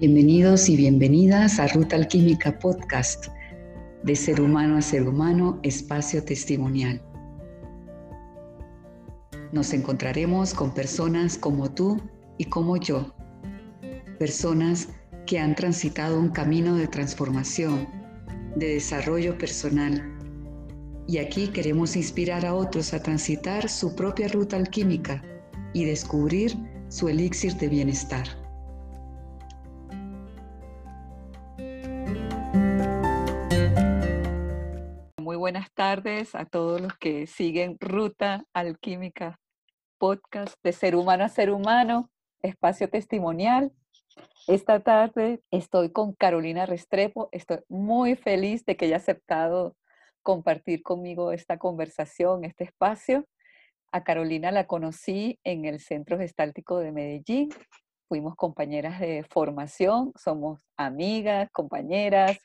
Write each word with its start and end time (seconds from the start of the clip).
Bienvenidos 0.00 0.70
y 0.70 0.78
bienvenidas 0.78 1.60
a 1.60 1.66
Ruta 1.66 1.94
Alquímica 1.94 2.58
Podcast, 2.58 3.26
de 4.02 4.16
ser 4.16 4.40
humano 4.40 4.78
a 4.78 4.80
ser 4.80 5.06
humano, 5.06 5.60
espacio 5.62 6.24
testimonial. 6.24 7.02
Nos 9.52 9.74
encontraremos 9.74 10.54
con 10.54 10.72
personas 10.72 11.36
como 11.36 11.70
tú 11.70 12.00
y 12.38 12.46
como 12.46 12.78
yo, 12.78 13.14
personas 14.18 14.88
que 15.26 15.38
han 15.38 15.54
transitado 15.54 16.18
un 16.18 16.30
camino 16.30 16.76
de 16.76 16.88
transformación, 16.88 17.86
de 18.56 18.68
desarrollo 18.76 19.36
personal. 19.36 20.02
Y 21.06 21.18
aquí 21.18 21.48
queremos 21.48 21.94
inspirar 21.94 22.46
a 22.46 22.54
otros 22.54 22.94
a 22.94 23.02
transitar 23.02 23.68
su 23.68 23.94
propia 23.94 24.28
ruta 24.28 24.56
alquímica 24.56 25.22
y 25.74 25.84
descubrir 25.84 26.56
su 26.88 27.10
elixir 27.10 27.54
de 27.56 27.68
bienestar. 27.68 28.39
Buenas 35.50 35.72
tardes 35.72 36.36
a 36.36 36.44
todos 36.44 36.80
los 36.80 36.96
que 36.96 37.26
siguen 37.26 37.76
Ruta 37.80 38.44
Alquímica, 38.52 39.40
podcast 39.98 40.54
de 40.62 40.72
ser 40.72 40.94
humano 40.94 41.24
a 41.24 41.28
ser 41.28 41.50
humano, 41.50 42.08
espacio 42.40 42.88
testimonial. 42.88 43.72
Esta 44.46 44.78
tarde 44.78 45.42
estoy 45.50 45.90
con 45.90 46.12
Carolina 46.12 46.66
Restrepo. 46.66 47.30
Estoy 47.32 47.58
muy 47.68 48.14
feliz 48.14 48.64
de 48.64 48.76
que 48.76 48.84
haya 48.84 48.98
aceptado 48.98 49.74
compartir 50.22 50.84
conmigo 50.84 51.32
esta 51.32 51.58
conversación, 51.58 52.44
este 52.44 52.62
espacio. 52.62 53.26
A 53.90 54.04
Carolina 54.04 54.52
la 54.52 54.68
conocí 54.68 55.40
en 55.42 55.64
el 55.64 55.80
Centro 55.80 56.16
Gestáltico 56.16 56.78
de 56.78 56.92
Medellín. 56.92 57.48
Fuimos 58.06 58.36
compañeras 58.36 59.00
de 59.00 59.26
formación, 59.28 60.12
somos 60.14 60.60
amigas, 60.76 61.50
compañeras. 61.50 62.38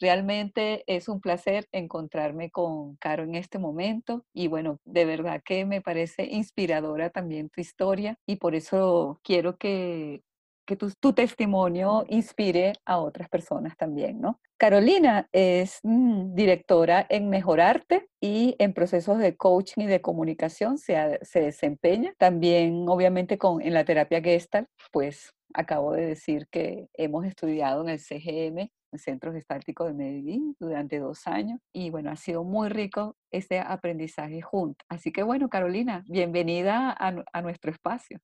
Realmente 0.00 0.84
es 0.86 1.08
un 1.08 1.20
placer 1.20 1.66
encontrarme 1.72 2.50
con 2.50 2.96
Caro 2.96 3.24
en 3.24 3.34
este 3.34 3.58
momento 3.58 4.24
y 4.32 4.48
bueno, 4.48 4.78
de 4.84 5.04
verdad 5.04 5.42
que 5.44 5.64
me 5.64 5.80
parece 5.80 6.24
inspiradora 6.24 7.10
también 7.10 7.50
tu 7.50 7.60
historia 7.60 8.18
y 8.26 8.36
por 8.36 8.54
eso 8.54 9.20
quiero 9.22 9.56
que 9.56 10.22
que 10.64 10.76
tu, 10.76 11.12
testimonio 11.12 12.04
inspire 12.08 12.72
a 12.84 12.98
otras 12.98 13.28
personas 13.28 13.76
también, 13.76 14.20
¿no? 14.20 14.40
Carolina 14.56 15.28
es 15.32 15.80
mm, 15.82 16.34
directora 16.34 17.06
en 17.08 17.28
Mejorarte 17.28 18.08
y 18.20 18.56
en 18.58 18.72
procesos 18.72 19.18
de 19.18 19.36
coaching 19.36 19.82
y 19.82 19.86
de 19.86 20.00
comunicación 20.00 20.78
se, 20.78 21.18
se 21.22 21.40
desempeña. 21.40 22.14
También, 22.18 22.86
obviamente, 22.88 23.36
con, 23.36 23.60
en 23.60 23.74
la 23.74 23.84
terapia 23.84 24.22
Gestalt, 24.22 24.68
pues 24.90 25.34
acabo 25.52 25.92
de 25.92 26.06
decir 26.06 26.46
que 26.50 26.88
hemos 26.94 27.26
estudiado 27.26 27.82
en 27.82 27.90
el 27.90 27.98
CGM, 27.98 28.70
el 28.94 29.00
Centro 29.00 29.32
Gestáltico 29.32 29.84
de 29.84 29.92
Medellín, 29.92 30.56
durante 30.58 30.98
dos 30.98 31.26
años. 31.26 31.60
Y 31.72 31.90
bueno, 31.90 32.10
ha 32.10 32.16
sido 32.16 32.44
muy 32.44 32.68
rico 32.68 33.16
ese 33.30 33.60
aprendizaje 33.60 34.40
junto. 34.40 34.84
Así 34.88 35.12
que 35.12 35.22
bueno, 35.22 35.48
Carolina, 35.48 36.04
bienvenida 36.08 36.90
a, 36.90 37.14
a 37.32 37.42
nuestro 37.42 37.70
espacio. 37.70 38.20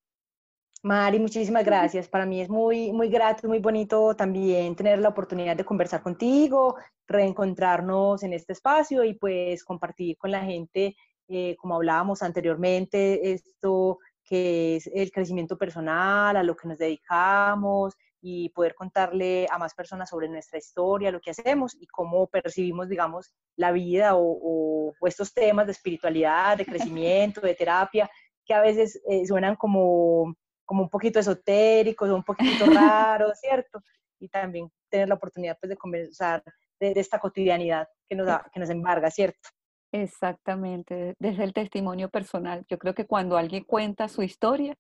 Mari, 0.82 1.18
muchísimas 1.18 1.64
gracias. 1.66 2.08
Para 2.08 2.24
mí 2.24 2.40
es 2.40 2.48
muy, 2.48 2.92
muy 2.92 3.08
grato, 3.10 3.48
muy 3.48 3.58
bonito 3.58 4.14
también 4.16 4.74
tener 4.76 4.98
la 5.00 5.10
oportunidad 5.10 5.56
de 5.56 5.64
conversar 5.64 6.02
contigo, 6.02 6.76
reencontrarnos 7.06 8.22
en 8.22 8.32
este 8.32 8.52
espacio 8.52 9.04
y 9.04 9.14
pues 9.14 9.64
compartir 9.64 10.16
con 10.16 10.30
la 10.30 10.42
gente, 10.42 10.96
eh, 11.28 11.56
como 11.56 11.74
hablábamos 11.74 12.22
anteriormente, 12.22 13.32
esto 13.32 13.98
que 14.24 14.76
es 14.76 14.86
el 14.94 15.10
crecimiento 15.10 15.58
personal, 15.58 16.36
a 16.36 16.42
lo 16.42 16.54
que 16.54 16.68
nos 16.68 16.78
dedicamos 16.78 17.96
y 18.20 18.50
poder 18.50 18.74
contarle 18.74 19.46
a 19.50 19.58
más 19.58 19.74
personas 19.74 20.10
sobre 20.10 20.28
nuestra 20.28 20.58
historia, 20.58 21.10
lo 21.10 21.20
que 21.20 21.30
hacemos 21.30 21.74
y 21.78 21.86
cómo 21.86 22.26
percibimos, 22.26 22.88
digamos, 22.88 23.32
la 23.56 23.72
vida 23.72 24.12
o, 24.14 24.92
estos 25.06 25.32
temas 25.32 25.66
de 25.66 25.72
espiritualidad, 25.72 26.58
de 26.58 26.66
crecimiento, 26.66 27.40
de 27.40 27.54
terapia, 27.54 28.10
que 28.44 28.54
a 28.54 28.60
veces 28.60 29.00
eh, 29.08 29.26
suenan 29.26 29.56
como 29.56 30.34
como 30.70 30.84
un 30.84 30.88
poquito 30.88 31.18
esotéricos, 31.18 32.08
un 32.10 32.22
poquito 32.22 32.64
raros, 33.20 33.40
¿cierto? 33.40 33.82
Y 34.20 34.28
también 34.28 34.70
tener 34.88 35.08
la 35.08 35.16
oportunidad 35.16 35.58
pues, 35.60 35.70
de 35.70 35.76
conversar 35.76 36.44
de, 36.78 36.92
esta 36.94 37.18
cotidianidad 37.18 37.88
que 38.08 38.14
nos, 38.14 38.28
que 38.52 38.60
nos 38.60 38.70
embarga, 38.70 39.10
¿cierto? 39.10 39.48
Exactamente, 39.90 41.16
desde 41.18 41.42
el 41.42 41.52
testimonio 41.52 42.08
personal. 42.08 42.64
Yo 42.68 42.78
creo 42.78 42.94
que 42.94 43.04
cuando 43.04 43.36
alguien 43.36 43.64
cuenta 43.64 44.06
su 44.06 44.22
historia, 44.22 44.76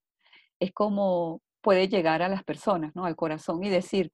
es 0.60 0.70
como 0.70 1.40
puede 1.60 1.88
llegar 1.88 2.22
a 2.22 2.28
las 2.28 2.44
personas, 2.44 2.94
¿no? 2.94 3.04
Al 3.04 3.16
corazón 3.16 3.62
y 3.62 3.68
decir, 3.68 4.12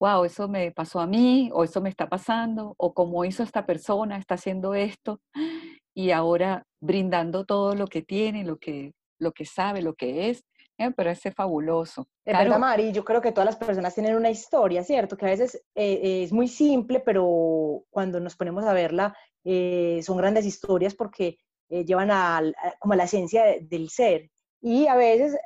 wow, 0.00 0.24
eso 0.24 0.48
me 0.48 0.72
pasó 0.72 1.00
a 1.00 1.06
mí, 1.06 1.50
o 1.52 1.64
eso 1.64 1.80
me 1.80 1.88
está 1.88 2.08
pasando, 2.08 2.74
o 2.76 2.92
como 2.92 3.24
hizo 3.24 3.42
esta 3.42 3.64
persona, 3.66 4.16
está 4.16 4.34
haciendo 4.34 4.74
esto, 4.74 5.20
y 5.94 6.10
ahora 6.10 6.64
brindando 6.80 7.44
todo 7.44 7.74
lo 7.74 7.86
que 7.86 8.02
tiene, 8.02 8.44
lo 8.44 8.56
que, 8.58 8.92
lo 9.18 9.32
que 9.32 9.44
sabe, 9.44 9.82
lo 9.82 9.94
que 9.94 10.30
es, 10.30 10.42
me 10.78 10.92
parece 10.92 11.30
fabuloso. 11.30 12.06
Es 12.24 12.36
verdad, 12.36 12.58
Mari, 12.58 12.92
yo 12.92 13.04
creo 13.04 13.20
que 13.20 13.32
todas 13.32 13.46
las 13.46 13.56
personas 13.56 13.94
tienen 13.94 14.16
una 14.16 14.30
historia, 14.30 14.82
¿cierto? 14.82 15.16
Que 15.16 15.26
a 15.26 15.30
veces 15.30 15.62
eh, 15.74 16.22
es 16.24 16.32
muy 16.32 16.48
simple, 16.48 17.00
pero 17.00 17.84
cuando 17.90 18.20
nos 18.20 18.36
ponemos 18.36 18.64
a 18.64 18.72
verla, 18.72 19.16
eh, 19.44 20.00
son 20.02 20.16
grandes 20.16 20.44
historias 20.44 20.94
porque 20.94 21.38
eh, 21.68 21.84
llevan 21.84 22.10
a, 22.10 22.42
como 22.78 22.94
a 22.94 22.96
la 22.96 23.04
esencia 23.04 23.44
del 23.60 23.88
ser. 23.90 24.30
Y 24.64 24.86
a 24.86 24.94
veces 24.94 25.36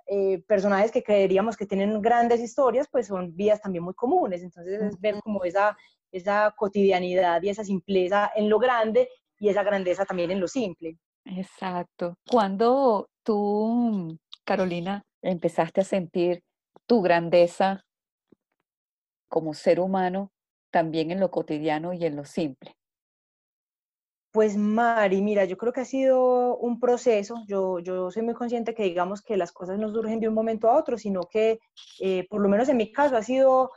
personajes 0.47 0.93
que 0.93 1.03
creeríamos 1.03 1.57
que 1.57 1.65
tienen 1.65 2.03
grandes 2.03 2.41
historias, 2.41 2.87
pues 2.93 3.07
son 3.07 3.35
vidas 3.35 3.63
también 3.63 3.83
muy 3.83 3.95
comunes. 3.95 4.43
Entonces 4.43 4.81
es 4.83 5.01
ver 5.01 5.17
como 5.25 5.43
esa, 5.43 5.75
esa 6.13 6.55
cotidianidad 6.57 7.43
y 7.43 7.49
esa 7.49 7.65
simpleza 7.65 8.31
en 8.37 8.51
lo 8.51 8.59
grande 8.59 9.09
y 9.39 9.49
esa 9.49 9.63
grandeza 9.63 10.05
también 10.05 10.31
en 10.31 10.41
lo 10.41 10.49
simple. 10.49 10.99
Exacto. 11.25 12.19
Cuando 12.31 13.09
tú, 13.23 14.19
Carolina, 14.45 15.03
empezaste 15.23 15.81
a 15.81 15.85
sentir 15.85 16.43
tu 16.87 17.01
grandeza 17.01 17.83
como 19.29 19.55
ser 19.55 19.81
humano 19.81 20.31
también 20.71 21.11
en 21.11 21.21
lo 21.21 21.31
cotidiano 21.31 21.95
y 21.95 22.05
en 22.05 22.17
lo 22.17 22.25
simple? 22.27 22.77
Pues 24.37 24.55
Mari, 24.55 25.23
mira, 25.23 25.47
yo 25.47 25.57
creo 25.57 25.73
que 25.73 25.81
ha 25.81 25.87
sido 25.87 26.59
un 26.59 26.79
proceso. 26.79 27.43
Yo, 27.49 27.79
yo 27.79 28.11
soy 28.11 28.21
muy 28.21 28.35
consciente 28.35 28.75
que 28.75 28.83
digamos 28.83 29.23
que 29.23 29.39
las 29.39 29.51
cosas 29.51 29.79
no 29.79 29.91
surgen 29.91 30.21
de 30.21 30.29
un 30.29 30.35
momento 30.35 30.69
a 30.69 30.77
otro, 30.77 30.99
sino 30.99 31.23
que 31.23 31.59
eh, 32.01 32.27
por 32.29 32.43
lo 32.43 32.51
menos 32.51 32.69
en 32.69 32.77
mi 32.77 32.93
caso 32.93 33.17
ha 33.17 33.23
sido 33.23 33.71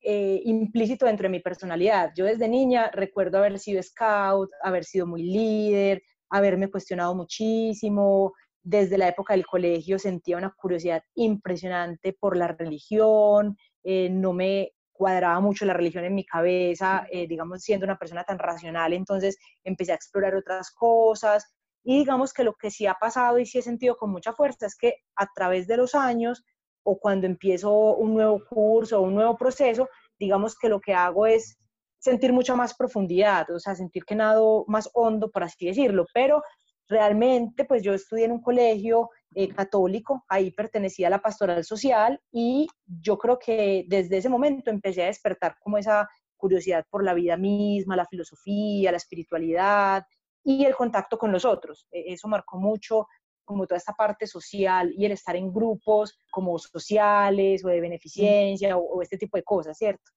eh, 0.00 0.40
implícito 0.44 1.06
dentro 1.06 1.24
de 1.24 1.30
mi 1.30 1.40
personalidad. 1.40 2.12
Yo 2.14 2.26
desde 2.26 2.46
niña 2.46 2.92
recuerdo 2.92 3.38
haber 3.38 3.58
sido 3.58 3.82
scout, 3.82 4.50
haber 4.62 4.84
sido 4.84 5.04
muy 5.04 5.24
líder, 5.24 6.00
haberme 6.30 6.70
cuestionado 6.70 7.16
muchísimo, 7.16 8.34
desde 8.62 8.98
la 8.98 9.08
época 9.08 9.34
del 9.34 9.46
colegio 9.46 9.98
sentía 9.98 10.36
una 10.36 10.54
curiosidad 10.56 11.02
impresionante 11.16 12.12
por 12.12 12.36
la 12.36 12.46
religión, 12.46 13.56
eh, 13.82 14.10
no 14.10 14.32
me 14.32 14.74
cuadraba 14.98 15.40
mucho 15.40 15.64
la 15.64 15.72
religión 15.72 16.04
en 16.04 16.14
mi 16.14 16.26
cabeza, 16.26 17.06
eh, 17.10 17.28
digamos, 17.28 17.62
siendo 17.62 17.86
una 17.86 17.96
persona 17.96 18.24
tan 18.24 18.38
racional, 18.38 18.92
entonces 18.92 19.38
empecé 19.62 19.92
a 19.92 19.94
explorar 19.94 20.34
otras 20.34 20.72
cosas. 20.72 21.46
Y 21.84 22.00
digamos 22.00 22.32
que 22.32 22.44
lo 22.44 22.54
que 22.54 22.70
sí 22.70 22.86
ha 22.86 22.94
pasado 22.94 23.38
y 23.38 23.46
sí 23.46 23.58
he 23.58 23.62
sentido 23.62 23.96
con 23.96 24.10
mucha 24.10 24.32
fuerza 24.32 24.66
es 24.66 24.76
que 24.76 24.96
a 25.16 25.26
través 25.32 25.68
de 25.68 25.76
los 25.76 25.94
años 25.94 26.44
o 26.82 26.98
cuando 26.98 27.26
empiezo 27.26 27.94
un 27.96 28.14
nuevo 28.14 28.42
curso 28.48 28.98
o 28.98 29.02
un 29.02 29.14
nuevo 29.14 29.36
proceso, 29.36 29.88
digamos 30.18 30.58
que 30.58 30.68
lo 30.68 30.80
que 30.80 30.94
hago 30.94 31.26
es 31.26 31.56
sentir 31.98 32.32
mucha 32.32 32.56
más 32.56 32.74
profundidad, 32.74 33.48
o 33.50 33.60
sea, 33.60 33.74
sentir 33.74 34.04
que 34.04 34.16
nado 34.16 34.64
más 34.66 34.90
hondo, 34.94 35.30
por 35.30 35.44
así 35.44 35.66
decirlo, 35.66 36.06
pero 36.12 36.42
realmente 36.88 37.64
pues 37.64 37.82
yo 37.82 37.92
estudié 37.92 38.24
en 38.24 38.32
un 38.32 38.42
colegio 38.42 39.10
eh, 39.34 39.48
católico, 39.48 40.24
ahí 40.28 40.50
pertenecía 40.50 41.08
a 41.08 41.10
la 41.10 41.20
pastoral 41.20 41.62
social 41.64 42.20
y 42.32 42.66
yo 42.86 43.18
creo 43.18 43.38
que 43.38 43.84
desde 43.86 44.16
ese 44.16 44.28
momento 44.28 44.70
empecé 44.70 45.02
a 45.02 45.06
despertar 45.06 45.56
como 45.60 45.76
esa 45.76 46.08
curiosidad 46.36 46.86
por 46.88 47.04
la 47.04 47.14
vida 47.14 47.36
misma, 47.36 47.96
la 47.96 48.06
filosofía, 48.06 48.90
la 48.90 48.96
espiritualidad 48.96 50.04
y 50.42 50.64
el 50.64 50.74
contacto 50.74 51.18
con 51.18 51.30
los 51.30 51.44
otros. 51.44 51.86
E, 51.90 52.12
eso 52.12 52.26
marcó 52.26 52.58
mucho 52.58 53.06
como 53.44 53.66
toda 53.66 53.78
esta 53.78 53.92
parte 53.92 54.26
social 54.26 54.92
y 54.96 55.04
el 55.04 55.12
estar 55.12 55.36
en 55.36 55.52
grupos 55.52 56.18
como 56.30 56.58
sociales 56.58 57.64
o 57.64 57.68
de 57.68 57.80
beneficencia 57.80 58.76
o, 58.76 59.02
este 59.02 59.18
tipo 59.18 59.36
de 59.36 59.42
cosas, 59.42 59.76
¿cierto? 59.76 60.10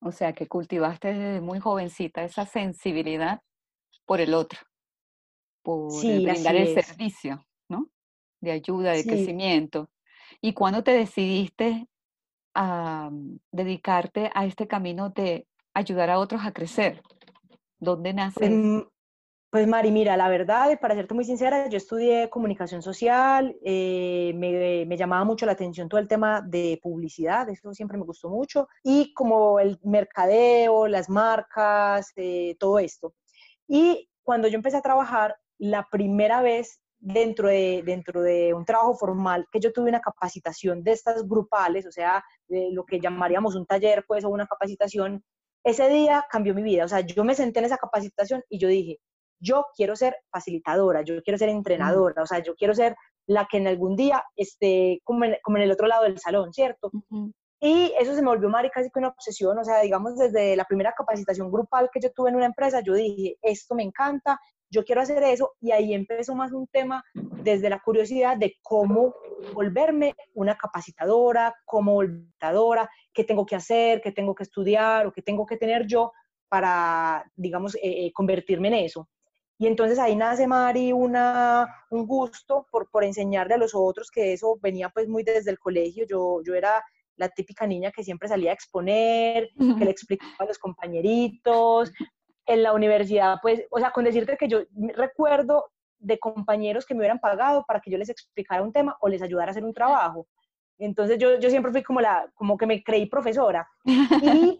O 0.00 0.10
sea, 0.10 0.32
que 0.32 0.48
cultivaste 0.48 1.14
desde 1.14 1.40
muy 1.40 1.60
jovencita 1.60 2.24
esa 2.24 2.44
sensibilidad 2.44 3.40
por 4.04 4.20
el 4.20 4.34
otro 4.34 4.58
por 5.62 6.00
brindar 6.00 6.56
el 6.56 6.82
servicio, 6.82 7.46
¿no? 7.68 7.88
De 8.40 8.52
ayuda, 8.52 8.92
de 8.92 9.04
crecimiento. 9.04 9.88
¿Y 10.40 10.52
cuándo 10.52 10.82
te 10.82 10.92
decidiste 10.92 11.86
a 12.54 13.10
mm, 13.10 13.38
dedicarte 13.52 14.30
a 14.34 14.44
este 14.44 14.66
camino 14.66 15.10
de 15.10 15.46
ayudar 15.74 16.10
a 16.10 16.18
otros 16.18 16.42
a 16.44 16.52
crecer? 16.52 17.02
¿Dónde 17.78 18.12
nace? 18.12 18.38
Pues, 18.38 18.86
Pues 19.50 19.66
Mari, 19.68 19.90
mira, 19.90 20.16
la 20.16 20.30
verdad, 20.30 20.80
para 20.80 20.94
serte 20.94 21.12
muy 21.12 21.26
sincera, 21.26 21.68
yo 21.68 21.76
estudié 21.76 22.30
comunicación 22.30 22.80
social, 22.80 23.54
eh, 23.62 24.32
me, 24.34 24.96
llamaba 24.96 25.24
mucho 25.24 25.44
la 25.44 25.52
atención 25.52 25.90
todo 25.90 26.00
el 26.00 26.08
tema 26.08 26.40
de 26.40 26.80
publicidad, 26.82 27.50
eso 27.50 27.74
siempre 27.74 27.98
me 27.98 28.04
gustó 28.04 28.30
mucho, 28.30 28.66
y 28.82 29.12
como 29.12 29.60
el 29.60 29.78
mercadeo, 29.82 30.88
las 30.88 31.10
marcas, 31.10 32.12
eh, 32.16 32.56
todo 32.58 32.78
esto. 32.78 33.14
Y 33.68 34.08
cuando 34.22 34.48
yo 34.48 34.56
empecé 34.56 34.78
a 34.78 34.82
trabajar, 34.82 35.36
la 35.62 35.86
primera 35.88 36.42
vez 36.42 36.80
dentro 36.98 37.46
de, 37.46 37.82
dentro 37.84 38.20
de 38.20 38.52
un 38.52 38.64
trabajo 38.64 38.96
formal 38.96 39.46
que 39.52 39.60
yo 39.60 39.72
tuve 39.72 39.90
una 39.90 40.00
capacitación 40.00 40.82
de 40.82 40.90
estas 40.90 41.26
grupales, 41.28 41.86
o 41.86 41.92
sea, 41.92 42.24
de 42.48 42.70
lo 42.72 42.84
que 42.84 42.98
llamaríamos 42.98 43.54
un 43.54 43.64
taller, 43.64 44.04
pues, 44.08 44.24
o 44.24 44.28
una 44.28 44.46
capacitación, 44.48 45.22
ese 45.64 45.88
día 45.88 46.24
cambió 46.28 46.52
mi 46.52 46.64
vida. 46.64 46.84
O 46.84 46.88
sea, 46.88 47.00
yo 47.00 47.22
me 47.22 47.36
senté 47.36 47.60
en 47.60 47.66
esa 47.66 47.76
capacitación 47.76 48.42
y 48.48 48.58
yo 48.58 48.66
dije, 48.66 48.98
yo 49.40 49.66
quiero 49.76 49.94
ser 49.94 50.16
facilitadora, 50.32 51.02
yo 51.02 51.22
quiero 51.22 51.38
ser 51.38 51.48
entrenadora, 51.48 52.22
o 52.22 52.26
sea, 52.26 52.40
yo 52.40 52.56
quiero 52.56 52.74
ser 52.74 52.96
la 53.28 53.46
que 53.48 53.58
en 53.58 53.68
algún 53.68 53.94
día 53.94 54.24
esté 54.34 55.00
como 55.04 55.24
en, 55.24 55.36
como 55.44 55.58
en 55.58 55.62
el 55.62 55.70
otro 55.70 55.86
lado 55.86 56.02
del 56.02 56.18
salón, 56.18 56.52
¿cierto? 56.52 56.90
Y 57.60 57.92
eso 58.00 58.16
se 58.16 58.22
me 58.22 58.28
volvió, 58.28 58.48
Mari, 58.48 58.70
casi 58.70 58.90
que 58.90 58.98
una 58.98 59.08
obsesión, 59.08 59.56
o 59.56 59.64
sea, 59.64 59.80
digamos, 59.80 60.16
desde 60.16 60.56
la 60.56 60.64
primera 60.64 60.92
capacitación 60.96 61.52
grupal 61.52 61.88
que 61.92 62.00
yo 62.00 62.10
tuve 62.10 62.30
en 62.30 62.36
una 62.36 62.46
empresa, 62.46 62.80
yo 62.80 62.94
dije, 62.94 63.36
esto 63.42 63.76
me 63.76 63.84
encanta, 63.84 64.40
yo 64.72 64.84
quiero 64.84 65.02
hacer 65.02 65.22
eso, 65.22 65.52
y 65.60 65.70
ahí 65.70 65.92
empezó 65.92 66.34
más 66.34 66.50
un 66.52 66.66
tema 66.66 67.04
desde 67.14 67.68
la 67.68 67.80
curiosidad 67.80 68.38
de 68.38 68.56
cómo 68.62 69.14
volverme 69.52 70.14
una 70.34 70.56
capacitadora, 70.56 71.54
cómo 71.66 71.92
volvadora, 71.92 72.88
qué 73.12 73.24
tengo 73.24 73.44
que 73.44 73.54
hacer, 73.56 74.00
qué 74.00 74.12
tengo 74.12 74.34
que 74.34 74.44
estudiar 74.44 75.06
o 75.06 75.12
qué 75.12 75.20
tengo 75.20 75.44
que 75.44 75.58
tener 75.58 75.86
yo 75.86 76.12
para, 76.48 77.22
digamos, 77.36 77.74
eh, 77.76 77.80
eh, 77.82 78.12
convertirme 78.14 78.68
en 78.68 78.74
eso. 78.74 79.08
Y 79.58 79.66
entonces 79.66 79.98
ahí 79.98 80.16
nace, 80.16 80.46
Mari, 80.46 80.92
una, 80.92 81.66
un 81.90 82.06
gusto 82.06 82.66
por, 82.70 82.90
por 82.90 83.04
enseñarle 83.04 83.54
a 83.54 83.58
los 83.58 83.74
otros, 83.74 84.10
que 84.10 84.32
eso 84.32 84.58
venía 84.60 84.88
pues 84.88 85.06
muy 85.06 85.22
desde 85.22 85.50
el 85.50 85.58
colegio. 85.58 86.06
Yo, 86.08 86.40
yo 86.42 86.54
era 86.54 86.82
la 87.16 87.28
típica 87.28 87.66
niña 87.66 87.92
que 87.92 88.02
siempre 88.02 88.28
salía 88.28 88.50
a 88.50 88.54
exponer, 88.54 89.50
que 89.78 89.84
le 89.84 89.90
explicaba 89.90 90.32
a 90.38 90.46
los 90.46 90.58
compañeritos. 90.58 91.92
En 92.46 92.62
la 92.62 92.72
universidad, 92.72 93.38
pues, 93.40 93.62
o 93.70 93.78
sea, 93.78 93.90
con 93.92 94.04
decirte 94.04 94.36
que 94.36 94.48
yo 94.48 94.62
recuerdo 94.94 95.70
de 95.98 96.18
compañeros 96.18 96.84
que 96.84 96.94
me 96.94 97.00
hubieran 97.00 97.20
pagado 97.20 97.64
para 97.66 97.80
que 97.80 97.90
yo 97.90 97.98
les 97.98 98.08
explicara 98.08 98.62
un 98.62 98.72
tema 98.72 98.96
o 99.00 99.08
les 99.08 99.22
ayudara 99.22 99.50
a 99.50 99.52
hacer 99.52 99.64
un 99.64 99.74
trabajo. 99.74 100.26
Entonces 100.78 101.18
yo, 101.18 101.38
yo 101.38 101.48
siempre 101.50 101.70
fui 101.70 101.82
como, 101.82 102.00
la, 102.00 102.28
como 102.34 102.56
que 102.56 102.66
me 102.66 102.82
creí 102.82 103.06
profesora. 103.06 103.68
Y 103.84 104.58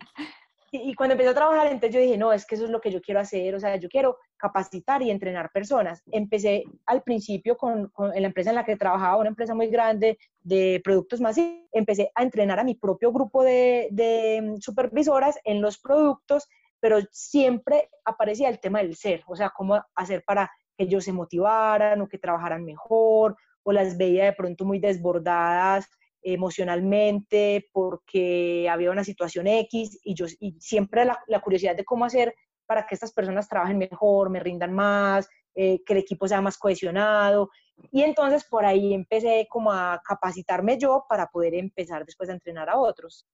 y, 0.75 0.95
cuando 0.95 1.13
empecé 1.13 1.29
a 1.29 1.35
trabajar, 1.35 1.67
entonces 1.67 1.95
yo 1.95 2.01
dije, 2.01 2.17
no, 2.17 2.33
es 2.33 2.47
que 2.47 2.55
eso 2.55 2.65
es 2.65 2.71
lo 2.71 2.81
que 2.81 2.91
yo 2.91 3.03
quiero 3.03 3.21
hacer, 3.21 3.55
o 3.55 3.61
sea, 3.61 3.77
yo 3.77 3.91
quiero 3.91 4.17
capacitar 4.39 5.03
y 5.03 5.11
entrenar 5.11 5.51
personas. 5.53 6.03
Empecé 6.11 6.65
al 6.87 7.03
principio 7.03 7.59
con, 7.59 7.93
en 8.15 8.23
la 8.23 8.29
empresa 8.29 8.51
en 8.51 8.57
la 8.57 8.65
que 8.65 8.77
trabajaba, 8.77 9.19
una 9.19 9.29
empresa 9.29 9.55
muy 9.55 9.67
grande 9.67 10.17
de 10.41 10.81
productos 10.83 11.21
masivos, 11.21 11.61
empecé 11.73 12.11
a 12.15 12.23
entrenar 12.23 12.59
a 12.59 12.65
mi 12.65 12.75
propio 12.75 13.13
grupo 13.13 13.45
de, 13.45 13.89
de 13.91 14.57
supervisoras 14.61 15.39
en 15.45 15.61
los 15.61 15.79
productos, 15.79 16.49
pero 16.83 16.99
siempre 17.13 17.89
aparecía 18.05 18.49
el 18.49 18.59
tema 18.59 18.81
del 18.81 18.97
ser, 18.97 19.23
o 19.29 19.37
sea, 19.37 19.53
cómo 19.57 19.81
hacer 19.95 20.25
para 20.27 20.51
que 20.77 20.83
ellos 20.83 21.05
se 21.05 21.13
motivaran 21.13 22.01
o 22.01 22.09
que 22.09 22.19
trabajaran 22.19 22.65
mejor, 22.65 23.37
o 23.63 23.71
las 23.71 23.97
veía 23.97 24.25
de 24.25 24.33
pronto 24.33 24.65
muy 24.65 24.81
desbordadas 24.81 25.89
emocionalmente, 26.23 27.69
porque 27.73 28.69
había 28.69 28.91
una 28.91 29.05
situación 29.05 29.47
X 29.47 30.01
y 30.03 30.15
yo 30.15 30.27
y 30.41 30.57
siempre 30.59 31.05
la, 31.05 31.23
la, 31.29 31.41
curiosidad 31.41 31.77
de 31.77 31.85
cómo 31.85 32.05
hacer 32.05 32.35
para 32.67 32.85
que 32.85 32.97
estas 32.97 33.13
personas 33.13 33.49
trabajen 33.49 33.79
mejor, 33.79 34.29
me 34.29 34.41
rindan 34.41 34.73
más, 34.73 35.29
eh, 35.55 35.85
que 35.85 35.93
el 35.93 36.01
equipo 36.01 36.27
sea 36.27 36.41
más 36.41 36.59
cohesionado. 36.59 37.49
Y 37.93 38.03
entonces 38.03 38.45
por 38.45 38.65
ahí 38.65 38.93
empecé 38.93 39.47
como 39.49 39.71
a 39.71 40.01
capacitarme 40.05 40.79
yo 40.79 41.05
para 41.09 41.29
poder 41.29 41.55
empezar 41.55 42.05
después 42.05 42.29
a 42.29 42.33
entrenar 42.33 42.69
a 42.69 42.79
otros. 42.79 43.25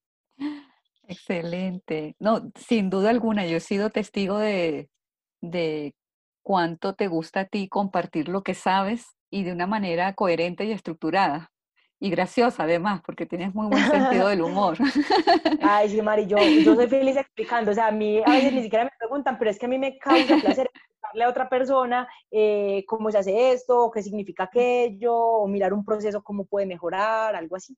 Excelente. 1.09 2.15
No, 2.21 2.53
sin 2.55 2.91
duda 2.91 3.11
alguna, 3.11 3.47
yo 3.47 3.57
he 3.57 3.61
sido 3.61 3.91
testigo 3.91 4.39
de, 4.39 4.91
de 5.41 5.95
cuánto 6.43 6.95
te 6.95 7.09
gusta 7.09 7.41
a 7.41 7.45
ti 7.47 7.69
compartir 7.69 8.29
lo 8.29 8.43
que 8.43 8.55
sabes 8.55 9.17
y 9.31 9.43
de 9.43 9.53
una 9.53 9.67
manera 9.67 10.15
coherente 10.15 10.65
y 10.65 10.73
estructurada 10.73 11.51
y 12.01 12.11
graciosa 12.11 12.63
además, 12.63 13.01
porque 13.05 13.27
tienes 13.27 13.55
muy 13.55 13.67
buen 13.67 13.85
sentido 13.91 14.29
del 14.29 14.43
humor. 14.43 14.79
Ay, 15.63 15.89
sí, 15.89 16.01
Mari, 16.01 16.27
yo, 16.27 16.39
yo 16.39 16.75
soy 16.75 16.87
feliz 16.89 17.17
explicando, 17.17 17.71
o 17.71 17.75
sea, 17.75 17.89
a 17.89 17.91
mí 17.91 18.23
a 18.25 18.31
veces 18.31 18.53
ni 18.53 18.63
siquiera 18.63 18.85
me 18.85 18.91
preguntan, 18.99 19.39
pero 19.39 19.51
es 19.51 19.59
que 19.59 19.67
a 19.67 19.69
mí 19.69 19.79
me 19.79 19.99
causa 19.99 20.37
placer 20.37 20.71
explicarle 20.73 21.25
a 21.25 21.29
otra 21.29 21.49
persona 21.49 22.09
eh, 22.31 22.85
cómo 22.87 23.11
se 23.11 23.19
hace 23.19 23.53
esto, 23.53 23.91
qué 23.93 24.03
significa 24.03 24.45
aquello, 24.45 25.15
o 25.15 25.49
mirar 25.49 25.73
un 25.73 25.85
proceso, 25.85 26.23
cómo 26.23 26.45
puede 26.45 26.67
mejorar, 26.67 27.35
algo 27.35 27.57
así. 27.57 27.77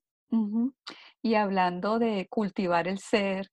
Y 1.21 1.35
hablando 1.35 1.99
de 1.99 2.27
cultivar 2.29 2.87
el 2.87 2.97
ser, 2.99 3.47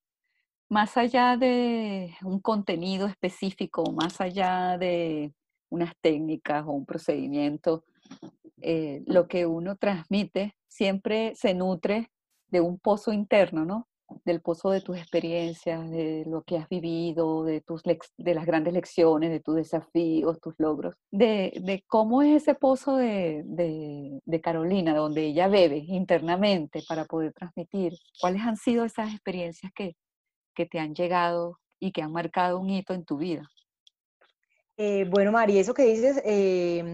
más 0.71 0.97
allá 0.97 1.37
de 1.37 2.15
un 2.23 2.41
contenido 2.41 3.07
específico, 3.07 3.93
más 3.93 4.21
allá 4.21 4.79
de 4.79 5.33
unas 5.71 5.93
técnicas 6.01 6.65
o 6.67 6.73
un 6.73 6.87
procedimiento, 6.87 7.85
eh, 8.61 9.03
lo 9.07 9.29
que 9.29 9.47
uno 9.47 9.77
transmite 9.77 10.57
siempre 10.67 11.35
se 11.37 11.55
nutre 11.55 12.11
de 12.49 12.61
un 12.61 12.79
pozo 12.79 13.13
interno, 13.13 13.65
¿no? 13.65 13.87
Del 14.25 14.41
pozo 14.41 14.71
de 14.71 14.81
tus 14.81 14.97
experiencias, 14.97 15.91
de 15.91 16.25
lo 16.27 16.43
que 16.43 16.57
has 16.57 16.69
vivido, 16.69 17.45
de, 17.45 17.61
tus 17.61 17.83
de 17.83 18.35
las 18.35 18.47
grandes 18.47 18.73
lecciones, 18.73 19.31
de 19.31 19.41
tus 19.41 19.57
desafíos, 19.57 20.41
tus 20.41 20.55
logros, 20.59 20.95
de, 21.11 21.85
cómo 21.87 22.23
es 22.23 22.43
ese 22.43 22.55
pozo 22.55 22.97
de, 22.97 23.43
de, 23.45 24.41
Carolina, 24.41 24.95
donde 24.97 25.27
ella 25.27 25.49
bebe 25.49 25.85
internamente 25.87 26.83
para 26.89 27.05
poder 27.05 27.33
transmitir. 27.35 27.93
¿Cuáles 28.21 28.43
han 28.43 28.57
sido 28.57 28.85
esas 28.85 29.13
experiencias 29.13 29.73
que, 29.75 29.95
que 30.55 30.67
te 30.67 30.79
han 30.79 30.95
llegado 30.95 31.59
y 31.79 31.93
que 31.93 32.03
han 32.03 32.13
marcado 32.13 32.59
un 32.59 32.71
hito 32.71 32.95
en 32.95 33.05
tu 33.05 33.19
vida? 33.19 33.49
Eh, 34.77 35.07
bueno, 35.11 35.33
Mari, 35.33 35.59
eso 35.59 35.75
que 35.75 35.83
dices, 35.83 36.23
eh, 36.25 36.85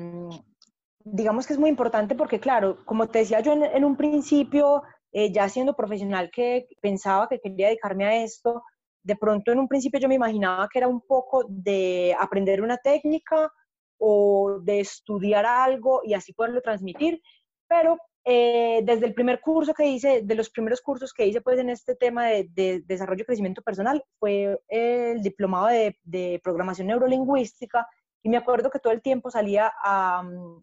digamos 1.04 1.46
que 1.46 1.52
es 1.52 1.58
muy 1.58 1.68
importante 1.68 2.14
porque, 2.14 2.40
claro, 2.40 2.78
como 2.86 3.08
te 3.08 3.20
decía 3.20 3.40
yo 3.40 3.52
en, 3.52 3.84
un 3.84 3.96
principio, 3.96 4.82
eh, 5.14 5.30
ya 5.32 5.48
siendo 5.48 5.76
profesional 5.76 6.28
que 6.28 6.66
pensaba 6.82 7.28
que 7.28 7.38
quería 7.38 7.68
dedicarme 7.68 8.04
a 8.04 8.24
esto, 8.24 8.64
de 9.00 9.14
pronto 9.14 9.52
en 9.52 9.60
un 9.60 9.68
principio 9.68 10.00
yo 10.00 10.08
me 10.08 10.16
imaginaba 10.16 10.68
que 10.68 10.80
era 10.80 10.88
un 10.88 11.00
poco 11.00 11.44
de 11.48 12.16
aprender 12.18 12.60
una 12.60 12.78
técnica 12.78 13.48
o 13.96 14.58
de 14.60 14.80
estudiar 14.80 15.46
algo 15.46 16.00
y 16.04 16.14
así 16.14 16.32
poderlo 16.32 16.60
transmitir, 16.60 17.22
pero 17.68 17.96
eh, 18.24 18.80
desde 18.82 19.06
el 19.06 19.14
primer 19.14 19.40
curso 19.40 19.72
que 19.72 19.86
hice, 19.86 20.22
de 20.22 20.34
los 20.34 20.50
primeros 20.50 20.80
cursos 20.80 21.12
que 21.12 21.26
hice 21.26 21.40
pues 21.40 21.60
en 21.60 21.70
este 21.70 21.94
tema 21.94 22.26
de, 22.26 22.82
desarrollo 22.84 23.22
y 23.22 23.26
crecimiento 23.26 23.62
personal, 23.62 24.02
fue 24.18 24.58
el 24.66 25.22
diplomado 25.22 25.68
de, 25.68 25.96
de 26.02 26.40
programación 26.42 26.88
neurolingüística 26.88 27.86
y 28.24 28.30
me 28.30 28.38
acuerdo 28.38 28.70
que 28.70 28.78
todo 28.78 28.94
el 28.94 29.02
tiempo 29.02 29.30
salía 29.30 29.70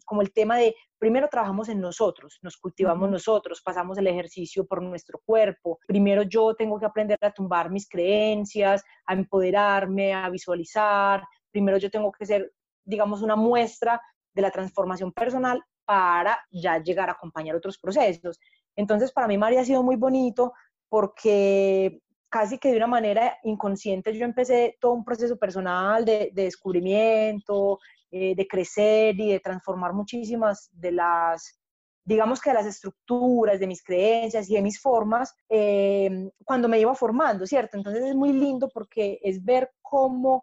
como 0.04 0.20
el 0.20 0.32
tema 0.32 0.56
de, 0.56 0.74
primero 0.98 1.28
trabajamos 1.28 1.68
en 1.68 1.80
nosotros, 1.80 2.40
nos 2.42 2.56
cultivamos 2.56 3.08
nosotros, 3.08 3.62
pasamos 3.62 3.96
el 3.98 4.08
ejercicio 4.08 4.66
por 4.66 4.82
nuestro 4.82 5.20
cuerpo. 5.24 5.78
Primero 5.86 6.24
yo 6.24 6.56
tengo 6.56 6.80
que 6.80 6.86
aprender 6.86 7.16
a 7.20 7.30
tumbar 7.30 7.70
mis 7.70 7.88
creencias, 7.88 8.82
a 9.06 9.12
empoderarme, 9.12 10.12
a 10.12 10.28
visualizar. 10.28 11.22
Primero 11.52 11.78
yo 11.78 11.88
tengo 11.88 12.10
que 12.10 12.26
ser, 12.26 12.52
digamos, 12.84 13.22
una 13.22 13.36
muestra 13.36 14.00
de 14.34 14.42
la 14.42 14.50
transformación 14.50 15.12
personal 15.12 15.62
para 15.84 16.40
ya 16.50 16.82
llegar 16.82 17.10
a 17.10 17.12
acompañar 17.12 17.54
otros 17.54 17.78
procesos. 17.78 18.40
Entonces, 18.74 19.12
para 19.12 19.28
mí, 19.28 19.38
María, 19.38 19.60
ha 19.60 19.64
sido 19.64 19.84
muy 19.84 19.94
bonito 19.94 20.52
porque 20.88 22.00
casi 22.32 22.58
que 22.58 22.70
de 22.70 22.78
una 22.78 22.86
manera 22.86 23.38
inconsciente 23.44 24.16
yo 24.16 24.24
empecé 24.24 24.78
todo 24.80 24.94
un 24.94 25.04
proceso 25.04 25.36
personal 25.36 26.02
de, 26.02 26.30
descubrimiento, 26.32 27.78
eh, 28.10 28.34
de 28.34 28.48
crecer 28.48 29.20
y 29.20 29.32
de 29.32 29.40
transformar 29.40 29.92
muchísimas 29.92 30.70
de 30.72 30.92
las, 30.92 31.60
digamos 32.06 32.40
que 32.40 32.48
de 32.48 32.54
las 32.54 32.64
estructuras, 32.64 33.60
de 33.60 33.66
mis 33.66 33.84
creencias 33.84 34.48
y 34.48 34.54
de 34.54 34.62
mis 34.62 34.80
formas 34.80 35.34
em, 35.46 36.30
cuando 36.42 36.68
me 36.68 36.80
iba 36.80 36.94
formando, 36.94 37.46
¿cierto? 37.46 37.76
Entonces 37.76 38.02
es 38.02 38.14
muy 38.14 38.32
lindo 38.32 38.70
porque 38.72 39.20
es 39.22 39.44
ver 39.44 39.70
cómo, 39.82 40.42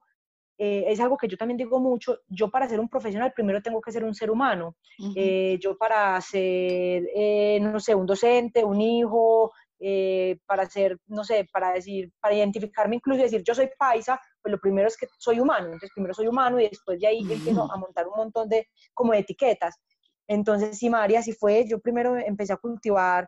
eh, 0.60 0.84
es 0.90 1.00
algo 1.00 1.18
que 1.18 1.28
yo 1.28 1.38
también 1.38 1.58
digo 1.58 1.80
mucho, 1.80 2.20
yo 2.28 2.52
para 2.52 2.70
ser 2.70 2.80
un 2.80 2.88
profesional 2.88 3.34
primero 3.34 3.64
tengo 3.64 3.82
que 3.82 3.92
ser 3.92 4.04
un 4.04 4.14
ser 4.14 4.30
humano, 4.30 4.76
eh, 5.16 5.58
yo 5.60 5.76
para 5.76 6.22
ser, 6.22 7.02
no 7.62 7.80
sé, 7.80 7.96
un 7.96 8.06
docente, 8.06 8.64
un 8.64 8.80
hijo, 8.80 9.52
eh, 9.80 10.38
para 10.46 10.64
hacer, 10.64 10.98
no 11.08 11.24
sé, 11.24 11.48
para 11.52 11.72
decir, 11.72 12.12
para 12.20 12.36
identificarme 12.36 12.98
incluso 12.98 13.22
y 13.22 13.24
decir 13.24 13.44
yo 13.44 13.56
soy 13.56 13.70
paisa, 13.78 14.20
pues 14.42 14.52
lo 14.52 14.60
primero 14.60 14.88
es 14.88 14.98
que 14.98 15.08
soy 15.18 15.40
humano, 15.40 15.66
entonces 15.66 15.92
primero 15.94 16.14
soy 16.14 16.28
humano 16.28 16.60
y 16.60 16.68
después 16.70 17.00
de 17.00 17.08
ahí 17.08 17.20
empiezo 17.20 17.72
a 17.72 17.78
montar 17.78 18.08
un 18.08 18.18
montón 18.18 18.50
de 18.50 18.68
como 18.94 19.14
etiquetas. 19.14 19.76
Entonces, 20.28 20.78
sí, 20.78 20.90
María, 20.90 21.20
así 21.20 21.34
fue, 21.34 21.66
yo 21.68 21.80
primero 21.80 22.16
empecé 22.16 22.54
a 22.54 22.58
cultivar 22.58 23.28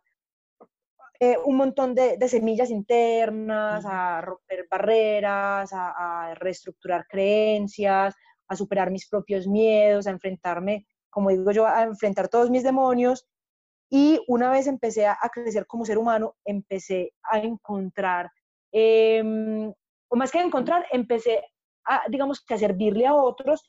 eh, 1.24 1.38
un 1.46 1.56
montón 1.56 1.94
de, 1.94 2.18
semillas 2.28 2.72
internas, 2.72 3.86
a 3.86 4.22
romper 4.22 4.68
barreras, 4.70 5.70
a, 5.72 6.34
reestructurar 6.34 7.06
creencias, 7.08 8.16
a 8.48 8.56
superar 8.56 8.90
mis 8.90 9.08
propios 9.08 9.46
miedos, 9.46 10.08
a 10.08 10.10
enfrentarme, 10.10 10.88
como 11.12 11.30
digo 11.30 11.52
yo, 11.52 11.68
a 11.68 11.84
enfrentar 11.84 12.28
todos 12.28 12.50
mis 12.50 12.64
demonios. 12.64 13.28
Y 13.94 14.24
una 14.28 14.50
vez 14.50 14.68
empecé 14.68 15.06
a, 15.06 15.18
crecer 15.34 15.68
como 15.68 15.84
ser 15.84 15.98
humano, 15.98 16.36
empecé 16.46 17.12
a 17.24 17.40
encontrar, 17.40 18.32
em, 18.72 19.70
o 20.08 20.16
más 20.16 20.32
que 20.32 20.40
a 20.40 20.44
encontrar, 20.44 20.86
empecé 20.92 21.44
a, 21.86 22.04
digamos, 22.08 22.44
a 22.50 22.58
servirle 22.58 23.06
a 23.06 23.14
otros 23.14 23.62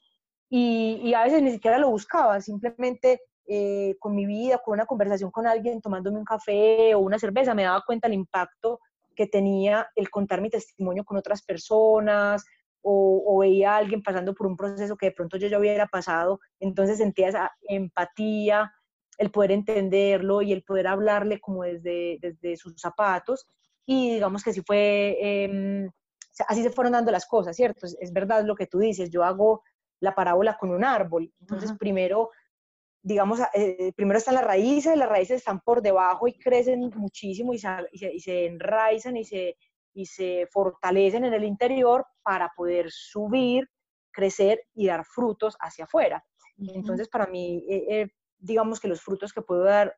y, 0.48 1.12
a 1.12 1.24
veces 1.24 1.42
ni 1.42 1.50
siquiera 1.50 1.78
lo 1.78 1.90
buscaba, 1.90 2.40
simplemente 2.40 3.20
eh, 3.48 3.96
con 3.98 4.14
mi 4.14 4.24
vida, 4.24 4.58
con 4.64 4.74
una 4.74 4.86
conversación 4.86 5.32
con 5.32 5.46
alguien, 5.48 5.80
tomándome 5.80 6.18
un 6.18 6.24
café 6.24 6.94
o 6.94 7.00
una 7.00 7.18
cerveza, 7.18 7.54
me 7.54 7.64
daba 7.64 7.82
cuenta 7.84 8.06
el 8.06 8.14
impacto 8.14 8.78
que 9.16 9.26
tenía 9.26 9.88
el 9.96 10.08
contar 10.08 10.40
mi 10.40 10.50
testimonio 10.50 11.04
con 11.04 11.16
otras 11.16 11.42
personas, 11.42 12.44
o, 12.82 13.38
veía 13.40 13.74
a 13.74 13.76
alguien 13.78 14.02
pasando 14.02 14.34
por 14.34 14.46
un 14.46 14.56
proceso 14.56 14.96
que 14.96 15.06
de 15.06 15.12
pronto 15.12 15.36
yo 15.36 15.48
ya 15.48 15.58
hubiera 15.58 15.86
pasado, 15.86 16.40
entonces 16.60 16.98
sentía 16.98 17.28
esa 17.28 17.50
empatía, 17.62 18.72
el 19.18 19.30
poder 19.30 19.52
entenderlo 19.52 20.42
y 20.42 20.52
el 20.52 20.62
poder 20.62 20.86
hablarle 20.86 21.40
como 21.40 21.64
desde, 21.64 22.18
desde 22.20 22.56
sus 22.56 22.80
zapatos. 22.80 23.46
Y 23.86 24.14
digamos 24.14 24.42
que 24.42 24.50
así 24.50 24.62
fue, 24.66 25.16
em, 25.20 25.90
así 26.48 26.62
se 26.62 26.70
fueron 26.70 26.92
dando 26.92 27.12
las 27.12 27.26
cosas, 27.26 27.56
¿cierto? 27.56 27.86
Es, 27.86 28.12
verdad 28.12 28.44
lo 28.44 28.54
que 28.54 28.66
tú 28.66 28.78
dices, 28.78 29.10
yo 29.10 29.24
hago 29.24 29.62
la 30.00 30.14
parábola 30.14 30.56
con 30.58 30.70
un 30.70 30.84
árbol, 30.84 31.32
entonces 31.40 31.72
primero 31.78 32.30
digamos, 33.04 33.40
eh, 33.54 33.92
primero 33.96 34.18
están 34.18 34.34
las 34.34 34.44
raíces, 34.44 34.96
las 34.96 35.08
raíces 35.08 35.38
están 35.38 35.60
por 35.60 35.82
debajo 35.82 36.28
y 36.28 36.38
crecen 36.38 36.88
muchísimo 36.94 37.52
y 37.52 37.58
se, 37.58 37.68
y 37.90 38.20
se 38.20 38.46
enraizan 38.46 39.16
y 39.16 39.24
se, 39.24 39.56
y 39.94 40.06
se 40.06 40.46
fortalecen 40.50 41.24
en 41.24 41.34
el 41.34 41.44
interior 41.44 42.06
para 42.22 42.52
poder 42.56 42.90
subir, 42.90 43.68
crecer 44.12 44.62
y 44.74 44.86
dar 44.86 45.04
frutos 45.04 45.56
hacia 45.58 45.84
afuera. 45.84 46.24
Entonces, 46.58 47.08
para 47.08 47.26
mí, 47.26 47.64
eh, 47.68 47.84
eh, 47.88 48.08
digamos 48.42 48.80
que 48.80 48.88
los 48.88 49.00
frutos 49.00 49.32
que 49.32 49.42
puedo 49.42 49.64
dar 49.64 49.96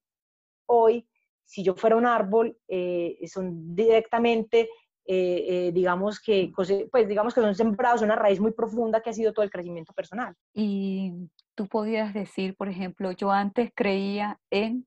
hoy, 0.66 1.08
si 1.44 1.62
yo 1.62 1.74
fuera 1.74 1.96
un 1.96 2.06
árbol, 2.06 2.56
eh, 2.68 3.18
son 3.26 3.74
directamente, 3.74 4.68
digamos, 5.06 6.18
que, 6.18 6.50
pues, 6.56 7.06
digamos 7.06 7.34
que 7.34 7.42
son 7.42 7.54
sembrados 7.54 8.00
una 8.00 8.16
raíz 8.16 8.40
muy 8.40 8.52
profunda 8.52 9.02
que 9.02 9.10
ha 9.10 9.12
sido 9.12 9.34
todo 9.34 9.44
el 9.44 9.50
crecimiento 9.50 9.92
personal. 9.92 10.34
Y 10.54 11.12
tú 11.54 11.66
podías 11.66 12.14
decir, 12.14 12.56
por 12.56 12.70
ejemplo, 12.70 13.12
yo 13.12 13.30
antes 13.30 13.70
creía 13.74 14.40
en, 14.50 14.86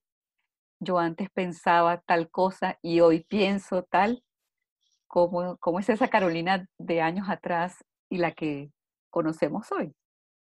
yo 0.79 0.97
antes 0.97 1.29
pensaba 1.29 2.01
tal 2.01 2.31
cosa 2.31 2.79
y 2.81 3.01
hoy 3.01 3.25
pienso 3.29 3.83
tal, 3.83 4.23
¿Cómo, 5.07 5.79
es 5.79 5.89
esa 5.89 6.09
Carolina 6.09 6.67
de 6.77 7.01
años 7.01 7.27
atrás 7.29 7.83
y 8.09 8.17
la 8.17 8.33
que 8.33 8.71
conocemos 9.09 9.71
hoy? 9.71 9.93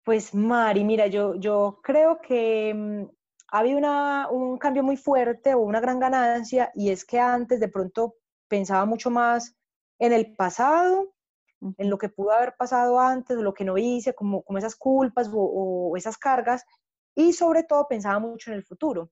Pues 0.05 0.35
Mari, 0.35 0.83
mira, 0.83 1.07
yo, 1.07 1.33
yo 1.35 1.79
creo 1.83 2.21
que 2.21 2.71
mm, 2.75 3.05
ha 3.51 3.59
habido 3.59 3.79
una, 3.79 4.29
un 4.29 4.57
cambio 4.59 4.83
muy 4.83 4.97
fuerte 4.97 5.55
o 5.55 5.61
una 5.61 5.79
gran 5.79 5.99
ganancia 5.99 6.71
y 6.75 6.91
es 6.91 7.03
que 7.05 7.19
antes 7.19 7.59
de 7.59 7.69
pronto 7.69 8.15
pensaba 8.47 8.85
mucho 8.85 9.09
más 9.09 9.55
en 9.99 10.13
el 10.13 10.35
pasado, 10.35 11.11
en 11.77 11.89
lo 11.89 11.97
que 11.97 12.09
pudo 12.09 12.31
haber 12.33 12.55
pasado 12.55 12.99
antes, 12.99 13.37
lo 13.37 13.53
que 13.55 13.65
no 13.65 13.79
hice, 13.79 14.13
como, 14.13 14.43
como 14.43 14.59
esas 14.59 14.75
culpas 14.75 15.27
o, 15.33 15.39
o, 15.39 15.97
esas 15.97 16.17
cargas, 16.17 16.63
y 17.15 17.33
sobre 17.33 17.63
todo 17.63 17.87
pensaba 17.87 18.19
mucho 18.19 18.51
en 18.51 18.57
el 18.57 18.63
futuro. 18.63 19.09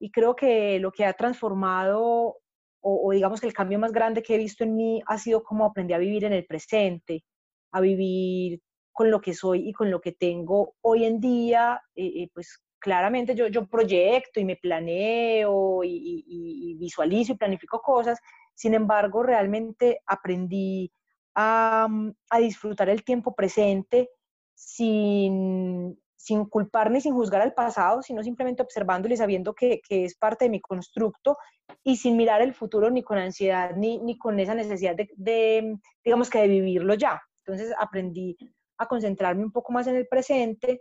Y 0.00 0.10
creo 0.10 0.34
que 0.34 0.80
lo 0.80 0.90
que 0.90 1.04
ha 1.04 1.12
transformado 1.12 2.38
o, 2.80 3.12
digamos 3.12 3.40
que 3.40 3.46
el 3.46 3.52
cambio 3.52 3.78
más 3.78 3.92
grande 3.92 4.22
que 4.24 4.34
he 4.34 4.38
visto 4.38 4.64
en 4.64 4.74
mí 4.74 5.02
ha 5.06 5.18
sido 5.18 5.44
como 5.44 5.64
aprendí 5.66 5.94
a 5.94 5.98
vivir 5.98 6.24
en 6.24 6.32
el 6.32 6.46
presente, 6.46 7.24
a 7.72 7.80
vivir 7.80 8.60
con 8.92 9.10
lo 9.10 9.20
que 9.20 9.34
soy 9.34 9.68
y 9.68 9.72
con 9.72 9.90
lo 9.90 10.00
que 10.00 10.12
tengo 10.12 10.74
hoy 10.82 11.04
en 11.04 11.20
día, 11.20 11.80
eh, 11.94 12.22
eh, 12.22 12.30
pues 12.32 12.62
claramente 12.78 13.34
yo, 13.34 13.46
yo 13.46 13.66
proyecto 13.66 14.40
y 14.40 14.44
me 14.44 14.56
planeo 14.56 15.82
y, 15.84 16.76
visualizo 16.78 17.32
y 17.32 17.36
planifico 17.36 17.80
cosas, 17.80 18.18
sin 18.54 18.74
embargo 18.74 19.22
realmente 19.22 20.00
aprendí 20.06 20.92
a, 21.34 21.88
a 22.30 22.38
disfrutar 22.38 22.88
el 22.88 23.04
tiempo 23.04 23.34
presente 23.34 24.10
sin, 24.54 25.96
sin 26.16 26.44
culpar 26.46 26.90
ni 26.90 27.00
sin 27.00 27.14
juzgar 27.14 27.40
al 27.40 27.54
pasado, 27.54 28.02
sino 28.02 28.22
simplemente 28.22 28.62
observándolo 28.62 29.14
y 29.14 29.16
sabiendo 29.16 29.54
que, 29.54 29.80
que, 29.88 30.04
es 30.04 30.16
parte 30.16 30.44
de 30.44 30.50
mi 30.50 30.60
constructo 30.60 31.36
y 31.84 31.96
sin 31.96 32.16
mirar 32.16 32.42
el 32.42 32.52
futuro 32.52 32.90
ni 32.90 33.02
con 33.02 33.18
ansiedad 33.18 33.74
ni, 33.76 33.98
ni 33.98 34.18
con 34.18 34.38
esa 34.40 34.54
necesidad 34.54 34.96
de, 34.96 35.08
de, 35.16 35.78
digamos 36.04 36.28
que 36.28 36.40
de 36.40 36.48
vivirlo 36.48 36.94
ya. 36.94 37.22
Entonces 37.38 37.74
aprendí 37.78 38.36
a 38.82 38.88
concentrarme 38.88 39.44
un 39.44 39.52
poco 39.52 39.72
más 39.72 39.86
en 39.86 39.96
el 39.96 40.06
presente 40.06 40.80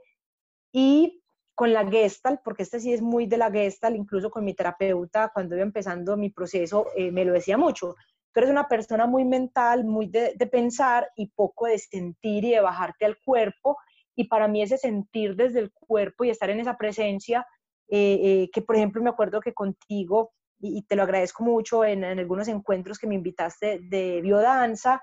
y 0.72 1.22
con 1.55 1.74
la 1.74 1.88
Gestalt, 1.88 2.41
porque 2.43 2.63
este 2.63 2.79
sí 2.79 2.93
es 2.93 3.01
muy 3.01 3.27
de 3.27 3.38
la 3.38 3.51
Gestalt, 3.51 3.96
incluso 3.96 4.31
con 4.31 4.43
mi 4.43 4.53
terapeuta 4.53 5.29
cuando 5.34 5.55
iba 5.55 5.63
empezando 5.63 6.17
mi 6.17 6.29
proceso, 6.29 6.88
eh, 6.96 7.12
me 7.12 7.25
lo 7.25 7.34
decía 7.34 7.58
mucho. 7.58 7.96
Tú 8.34 8.39
eres 8.39 8.50
una 8.50 8.67
persona 8.67 9.05
muy 9.05 9.25
mental, 9.25 9.84
muy 9.84 10.08
de, 10.08 10.34
pensar 10.51 11.10
y 11.15 11.27
poco 11.27 11.67
de 11.67 11.77
sentir 11.77 12.46
y 12.46 12.51
de 12.51 12.62
bajarte 12.62 13.05
al 13.05 13.17
cuerpo 13.24 13.77
y 14.15 14.24
para 14.25 14.48
mí 14.48 14.62
ese 14.62 14.77
sentir 14.77 15.36
desde 15.36 15.60
el 15.60 15.72
cuerpo 15.72 16.24
y 16.24 16.29
estar 16.29 16.50
en 16.50 16.62
esa 16.62 16.77
presencia, 16.77 17.46
eh, 17.89 18.20
eh, 18.24 18.50
que 18.53 18.62
por 18.62 18.75
ejemplo 18.75 19.03
me 19.03 19.10
acuerdo 19.10 19.41
que 19.41 19.53
contigo, 19.53 20.31
y, 20.60 20.84
te 20.84 20.96
lo 20.96 21.03
agradezco 21.03 21.43
mucho 21.43 21.84
en, 21.84 22.03
algunos 22.03 22.48
encuentros 22.48 23.00
que 23.00 23.08
me 23.08 23.15
invitaste 23.15 23.79
de 23.81 24.22
biodanza, 24.22 25.01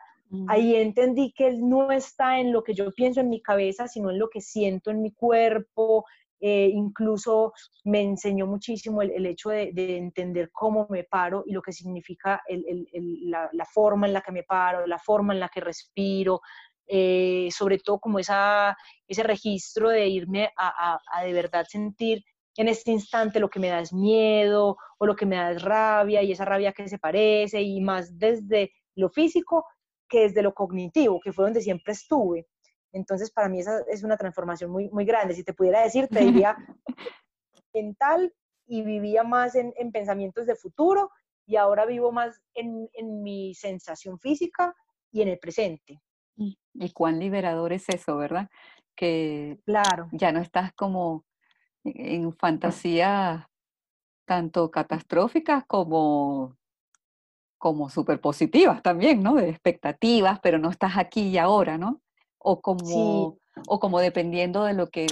ahí 0.49 0.77
entendí 0.77 1.33
que 1.33 1.53
no 1.53 1.91
está 1.91 2.39
en 2.39 2.53
lo 2.53 2.63
que 2.63 2.75
yo 2.75 2.91
pienso 2.93 3.21
en 3.21 3.29
mi 3.29 3.41
cabeza, 3.41 3.89
sino 3.89 4.11
en 4.11 4.19
lo 4.19 4.29
que 4.29 4.41
siento 4.41 4.91
en 4.91 5.03
mi 5.03 5.13
cuerpo, 5.13 6.05
eh, 6.41 6.71
incluso 6.73 7.53
me 7.85 8.01
enseñó 8.01 8.47
muchísimo 8.47 9.03
el, 9.03 9.27
hecho 9.27 9.51
de, 9.51 9.73
entender 9.97 10.51
cómo 10.53 10.87
me 10.89 11.03
paro 11.03 11.43
y 11.47 11.53
lo 11.53 11.63
que 11.63 11.73
significa 11.73 12.41
la, 13.27 13.51
la, 13.53 13.65
forma 13.65 14.07
en 14.07 14.13
la 14.13 14.21
que 14.21 14.31
me 14.31 14.45
paro, 14.45 14.87
la 14.87 15.01
forma 15.01 15.35
en 15.35 15.41
la 15.41 15.49
que 15.49 15.61
respiro, 15.61 16.41
eh, 16.87 17.49
sobre 17.51 17.79
todo 17.79 17.99
como 17.99 18.19
esa, 18.19 18.77
ese 19.07 19.23
registro 19.23 19.91
de 19.91 20.09
irme 20.09 20.51
a, 20.57 20.99
de 21.23 21.33
verdad 21.33 21.67
sentir 21.69 22.25
en 22.57 22.69
este 22.69 22.93
instante 22.93 23.41
lo 23.41 23.51
que 23.51 23.61
me 23.61 23.69
da 23.69 23.81
es 23.81 23.93
miedo 23.93 24.77
o 24.99 25.07
lo 25.07 25.15
que 25.15 25.27
me 25.27 25.37
da 25.37 25.51
es 25.51 25.63
rabia 25.63 26.23
y 26.23 26.33
esa 26.33 26.45
rabia 26.45 26.73
que 26.73 26.89
se 26.89 26.99
parece 26.99 27.61
y 27.61 27.81
más 27.81 28.19
desde 28.19 28.73
lo 28.95 29.11
físico 29.11 29.67
que 30.09 30.21
desde 30.21 30.43
lo 30.43 30.55
cognitivo, 30.55 31.21
que 31.21 31.33
fue 31.33 31.45
donde 31.45 31.61
siempre 31.61 31.93
estuve. 31.93 32.47
Entonces, 32.93 33.31
para 33.31 33.49
mí 33.49 33.61
esa 33.61 33.81
es 33.89 34.03
una 34.03 34.17
transformación 34.17 34.71
muy, 34.71 34.89
muy 34.91 35.05
grande. 35.05 35.35
Si 35.35 35.45
te 35.45 35.53
pudiera 35.53 35.83
decir, 35.83 36.09
te 36.09 36.21
diría 36.53 36.57
mental 37.75 38.33
y 38.67 38.83
vivía 38.83 39.23
más 39.23 39.55
en, 39.55 39.73
en, 39.77 39.93
pensamientos 39.93 40.47
de 40.47 40.57
futuro 40.57 41.11
y 41.47 41.57
ahora 41.57 41.87
vivo 41.87 42.13
más 42.13 42.41
en, 42.55 42.89
en 42.93 43.23
mi 43.23 43.55
sensación 43.55 44.19
física 44.19 44.75
y 45.11 45.23
en 45.23 45.29
el 45.29 45.39
presente. 45.39 46.01
Y 46.75 46.93
cuán 46.93 47.19
liberador 47.19 47.73
es 47.73 47.89
eso, 47.89 48.17
¿verdad? 48.17 48.49
Que 48.95 49.59
claro. 49.65 50.09
ya 50.13 50.31
no 50.31 50.41
estás 50.41 50.73
como 50.75 51.25
en 51.85 52.33
fantasías 52.37 53.45
tanto 54.25 54.71
catastróficas 54.71 55.65
como, 55.67 56.58
como 57.59 57.91
súper 57.91 58.21
positivas 58.21 58.83
también, 58.83 59.23
¿no? 59.23 59.35
De 59.35 59.49
expectativas, 59.51 60.39
pero 60.41 60.59
no 60.59 60.71
estás 60.71 60.97
aquí 60.97 61.29
y 61.29 61.39
ahora, 61.39 61.77
¿no? 61.77 62.01
O 62.39 62.61
como, 62.61 63.39
o 63.67 63.81
como 63.81 64.01
dependiendo 64.01 64.65
de 64.65 64.75
lo 64.75 64.89
que 64.89 65.07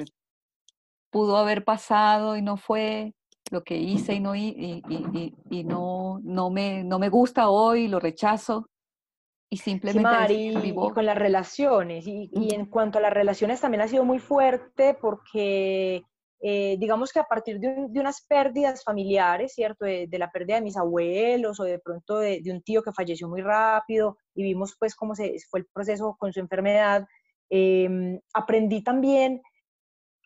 pudo 1.11 1.37
haber 1.37 1.65
pasado 1.65 2.37
y 2.37 2.43
no 2.43 2.57
fue, 2.57 3.15
lo 3.51 3.63
que 3.63 3.77
hice 3.77 4.15
y 4.15 4.21
no, 4.21 4.35
y, 4.35 4.83
y, 4.89 5.35
y, 5.51 5.65
no, 5.65 6.21
no, 6.23 6.51
me, 6.51 6.83
no 6.85 6.99
me 6.99 7.09
gusta 7.09 7.49
hoy, 7.49 7.89
lo 7.89 8.01
rechazo, 8.01 8.69
y 9.49 9.59
simplemente 9.59 10.35
y 10.35 10.75
con 10.75 11.07
las 11.07 11.17
relaciones. 11.17 12.07
Y, 12.07 12.31
en 12.33 12.67
cuanto 12.67 12.99
a 12.99 13.01
las 13.03 13.13
relaciones 13.13 13.61
también 13.61 13.83
ha 13.83 13.89
sido 13.89 14.05
muy 14.05 14.19
fuerte 14.19 14.95
porque 15.01 16.05
eh, 16.41 16.77
digamos 16.79 17.13
que 17.13 17.19
a 17.19 17.25
partir 17.25 17.59
de, 17.59 17.89
unas 18.01 18.25
pérdidas 18.27 18.85
familiares, 18.85 19.55
¿cierto? 19.55 19.85
De, 19.85 20.09
la 20.13 20.31
pérdida 20.31 20.57
de 20.57 20.63
mis 20.63 20.77
abuelos 20.77 21.59
o 21.61 21.65
de 21.65 21.79
pronto 21.79 22.19
de, 22.19 22.43
un 22.47 22.63
tío 22.63 22.83
que 22.83 22.93
falleció 22.93 23.29
muy 23.29 23.43
rápido 23.43 24.19
y 24.35 24.43
vimos 24.43 24.77
pues 24.79 24.95
cómo 24.95 25.15
se 25.15 25.37
fue 25.51 25.61
el 25.61 25.67
proceso 25.73 26.17
con 26.19 26.33
su 26.33 26.41
enfermedad, 26.41 27.07
em, 27.51 28.21
aprendí 28.35 28.83
también 28.83 29.41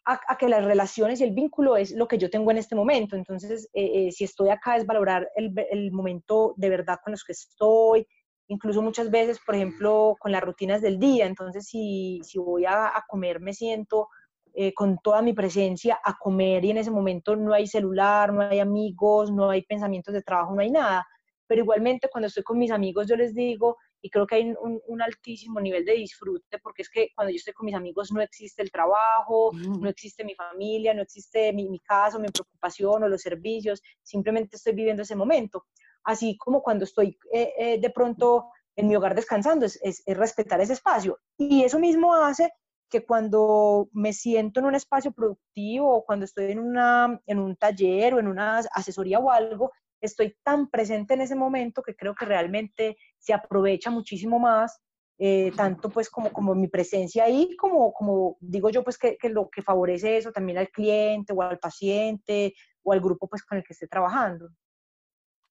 a, 0.06 0.36
que 0.36 0.48
las 0.48 0.64
relaciones 0.64 1.20
y 1.20 1.24
el 1.24 1.32
vínculo 1.32 1.76
es 1.76 1.92
lo 1.92 2.08
que 2.08 2.18
yo 2.18 2.30
tengo 2.30 2.50
en 2.50 2.58
este 2.58 2.74
momento. 2.74 3.14
Entonces, 3.14 3.68
eh, 3.72 4.08
eh, 4.08 4.12
si 4.12 4.24
estoy 4.24 4.48
acá 4.48 4.76
es 4.76 4.84
valorar 4.84 5.28
el, 5.36 5.52
el 5.70 5.92
momento 5.92 6.54
de 6.56 6.68
verdad 6.70 6.98
con 7.04 7.12
los 7.12 7.22
que 7.22 7.32
estoy, 7.32 8.06
incluso 8.50 8.82
muchas 8.82 9.10
veces, 9.10 9.38
por 9.46 9.54
ejemplo, 9.54 10.16
con 10.18 10.32
las 10.32 10.42
rutinas 10.42 10.82
del 10.82 10.98
día. 10.98 11.26
Entonces, 11.26 11.66
si, 11.66 12.20
si 12.24 12.38
voy 12.38 12.64
a, 12.66 12.92
comer, 13.08 13.40
me 13.40 13.54
siento 13.54 14.08
eh, 14.54 14.72
con 14.74 14.98
toda 14.98 15.22
mi 15.22 15.32
presencia 15.32 15.98
a 16.04 16.16
comer 16.16 16.64
y 16.64 16.70
en 16.70 16.78
ese 16.78 16.90
momento 16.90 17.36
no 17.36 17.54
hay 17.54 17.66
celular, 17.66 18.32
no 18.32 18.42
hay 18.42 18.60
amigos, 18.60 19.30
no 19.30 19.50
hay 19.50 19.62
pensamientos 19.62 20.14
de 20.14 20.22
trabajo, 20.22 20.54
no 20.54 20.62
hay 20.62 20.70
nada. 20.70 21.06
Pero 21.46 21.62
igualmente 21.62 22.08
cuando 22.10 22.28
estoy 22.28 22.42
con 22.42 22.58
mis 22.58 22.70
amigos 22.70 23.08
yo 23.08 23.16
les 23.16 23.34
digo, 23.34 23.76
y 24.02 24.10
creo 24.10 24.26
que 24.26 24.36
hay 24.36 24.54
un, 24.58 25.02
altísimo 25.02 25.60
nivel 25.60 25.84
de 25.84 25.92
disfrute 25.92 26.58
porque 26.58 26.82
es 26.82 26.90
que 26.90 27.08
cuando 27.14 27.30
yo 27.30 27.36
estoy 27.36 27.52
con 27.52 27.66
mis 27.66 27.74
amigos 27.74 28.12
no 28.12 28.20
existe 28.20 28.62
el 28.62 28.70
trabajo, 28.70 29.50
no 29.52 29.88
existe 29.88 30.24
mi 30.24 30.34
familia, 30.34 30.94
no 30.94 31.02
existe 31.02 31.52
mi, 31.52 31.68
mi 31.68 31.80
caso, 31.80 32.18
mi 32.18 32.28
preocupación 32.28 33.02
o 33.02 33.08
los 33.08 33.20
servicios, 33.20 33.82
simplemente 34.02 34.56
estoy 34.56 34.74
viviendo 34.74 35.02
ese 35.02 35.16
momento. 35.16 35.66
Así 36.04 36.36
como 36.38 36.62
cuando 36.62 36.84
estoy 36.84 37.18
eh, 37.32 37.52
eh, 37.58 37.80
de 37.80 37.90
pronto 37.90 38.50
en 38.76 38.88
mi 38.88 38.96
hogar 38.96 39.14
descansando, 39.14 39.66
es, 39.66 39.78
es, 39.82 40.02
respetar 40.06 40.60
ese 40.60 40.72
espacio. 40.74 41.18
Y 41.36 41.64
eso 41.64 41.78
mismo 41.78 42.14
hace 42.14 42.50
que 42.90 43.04
cuando 43.06 43.88
me 43.92 44.12
siento 44.12 44.60
en 44.60 44.66
un 44.66 44.74
espacio 44.74 45.12
productivo 45.12 45.94
o 45.94 46.04
cuando 46.04 46.24
estoy 46.24 46.52
en, 46.52 46.58
una, 46.58 47.20
en 47.26 47.38
un 47.38 47.56
taller 47.56 48.14
o 48.14 48.18
en 48.18 48.26
una 48.26 48.58
asesoría 48.58 49.18
o 49.20 49.30
algo, 49.30 49.72
estoy 50.00 50.36
tan 50.42 50.68
presente 50.68 51.14
en 51.14 51.20
ese 51.20 51.36
momento 51.36 51.82
que 51.82 51.94
creo 51.94 52.14
que 52.14 52.24
realmente 52.24 52.96
se 53.18 53.32
aprovecha 53.32 53.90
muchísimo 53.90 54.38
más, 54.38 54.80
eh, 55.18 55.52
tanto 55.56 55.90
pues 55.90 56.10
como, 56.10 56.32
como 56.32 56.54
mi 56.54 56.68
presencia 56.68 57.24
ahí, 57.24 57.54
como, 57.56 57.92
como 57.92 58.36
digo 58.40 58.70
yo 58.70 58.82
pues 58.82 58.98
que, 58.98 59.16
que, 59.16 59.28
lo 59.28 59.48
que 59.50 59.62
favorece 59.62 60.16
eso 60.16 60.32
también 60.32 60.58
al 60.58 60.70
cliente 60.70 61.32
o 61.32 61.42
al 61.42 61.58
paciente 61.58 62.54
o 62.82 62.92
al 62.92 63.00
grupo 63.00 63.28
pues 63.28 63.44
con 63.44 63.58
el 63.58 63.64
que 63.64 63.74
esté 63.74 63.86
trabajando. 63.86 64.48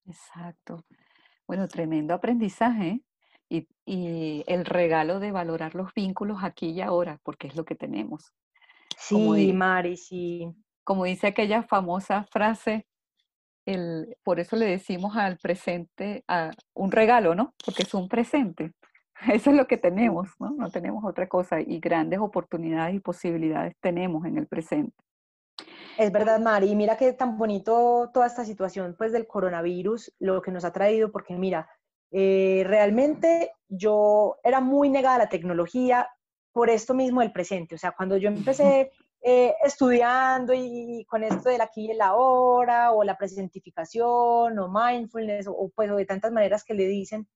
Exacto. 0.06 0.84
Bueno, 1.48 1.68
tremendo 1.68 2.14
aprendizaje 2.14 3.04
y, 3.50 3.68
y 3.86 4.44
el 4.48 4.66
regalo 4.66 5.20
de 5.20 5.32
valorar 5.32 5.76
los 5.76 5.94
vínculos 5.94 6.40
aquí 6.44 6.70
y 6.70 6.82
ahora, 6.82 7.20
porque 7.24 7.48
es 7.48 7.56
lo 7.56 7.66
que 7.66 7.76
tenemos. 7.76 8.34
Sí, 8.98 9.54
Mari, 9.54 9.98
sí. 9.98 10.54
Como 10.84 11.06
dice 11.06 11.28
aquella 11.28 11.64
famosa 11.64 12.24
frase, 12.26 12.86
por 14.24 14.40
eso 14.40 14.56
le 14.56 14.66
decimos 14.66 15.16
al 15.16 15.38
presente 15.38 16.24
a 16.28 16.52
un 16.74 16.92
regalo, 16.92 17.36
¿no? 17.36 17.54
Porque 17.64 17.84
es 17.84 17.94
un 17.94 18.08
presente. 18.08 18.74
Eso 19.34 19.50
es 19.50 19.56
lo 19.56 19.68
que 19.68 19.78
tenemos, 19.78 20.30
¿no? 20.40 20.52
No 20.52 20.72
tenemos 20.72 21.04
otra 21.04 21.28
cosa 21.28 21.60
y 21.60 21.80
grandes 21.80 22.20
oportunidades 22.20 22.96
y 22.96 23.00
posibilidades 23.00 23.76
tenemos 23.82 24.26
en 24.26 24.38
el 24.38 24.48
presente. 24.48 24.96
Es 25.98 26.12
verdad, 26.12 26.40
Mari. 26.40 26.74
Mira 26.76 26.96
qué 26.96 27.12
tan 27.12 27.38
bonito 27.38 28.10
toda 28.14 28.28
esta 28.28 28.46
situación 28.46 28.96
pues 28.98 29.12
del 29.12 29.28
coronavirus, 29.28 30.14
lo 30.20 30.42
que 30.42 30.52
nos 30.52 30.64
ha 30.64 30.72
traído, 30.72 31.12
porque 31.12 31.36
mira, 31.36 31.70
eh, 32.12 32.64
realmente 32.66 33.52
yo 33.68 34.38
era 34.44 34.62
muy 34.62 34.90
negada 34.90 35.16
a 35.16 35.20
la 35.20 35.30
tecnología 35.30 36.08
por 36.52 36.70
esto 36.70 36.94
mismo 36.94 37.22
del 37.22 37.32
presente. 37.32 37.76
O 37.76 37.78
sea, 37.78 37.92
cuando 37.92 38.18
yo 38.18 38.30
empecé 38.30 38.92
eh, 39.22 39.54
estudiando 39.64 40.54
y, 40.54 41.06
con 41.10 41.24
esto 41.24 41.50
del 41.50 41.62
aquí 41.62 41.88
y 41.88 41.92
el 41.92 42.02
ahora, 42.02 42.92
o 42.92 43.04
la 43.04 43.18
presentificación, 43.18 44.58
o 44.58 44.70
mindfulness, 44.70 45.48
o, 45.48 45.72
pues 45.76 45.96
de 45.96 46.06
tantas 46.06 46.32
maneras 46.32 46.64
que 46.64 46.74
le 46.74 46.88
dicen, 46.88 47.28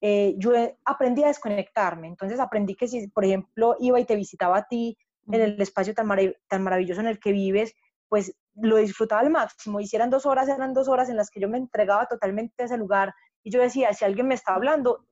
eh, 0.00 0.34
yo 0.38 0.52
aprendí 0.84 1.24
a 1.24 1.28
desconectarme. 1.28 2.08
Entonces 2.08 2.40
aprendí 2.40 2.74
que 2.74 2.88
si, 2.88 3.08
por 3.08 3.24
ejemplo, 3.24 3.76
iba 3.80 3.98
y 4.00 4.04
te 4.04 4.16
visitaba 4.16 4.58
a 4.58 4.66
ti 4.68 4.96
en 5.26 5.40
el 5.40 5.60
espacio 5.60 5.94
tan, 5.94 6.08
tan 6.48 6.62
maravilloso 6.62 7.00
en 7.00 7.08
el 7.08 7.18
que 7.18 7.32
vives, 7.32 7.74
pues 8.08 8.34
lo 8.54 8.76
disfrutaba 8.76 9.20
al 9.20 9.30
máximo. 9.30 9.80
Y 9.80 9.88
dos 10.10 10.26
horas, 10.26 10.48
eran 10.48 10.74
dos 10.74 10.88
horas 10.88 11.08
en 11.08 11.16
las 11.16 11.30
que 11.30 11.40
yo 11.40 11.48
me 11.48 11.58
entregaba 11.58 12.06
totalmente 12.06 12.62
a 12.62 12.66
ese 12.66 12.76
lugar. 12.76 13.14
Y 13.42 13.50
yo 13.50 13.60
decía, 13.60 13.92
si 13.92 14.04
alguien 14.04 14.28
me 14.28 14.34
está 14.34 14.54
hablando, 14.54 15.08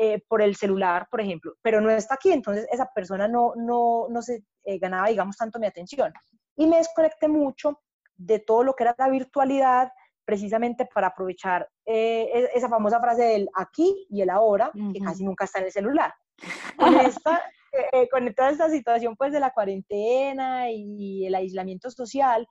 eh, 0.00 0.22
por 0.28 0.40
el 0.40 0.54
celular, 0.54 1.08
por 1.10 1.20
ejemplo, 1.20 1.54
pero 1.60 1.80
no 1.80 1.90
está 1.90 2.14
aquí, 2.14 2.30
entonces 2.30 2.68
esa 2.70 2.88
persona 2.94 3.26
no, 3.26 3.54
no, 3.56 4.06
no 4.08 4.22
se 4.22 4.44
eh, 4.62 4.78
ganaba, 4.78 5.08
digamos, 5.08 5.36
tanto 5.36 5.58
mi 5.58 5.66
atención. 5.66 6.12
Y 6.54 6.68
me 6.68 6.76
desconecté 6.76 7.26
mucho 7.26 7.80
de 8.14 8.38
todo 8.38 8.62
lo 8.62 8.74
que 8.74 8.84
era 8.84 8.94
la 8.96 9.08
virtualidad, 9.08 9.90
precisamente 10.24 10.86
para 10.94 11.08
aprovechar 11.08 11.68
eh, 11.84 12.30
e, 12.32 12.50
esa 12.54 12.68
famosa 12.68 13.00
frase 13.00 13.24
del 13.24 13.48
aquí 13.56 14.06
y 14.08 14.22
el 14.22 14.30
ahora, 14.30 14.70
que 14.92 15.00
casi 15.00 15.24
nunca 15.24 15.46
está 15.46 15.58
en 15.58 15.64
el 15.64 15.72
celular. 15.72 16.14
Con, 16.78 16.94
esta, 17.00 17.42
con 18.12 18.32
toda 18.34 18.50
esta 18.50 18.70
situación 18.70 19.16
pues 19.16 19.32
de 19.32 19.40
la 19.40 19.50
cuarentena 19.50 20.70
y 20.70 21.26
el 21.26 21.34
aislamiento 21.34 21.90
social, 21.90 22.46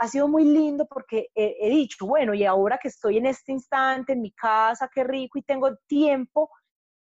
ha 0.00 0.08
sido 0.08 0.28
muy 0.28 0.44
lindo 0.44 0.86
porque 0.86 1.28
he, 1.34 1.68
dicho, 1.68 2.06
bueno, 2.06 2.32
y 2.32 2.44
ahora 2.46 2.78
que 2.78 2.88
estoy 2.88 3.18
en 3.18 3.26
este 3.26 3.52
instante 3.52 4.14
en 4.14 4.22
mi 4.22 4.32
casa, 4.32 4.90
qué 4.92 5.04
rico, 5.04 5.38
y 5.38 5.42
tengo 5.42 5.76
tiempo 5.86 6.48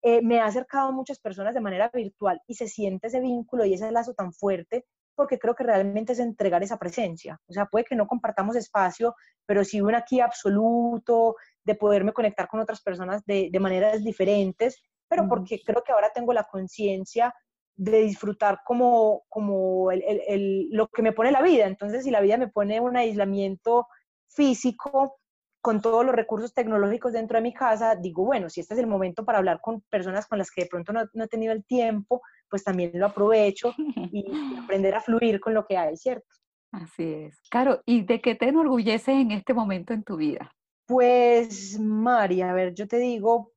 eh, 0.04 0.22
me 0.22 0.40
ha 0.40 0.46
acercado 0.46 0.90
a 0.90 0.92
muchas 0.92 1.20
personas 1.20 1.56
de 1.56 1.62
manera 1.62 1.90
virtual 1.92 2.40
y 2.46 2.54
se 2.54 2.68
siente 2.68 3.08
ese 3.08 3.20
vínculo 3.20 3.66
y 3.66 3.74
ese 3.74 3.90
lazo 3.92 4.14
tan 4.14 4.32
fuerte 4.32 4.86
porque 5.16 5.40
creo 5.40 5.56
que 5.56 5.64
realmente 5.64 6.14
es 6.14 6.20
entregar 6.20 6.62
esa 6.62 6.78
presencia. 6.78 7.40
O 7.48 7.54
sea, 7.54 7.66
puede 7.66 7.86
que 7.86 7.96
no 7.96 8.06
compartamos 8.06 8.56
espacio, 8.56 9.16
pero 9.46 9.64
sí 9.64 9.82
un 9.82 9.96
aquí 9.96 10.20
absoluto, 10.20 11.36
de 11.64 11.76
poderme 11.76 12.14
conectar 12.14 12.48
con 12.48 12.60
otras 12.60 12.82
personas 12.82 13.26
de, 13.26 13.50
de 13.52 13.60
maneras 13.60 14.04
diferentes, 14.04 14.84
pero 15.08 15.28
porque 15.28 15.62
creo 15.66 15.84
que 15.84 15.92
ahora 15.92 16.12
tengo 16.14 16.34
la 16.34 16.44
conciencia 16.44 17.34
de 17.76 18.02
disfrutar 18.02 18.60
como, 18.66 19.24
como 19.30 19.92
el, 19.92 20.04
el, 20.28 20.70
lo 20.72 20.88
que 20.88 21.02
me 21.02 21.14
pone 21.14 21.32
la 21.32 21.42
vida. 21.42 21.66
Entonces, 21.66 22.04
si 22.04 22.12
la 22.12 22.22
vida 22.22 22.38
me 22.38 22.48
pone 22.48 22.80
un 22.80 22.98
aislamiento 22.98 23.88
físico, 24.28 25.20
con 25.64 25.80
todos 25.80 26.06
los 26.06 26.14
recursos 26.14 26.54
tecnológicos 26.54 27.14
dentro 27.14 27.38
de 27.38 27.42
mi 27.42 27.54
casa, 27.54 27.96
digo, 27.96 28.26
bueno, 28.26 28.50
si 28.50 28.60
este 28.60 28.74
es 28.74 28.82
el 28.82 28.86
momento 28.86 29.24
para 29.24 29.38
hablar 29.38 29.62
con 29.62 29.80
personas 29.90 30.28
con 30.28 30.38
las 30.38 30.52
que 30.52 30.64
de 30.64 30.68
pronto 30.68 30.92
no, 30.92 31.24
he 31.24 31.28
tenido 31.30 31.54
el 31.54 31.64
tiempo, 31.64 32.22
pues 32.50 32.66
también 32.66 32.92
lo 32.96 33.06
aprovecho 33.06 33.74
y, 34.12 34.26
aprender 34.62 34.94
a 34.94 35.00
fluir 35.00 35.40
con 35.40 35.54
lo 35.54 35.66
que 35.66 35.78
hay, 35.78 35.96
¿cierto? 35.96 36.28
Así 36.74 37.14
es. 37.14 37.40
Claro, 37.50 37.82
¿y 37.86 38.04
de 38.04 38.20
qué 38.20 38.36
te 38.36 38.50
enorgulleces 38.50 39.16
en 39.16 39.32
este 39.32 39.54
momento 39.54 39.94
en 39.94 40.04
tu 40.04 40.18
vida? 40.18 40.52
Pues, 40.86 41.80
María, 41.80 42.52
a 42.52 42.54
ver, 42.54 42.74
yo 42.74 42.86
te 42.86 42.98
digo, 42.98 43.53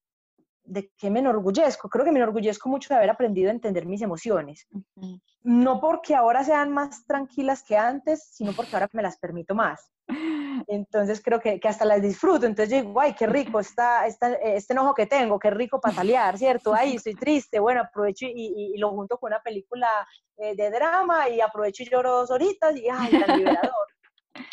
¿de 0.66 0.90
qué 0.96 1.10
me 1.10 1.20
enorgullezco? 1.20 1.88
Creo 1.88 2.04
que 2.04 2.12
me 2.12 2.18
enorgullezco 2.18 2.68
mucho 2.68 2.88
de 2.88 2.96
haber 2.96 3.10
aprendido 3.10 3.48
a 3.48 3.52
entender 3.52 3.86
mis 3.86 4.02
emociones. 4.02 4.66
No 5.42 5.80
porque 5.80 6.14
ahora 6.14 6.44
sean 6.44 6.72
más 6.72 7.06
tranquilas 7.06 7.62
que 7.62 7.76
antes, 7.76 8.28
sino 8.32 8.52
porque 8.52 8.74
ahora 8.74 8.88
me 8.92 9.02
las 9.02 9.18
permito 9.18 9.54
más. 9.54 9.90
Entonces 10.66 11.20
creo 11.22 11.40
que, 11.40 11.60
que, 11.60 11.68
hasta 11.68 11.84
las 11.84 12.02
disfruto. 12.02 12.46
Entonces 12.46 12.74
yo 12.74 12.82
digo, 12.82 13.00
ay, 13.00 13.14
qué 13.14 13.26
rico 13.26 13.60
está, 13.60 14.06
está 14.06 14.34
este 14.34 14.72
enojo 14.72 14.94
que 14.94 15.06
tengo, 15.06 15.38
qué 15.38 15.50
rico 15.50 15.80
patalear, 15.80 16.38
¿cierto? 16.38 16.74
Ay, 16.74 16.96
estoy 16.96 17.14
triste. 17.14 17.58
Bueno, 17.58 17.82
aprovecho 17.82 18.26
y, 18.26 18.72
y, 18.74 18.78
lo 18.78 18.90
junto 18.90 19.18
con 19.18 19.32
una 19.32 19.42
película 19.42 19.88
eh, 20.36 20.54
de 20.56 20.70
drama 20.70 21.28
y 21.28 21.40
aprovecho 21.40 21.82
y 21.82 21.90
lloro 21.90 22.12
dos 22.12 22.30
horitas 22.30 22.76
y 22.76 22.88
ay, 22.88 23.20
tan 23.20 23.38
liberador 23.38 23.72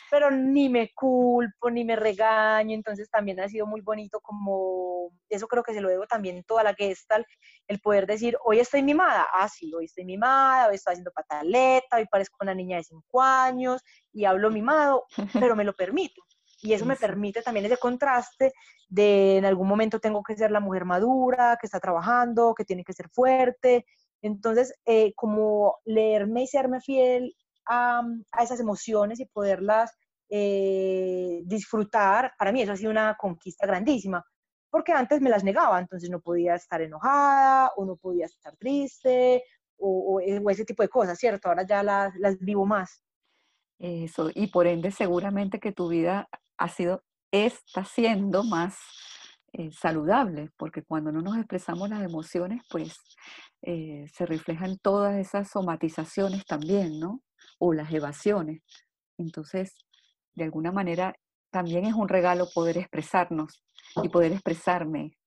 pero 0.09 0.31
ni 0.31 0.69
me 0.69 0.91
culpo, 0.93 1.69
ni 1.69 1.83
me 1.83 1.95
regaño, 1.95 2.75
entonces 2.75 3.09
también 3.09 3.39
ha 3.39 3.49
sido 3.49 3.65
muy 3.65 3.81
bonito 3.81 4.19
como, 4.21 5.11
eso 5.29 5.47
creo 5.47 5.63
que 5.63 5.73
se 5.73 5.81
lo 5.81 5.89
debo 5.89 6.05
también 6.05 6.43
toda 6.43 6.63
la 6.63 6.73
Gestalt, 6.73 7.25
el 7.67 7.79
poder 7.79 8.05
decir, 8.05 8.37
hoy 8.43 8.59
estoy 8.59 8.83
mimada, 8.83 9.25
ah, 9.33 9.49
sí, 9.49 9.73
hoy 9.73 9.85
estoy 9.85 10.05
mimada, 10.05 10.67
hoy 10.67 10.75
estoy 10.75 10.93
haciendo 10.93 11.11
pataleta, 11.11 11.97
hoy 11.97 12.05
parezco 12.05 12.37
una 12.41 12.53
niña 12.53 12.77
de 12.77 12.83
cinco 12.83 13.21
años 13.21 13.81
y 14.11 14.25
hablo 14.25 14.51
mimado, 14.51 15.05
pero 15.51 15.55
me 15.55 15.63
lo 15.63 15.73
permito. 15.73 16.21
Y 16.61 16.71
eso 16.71 16.85
me 16.85 16.95
permite 16.95 17.41
también 17.41 17.65
ese 17.65 17.75
contraste 17.75 18.53
de 18.87 19.37
en 19.37 19.45
algún 19.45 19.67
momento 19.67 19.99
tengo 19.99 20.23
que 20.23 20.37
ser 20.37 20.49
la 20.49 20.61
mujer 20.61 20.85
madura, 20.85 21.57
que 21.59 21.67
está 21.67 21.79
trabajando, 21.79 22.53
que 22.55 22.63
tiene 22.63 22.85
que 22.85 22.93
ser 22.93 23.09
fuerte. 23.09 23.85
Entonces, 24.21 24.73
eh, 24.85 25.13
como 25.15 25.79
leerme 25.83 26.43
y 26.43 26.47
serme 26.47 26.79
fiel 26.79 27.35
a, 27.67 28.03
esas 28.41 28.59
emociones 28.59 29.19
y 29.19 29.25
poderlas 29.25 29.91
eh, 30.29 31.41
disfrutar, 31.45 32.33
para 32.37 32.51
mí 32.51 32.61
eso 32.61 32.71
ha 32.71 32.77
sido 32.77 32.91
una 32.91 33.15
conquista 33.15 33.67
grandísima, 33.67 34.25
porque 34.69 34.91
antes 34.91 35.21
me 35.21 35.29
las 35.29 35.43
negaba, 35.43 35.79
entonces 35.79 36.09
no 36.09 36.19
podía 36.19 36.55
estar 36.55 36.81
enojada 36.81 37.71
o 37.75 37.85
no 37.85 37.95
podía 37.95 38.25
estar 38.25 38.55
triste 38.57 39.43
o, 39.77 40.19
ese 40.21 40.65
tipo 40.65 40.81
de 40.81 40.89
cosas, 40.89 41.19
¿cierto? 41.19 41.49
Ahora 41.49 41.65
ya 41.67 41.83
las, 41.83 42.15
las 42.15 42.39
vivo 42.39 42.65
más. 42.65 43.03
Eso, 43.79 44.29
y 44.33 44.47
por 44.47 44.65
ende 44.65 44.91
seguramente 44.91 45.59
que 45.59 45.73
tu 45.73 45.89
vida 45.89 46.29
ha 46.57 46.69
sido, 46.69 47.03
está 47.31 47.83
siendo 47.83 48.43
más 48.43 48.77
eh, 49.51 49.71
saludable, 49.71 50.49
porque 50.57 50.83
cuando 50.83 51.11
no 51.11 51.21
nos 51.21 51.37
expresamos 51.37 51.89
las 51.89 52.01
emociones, 52.01 52.63
pues 52.71 52.97
eh, 53.61 54.07
se 54.11 54.25
reflejan 54.25 54.77
todas 54.79 55.15
esas 55.17 55.51
somatizaciones 55.51 56.43
también, 56.45 56.99
¿no? 56.99 57.21
O 57.65 57.73
las 57.73 57.93
evasiones. 57.93 58.61
Entonces, 59.17 59.73
de 60.35 60.43
alguna 60.43 60.73
manera, 60.73 61.15
también 61.49 61.85
es 61.85 61.93
un 61.93 62.09
regalo 62.09 62.47
poder 62.53 62.77
expresarnos 62.77 63.63
y 64.03 64.09
poder 64.09 64.33
expresarme. 64.33 65.17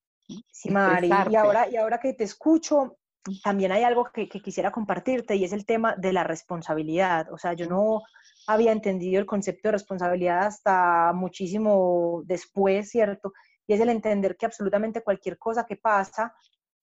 Sí, 0.53 0.71
Mari, 0.71 1.09
y 1.31 1.37
ahora, 1.37 1.69
y 1.71 1.77
ahora 1.77 1.99
que 1.99 2.13
te 2.13 2.25
escucho, 2.25 2.99
también 3.43 3.73
hay 3.73 3.85
algo 3.85 4.05
que, 4.13 4.29
quisiera 4.29 4.71
compartirte 4.71 5.35
y 5.37 5.45
es 5.45 5.53
el 5.53 5.65
tema 5.65 5.95
de 5.97 6.13
la 6.13 6.25
responsabilidad. 6.25 7.33
O 7.33 7.39
sea, 7.39 7.55
yo 7.55 7.67
no 7.67 8.03
había 8.47 8.73
entendido 8.73 9.19
el 9.19 9.27
concepto 9.27 9.69
de 9.69 9.73
responsabilidad 9.73 10.47
hasta 10.47 11.13
muchísimo 11.15 12.23
después, 12.27 12.91
¿cierto? 12.91 13.33
Y 13.67 13.73
es 13.73 13.81
el 13.81 13.89
entender 13.89 14.37
que 14.37 14.47
absolutamente 14.47 15.03
cualquier 15.03 15.39
cosa 15.39 15.65
que 15.65 15.77
pasa, 15.77 16.35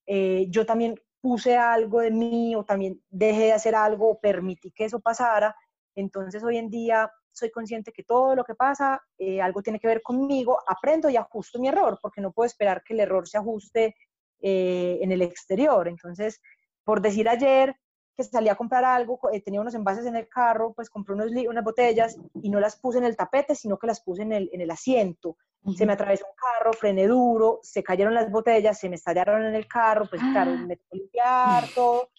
eh, 0.08 0.48
yo 0.50 0.66
también 0.66 0.96
puse 1.24 1.56
algo 1.56 2.02
de 2.02 2.12
mí 2.12 2.54
o 2.54 2.66
también 2.66 3.02
dejé 3.10 3.44
de 3.44 3.54
hacer 3.54 3.76
algo 3.76 4.20
permití 4.20 4.72
que 4.72 4.84
eso 4.84 5.00
pasara. 5.00 5.56
Entonces 5.96 6.44
hoy 6.44 6.58
en 6.58 6.70
día 6.70 7.10
soy 7.32 7.50
consciente 7.50 7.94
que 7.94 8.04
todo 8.04 8.36
lo 8.36 8.44
que 8.44 8.56
pasa, 8.56 9.02
eh, 9.18 9.42
algo 9.42 9.62
tiene 9.62 9.80
que 9.80 9.88
ver 9.88 10.02
conmigo, 10.02 10.60
aprendo 10.68 11.10
y 11.10 11.16
ajusto 11.16 11.60
mi 11.60 11.70
error, 11.70 11.98
porque 12.02 12.20
no 12.20 12.34
puedo 12.34 12.46
esperar 12.46 12.84
que 12.84 12.94
el 12.94 13.00
error 13.00 13.26
se 13.26 13.38
ajuste 13.38 13.96
eh, 14.42 15.00
en 15.02 15.14
el 15.14 15.22
exterior. 15.22 15.88
Entonces, 15.88 16.42
por 16.84 17.02
decir 17.02 17.30
ayer 17.30 17.74
que 18.16 18.24
salí 18.24 18.50
a 18.50 18.56
comprar 18.56 18.84
algo, 18.84 19.20
eh, 19.32 19.42
tenía 19.42 19.62
unos 19.62 19.74
envases 19.74 20.06
en 20.06 20.16
el 20.16 20.28
carro, 20.28 20.74
pues 20.74 20.90
compré 20.90 21.16
unos, 21.16 21.32
unas 21.32 21.64
botellas 21.64 22.18
y 22.42 22.50
no 22.50 22.60
las 22.60 22.76
puse 22.76 23.00
en 23.00 23.06
el 23.06 23.16
tapete, 23.16 23.56
sino 23.56 23.78
que 23.78 23.88
las 23.88 24.02
puse 24.02 24.22
en 24.22 24.34
el, 24.34 24.50
en 24.54 24.62
el 24.62 24.72
asiento. 24.72 25.38
Se 25.78 25.86
me 25.86 25.94
atravesó 25.94 26.26
un 26.26 26.36
carro, 26.36 26.74
frené 26.74 27.08
duro, 27.08 27.60
se 27.64 27.82
cayeron 27.82 28.14
las 28.14 28.30
botellas, 28.30 28.78
se 28.78 28.90
me 28.90 28.96
estallaron 28.96 29.46
en 29.46 29.56
el 29.56 29.66
carro, 29.66 30.06
pues 30.10 30.22
claro, 30.22 30.52
ah. 30.52 30.66
me 30.68 30.76
tuve 30.76 31.00
limpiar 31.00 31.64
todo. 31.74 32.10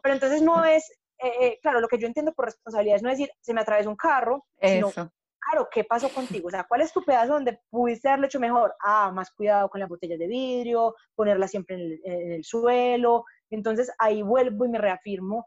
Pero 0.00 0.14
entonces 0.14 0.42
no 0.42 0.64
es, 0.64 0.88
eh, 1.18 1.32
eh, 1.40 1.58
claro, 1.60 1.80
lo 1.80 1.88
que 1.88 1.98
yo 1.98 2.06
entiendo 2.06 2.32
por 2.32 2.44
responsabilidad 2.44 2.96
es 2.96 3.02
no 3.02 3.10
decir, 3.10 3.30
se 3.40 3.52
me 3.52 3.60
atravesó 3.60 3.90
un 3.90 3.96
carro, 3.96 4.46
sino, 4.62 4.92
claro, 4.92 5.68
¿qué 5.72 5.82
pasó 5.82 6.08
contigo? 6.08 6.46
O 6.46 6.50
sea, 6.50 6.64
¿cuál 6.64 6.82
es 6.82 6.92
tu 6.92 7.04
pedazo 7.04 7.32
donde 7.32 7.58
pudiste 7.68 8.08
haberlo 8.08 8.26
hecho 8.26 8.38
mejor? 8.38 8.74
Ah, 8.80 9.10
más 9.12 9.32
cuidado 9.32 9.68
con 9.68 9.80
las 9.80 9.88
botellas 9.88 10.18
de 10.18 10.28
vidrio, 10.28 10.94
ponerlas 11.16 11.50
siempre 11.50 11.74
en 11.74 11.80
el, 11.80 12.00
en 12.04 12.32
el 12.32 12.44
suelo. 12.44 13.24
Entonces 13.50 13.90
ahí 13.98 14.22
vuelvo 14.22 14.64
y 14.64 14.68
me 14.68 14.78
reafirmo 14.78 15.46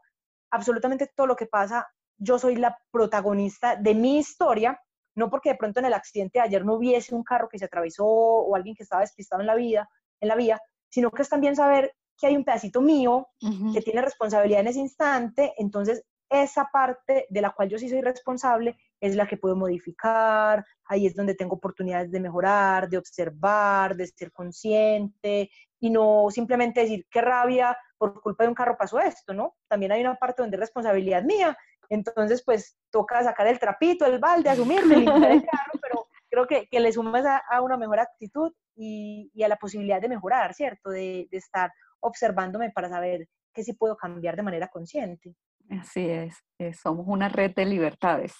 absolutamente 0.50 1.10
todo 1.14 1.26
lo 1.26 1.36
que 1.36 1.46
pasa. 1.46 1.86
Yo 2.16 2.38
soy 2.38 2.56
la 2.56 2.76
protagonista 2.90 3.76
de 3.76 3.94
mi 3.94 4.18
historia 4.18 4.80
no 5.18 5.28
porque 5.28 5.50
de 5.50 5.56
pronto 5.56 5.80
en 5.80 5.86
el 5.86 5.94
accidente 5.94 6.38
de 6.38 6.44
ayer 6.44 6.64
no 6.64 6.74
hubiese 6.74 7.14
un 7.14 7.24
carro 7.24 7.48
que 7.48 7.58
se 7.58 7.64
atravesó 7.64 8.06
o 8.06 8.54
alguien 8.54 8.76
que 8.76 8.84
estaba 8.84 9.02
despistado 9.02 9.42
en 9.42 9.48
la 9.48 9.56
vida, 9.56 9.88
en 10.20 10.28
la 10.28 10.36
vía, 10.36 10.60
sino 10.88 11.10
que 11.10 11.22
es 11.22 11.28
también 11.28 11.56
saber 11.56 11.92
que 12.16 12.28
hay 12.28 12.36
un 12.36 12.44
pedacito 12.44 12.80
mío 12.80 13.28
que 13.72 13.82
tiene 13.82 14.00
responsabilidad 14.00 14.60
en 14.60 14.68
ese 14.68 14.80
instante, 14.80 15.54
entonces 15.58 16.04
esa 16.30 16.68
parte 16.72 17.26
de 17.30 17.40
la 17.40 17.50
cual 17.50 17.68
yo 17.68 17.78
sí 17.78 17.88
soy 17.88 18.00
responsable 18.00 18.76
es 19.00 19.16
la 19.16 19.26
que 19.26 19.36
puedo 19.36 19.56
modificar, 19.56 20.64
ahí 20.84 21.06
es 21.06 21.14
donde 21.14 21.34
tengo 21.34 21.56
oportunidades 21.56 22.10
de 22.10 22.20
mejorar, 22.20 22.88
de 22.88 22.98
observar, 22.98 23.96
de 23.96 24.06
ser 24.06 24.30
consciente 24.32 25.50
y 25.80 25.90
no 25.90 26.26
simplemente 26.30 26.80
decir 26.80 27.06
qué 27.10 27.20
rabia 27.20 27.76
por 27.96 28.20
culpa 28.20 28.44
de 28.44 28.48
un 28.48 28.54
carro 28.54 28.76
pasó 28.76 28.98
esto, 29.00 29.34
¿no? 29.34 29.56
También 29.68 29.92
hay 29.92 30.00
una 30.00 30.16
parte 30.16 30.42
donde 30.42 30.56
es 30.56 30.60
responsabilidad 30.60 31.22
mía 31.22 31.56
entonces, 31.88 32.42
pues 32.44 32.76
toca 32.90 33.22
sacar 33.22 33.46
el 33.46 33.58
trapito, 33.58 34.04
el 34.04 34.18
balde, 34.18 34.50
asumirlo, 34.50 34.96
limpiar 34.96 35.32
el 35.32 35.46
carro, 35.50 35.72
pero 35.80 36.08
creo 36.28 36.46
que, 36.46 36.68
que 36.68 36.80
le 36.80 36.92
sumas 36.92 37.24
a, 37.24 37.62
una 37.62 37.76
mejor 37.76 38.00
actitud 38.00 38.52
y, 38.76 39.30
y, 39.34 39.42
a 39.42 39.48
la 39.48 39.56
posibilidad 39.56 40.00
de 40.00 40.08
mejorar, 40.08 40.54
¿cierto? 40.54 40.90
De, 40.90 41.26
de, 41.30 41.36
estar 41.38 41.72
observándome 42.00 42.70
para 42.70 42.88
saber 42.88 43.28
qué 43.54 43.64
sí 43.64 43.72
puedo 43.72 43.96
cambiar 43.96 44.36
de 44.36 44.42
manera 44.42 44.68
consciente. 44.68 45.34
Así 45.70 46.08
es, 46.08 46.36
eh, 46.58 46.72
somos 46.74 47.06
una 47.08 47.28
red 47.28 47.54
de 47.54 47.64
libertades. 47.64 48.34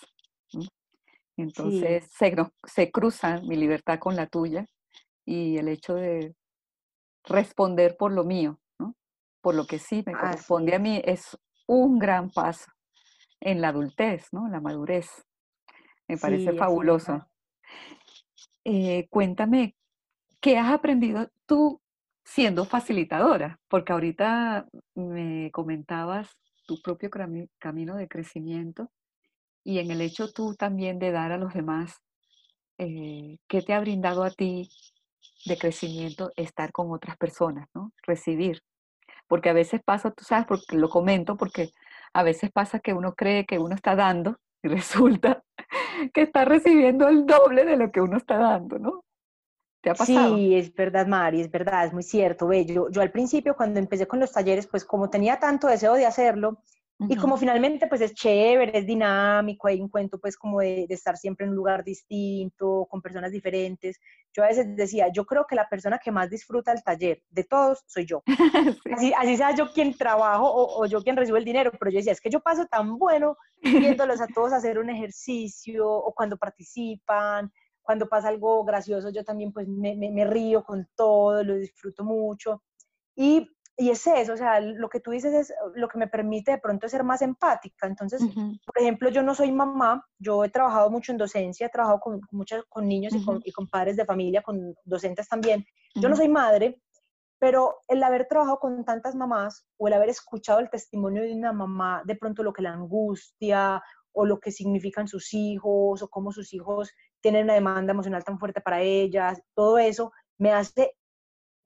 Entonces 1.37 2.09
se, 2.11 2.35
se 2.65 2.91
cruza 2.91 3.41
mi 3.43 3.57
libertad 3.57 3.99
con 3.99 4.17
la 4.17 4.27
tuya 4.27 4.67
y 5.25 5.57
el 5.57 5.69
hecho 5.69 5.95
de 5.95 6.35
responder 7.29 7.97
por 7.97 8.13
lo 8.13 8.25
mío, 8.25 8.59
¿no? 8.79 8.95
por 9.41 9.55
lo 9.55 9.67
que 9.67 9.79
sí 9.79 10.03
me 10.07 10.13
corresponde 10.13 10.75
a 10.75 10.79
mí, 10.79 11.01
es 11.05 11.39
un 11.67 11.99
gran 11.99 12.31
paso 12.31 12.71
en 13.41 13.61
la 13.61 13.69
adultez, 13.69 14.33
¿no? 14.33 14.47
En 14.47 14.53
la 14.53 14.61
madurez. 14.61 15.09
Me 16.09 16.17
parece 16.17 16.55
fabuloso. 16.55 17.29
Eh, 18.65 19.07
cuéntame, 19.11 19.77
¿qué 20.41 20.59
has 20.59 20.73
aprendido 20.73 21.31
tú 21.47 21.81
siendo 22.25 22.65
facilitadora? 22.65 23.61
Porque 23.69 23.93
ahorita 23.93 24.67
me 24.95 25.51
comentabas 25.53 26.29
tu 26.67 26.81
propio 26.83 27.11
camino 27.59 27.97
de 27.97 28.09
crecimiento 28.09 28.91
y 29.65 29.79
en 29.79 29.91
el 29.91 30.01
hecho 30.01 30.33
tú 30.33 30.55
también 30.55 30.99
de 30.99 31.13
dar 31.13 31.33
a 31.33 31.39
los 31.39 31.55
demás, 31.55 32.01
eh, 32.79 33.39
¿qué 33.49 33.63
te 33.63 33.75
ha 33.75 33.81
brindado 33.81 34.25
a 34.25 34.31
ti 34.31 34.71
de 35.45 35.59
crecimiento 35.59 36.33
estar 36.37 36.73
con 36.73 36.91
otras 36.93 37.17
personas, 37.17 37.69
¿no? 37.75 37.93
Recibir. 38.03 38.63
Porque 39.27 39.51
a 39.51 39.53
veces 39.53 39.81
pasa, 39.85 40.11
tú 40.11 40.25
sabes, 40.25 40.47
porque 40.47 40.77
lo 40.77 40.89
comento, 40.89 41.37
porque 41.37 41.71
a 42.13 42.23
veces 42.23 42.51
pasa 42.51 42.81
que 42.81 42.95
uno 42.95 43.15
cree 43.15 43.47
que 43.47 43.59
uno 43.59 43.75
está 43.75 43.95
dando 43.95 44.39
y 44.63 44.69
resulta 44.69 45.43
que 46.13 46.23
está 46.23 46.45
recibiendo 46.45 47.09
el 47.09 47.27
doble 47.27 47.65
de 47.65 47.77
lo 47.77 47.91
que 47.91 48.01
uno 48.01 48.17
está 48.17 48.39
dando, 48.39 48.79
¿no? 48.79 49.05
¿Te 49.81 49.91
ha 49.91 49.95
pasado? 49.95 50.37
Sí, 50.37 50.57
es 50.57 50.75
verdad, 50.75 51.07
Mari, 51.07 51.41
es 51.41 51.51
verdad, 51.51 51.87
es 51.87 51.93
muy 51.93 52.03
cierto. 52.03 52.49
Ve, 52.49 52.67
yo, 52.67 52.91
yo 52.91 53.01
al 53.01 53.13
principio, 53.13 53.55
cuando 53.55 53.79
empecé 53.79 54.09
con 54.09 54.19
los 54.19 54.33
talleres, 54.33 54.67
pues 54.67 54.85
como 54.85 55.09
tenía 55.09 55.39
tanto 55.39 55.69
deseo 55.69 55.95
de 55.95 56.07
hacerlo, 56.07 56.63
y 57.01 57.17
como 57.17 57.37
finalmente 57.37 57.87
pues 57.87 58.01
es 58.01 58.13
chévere, 58.13 58.77
es 58.77 58.85
dinámico, 58.85 59.69
hay 59.69 59.81
un 59.81 59.89
cuento 59.89 60.19
pues 60.19 60.37
como 60.37 60.61
de, 60.61 60.87
estar 60.89 61.17
siempre 61.17 61.45
en 61.45 61.51
un 61.51 61.57
lugar 61.57 61.85
distinto, 61.85 62.87
con 62.91 63.01
personas 63.01 63.31
diferentes. 63.31 64.01
Yo 64.33 64.43
a 64.43 64.49
veces 64.49 64.75
decía, 64.75 65.09
yo 65.13 65.25
creo 65.25 65.47
que 65.47 65.55
la 65.55 65.69
persona 65.69 66.01
que 66.03 66.11
más 66.11 66.29
disfruta 66.29 66.73
el 66.73 66.83
taller 66.83 67.23
de 67.31 67.45
todos 67.45 67.85
soy 67.87 68.05
yo. 68.05 68.23
así, 68.93 69.13
así 69.17 69.37
sea 69.37 69.55
yo 69.55 69.73
quien 69.73 69.97
trabajo 69.97 70.47
o, 70.51 70.83
o, 70.83 70.87
yo 70.87 71.03
quien 71.03 71.17
recibo 71.17 71.37
el 71.37 71.45
dinero, 71.45 71.71
pero 71.79 71.91
yo 71.93 71.99
decía, 71.99 72.13
es 72.13 72.21
que 72.21 72.31
yo 72.31 72.41
paso 72.41 72.67
tan 72.67 72.99
bueno 72.99 73.37
viéndolos 73.63 74.21
a 74.21 74.27
todos 74.27 74.53
hacer 74.53 74.79
un 74.79 74.91
ejercicio 74.91 75.89
o 75.89 76.13
cuando 76.13 76.37
participan, 76.37 77.53
cuando 77.81 78.09
pasa 78.09 78.29
algo 78.29 78.65
gracioso, 78.65 79.11
yo 79.11 79.25
también 79.25 79.53
pues 79.53 79.69
me, 79.69 79.95
me, 79.95 80.11
me 80.11 80.25
río 80.25 80.65
con 80.65 80.89
todo, 80.97 81.45
lo 81.45 81.55
disfruto 81.55 82.05
mucho. 82.05 82.63
Y 83.15 83.49
y 83.81 83.91
es 83.91 84.05
eso, 84.09 84.33
o 84.33 84.37
sea, 84.37 84.59
lo 84.59 84.89
que 84.89 84.99
tú 84.99 85.13
dices 85.13 85.33
es 85.33 85.55
lo 85.77 85.89
que 85.89 85.99
me 85.99 86.09
permite 86.09 86.51
de 86.51 86.59
pronto 86.59 86.89
ser 86.89 87.05
más 87.05 87.23
empática. 87.23 87.87
Entonces, 87.87 88.21
por 88.67 88.77
ejemplo, 88.77 89.09
yo 89.09 89.23
no 89.23 89.37
soy 89.37 89.53
mamá, 89.53 90.05
yo 90.19 90.45
he 90.45 90.49
trabajado 90.49 90.91
mucho 90.91 91.13
en 91.13 91.19
docencia, 91.19 91.69
he 91.69 91.71
trabajado 91.71 92.01
con, 92.01 92.21
muchos, 92.33 92.65
con 92.69 92.89
niños 92.89 93.15
y, 93.15 93.25
con, 93.25 93.41
y, 93.45 93.53
con, 93.53 93.69
padres 93.69 93.97
de 93.97 94.05
familia, 94.05 94.43
con 94.43 94.75
docentes 94.85 95.29
también. 95.29 95.65
Yo 95.95 96.09
no 96.09 96.17
soy 96.17 96.29
madre, 96.29 96.83
pero 97.39 97.77
el 97.87 98.03
haber 98.03 98.27
trabajado 98.27 98.59
con 98.59 98.85
tantas 98.85 99.15
mamás 99.15 99.65
o 99.77 99.87
el 99.87 99.95
haber 99.95 100.09
escuchado 100.09 100.59
el 100.59 100.71
testimonio 100.71 101.23
de 101.23 101.33
una 101.33 101.53
mamá, 101.53 102.03
de 102.05 102.17
pronto 102.17 102.43
lo 102.43 102.53
que 102.53 102.63
la 102.63 102.73
angustia 102.73 103.81
o 104.11 104.27
lo 104.27 104.41
que 104.41 104.51
significan 104.51 105.07
sus 105.07 105.33
hijos 105.33 106.03
o 106.03 106.09
cómo 106.09 106.33
sus 106.33 106.53
hijos 106.53 106.91
tienen 107.21 107.45
una 107.45 107.55
demanda 107.55 107.93
emocional 107.93 108.25
tan 108.25 108.41
fuerte 108.41 108.61
para 108.61 108.83
ellas, 108.83 109.41
todo 109.55 109.79
eso 109.79 110.11
me 110.37 110.51
hace 110.51 110.97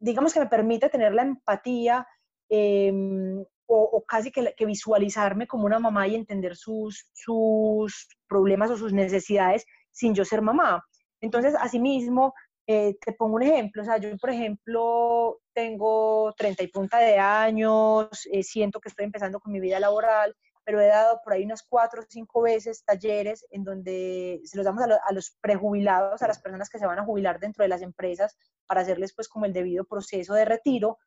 digamos 0.03 0.35
que 0.35 0.41
me 0.41 0.47
permite 0.47 0.89
tener 0.89 1.15
la 1.15 1.23
empatía 1.23 2.07
em, 2.51 3.43
o, 3.67 4.05
casi 4.07 4.31
que, 4.31 4.67
visualizarme 4.67 5.47
como 5.47 5.65
una 5.65 5.79
mamá 5.79 6.07
y 6.07 6.15
entender 6.15 6.57
sus, 6.57 7.09
sus 7.13 8.09
problemas 8.29 8.71
o 8.71 8.77
sus 8.77 8.93
necesidades 8.93 9.65
sin 9.91 10.15
yo 10.15 10.25
ser 10.25 10.43
mamá. 10.43 10.85
Entonces, 11.21 11.55
asimismo, 11.59 12.35
eh, 12.67 12.97
te 13.01 13.13
pongo 13.13 13.37
un 13.37 13.45
ejemplo, 13.45 13.83
o 13.83 13.85
sea, 13.85 13.97
yo, 13.97 14.15
por 14.19 14.31
ejemplo, 14.31 15.39
tengo 15.55 16.35
30 16.37 16.65
y 16.65 16.67
punta 16.67 16.99
de 16.99 17.19
años, 17.19 18.09
eh, 18.31 18.43
siento 18.43 18.81
que 18.81 18.89
estoy 18.89 19.05
empezando 19.07 19.41
con 19.41 19.53
mi 19.53 19.61
vida 19.61 19.81
laboral, 19.81 20.35
pero 20.65 20.81
he 20.81 20.87
dado 20.87 21.21
por 21.25 21.33
ahí 21.33 21.45
unas 21.45 21.63
cuatro 21.63 22.03
o 22.03 22.05
cinco 22.09 22.43
veces 22.43 22.85
talleres 22.85 23.47
en 23.51 23.65
donde 23.65 24.41
se 24.45 24.57
los 24.57 24.65
damos 24.65 24.83
a, 24.85 25.13
los 25.13 25.37
prejubilados, 25.41 26.23
a 26.23 26.29
las 26.29 26.41
personas 26.41 26.69
que 26.69 26.79
se 26.79 26.87
van 26.87 26.99
a 26.99 27.05
jubilar 27.05 27.41
dentro 27.41 27.63
de 27.63 27.69
las 27.69 27.83
empresas 27.83 28.37
para 28.67 28.83
hacerles 28.83 29.15
pues 29.15 29.29
como 29.29 29.47
el 29.47 29.53
debido 29.53 29.85
proceso 29.85 30.35
de 30.35 30.45
retiro. 30.45 30.99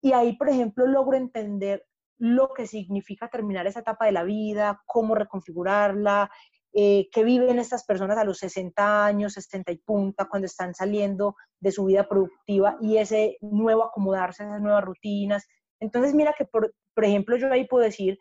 Y 0.00 0.12
ahí, 0.12 0.36
por 0.36 0.48
ejemplo, 0.48 0.86
logro 0.86 1.16
entender 1.16 1.84
lo 2.18 2.52
que 2.52 2.66
significa 2.66 3.28
terminar 3.28 3.66
esa 3.66 3.80
etapa 3.80 4.06
de 4.06 4.12
la 4.12 4.22
vida, 4.22 4.82
cómo 4.86 5.14
reconfigurarla, 5.14 6.30
eh, 6.74 7.08
qué 7.12 7.22
viven 7.22 7.58
estas 7.58 7.84
personas 7.84 8.16
a 8.16 8.24
los 8.24 8.38
60 8.38 9.04
años, 9.04 9.34
60 9.34 9.72
y 9.72 9.78
punta, 9.78 10.28
cuando 10.28 10.46
están 10.46 10.74
saliendo 10.74 11.36
de 11.60 11.72
su 11.72 11.84
vida 11.84 12.08
productiva 12.08 12.78
y 12.80 12.96
ese 12.96 13.36
nuevo 13.40 13.84
acomodarse 13.84 14.42
a 14.42 14.46
esas 14.46 14.60
nuevas 14.62 14.84
rutinas. 14.84 15.46
Entonces, 15.80 16.14
mira 16.14 16.34
que, 16.36 16.44
por, 16.44 16.72
por 16.94 17.04
ejemplo, 17.04 17.36
yo 17.36 17.52
ahí 17.52 17.66
puedo 17.66 17.84
decir, 17.84 18.18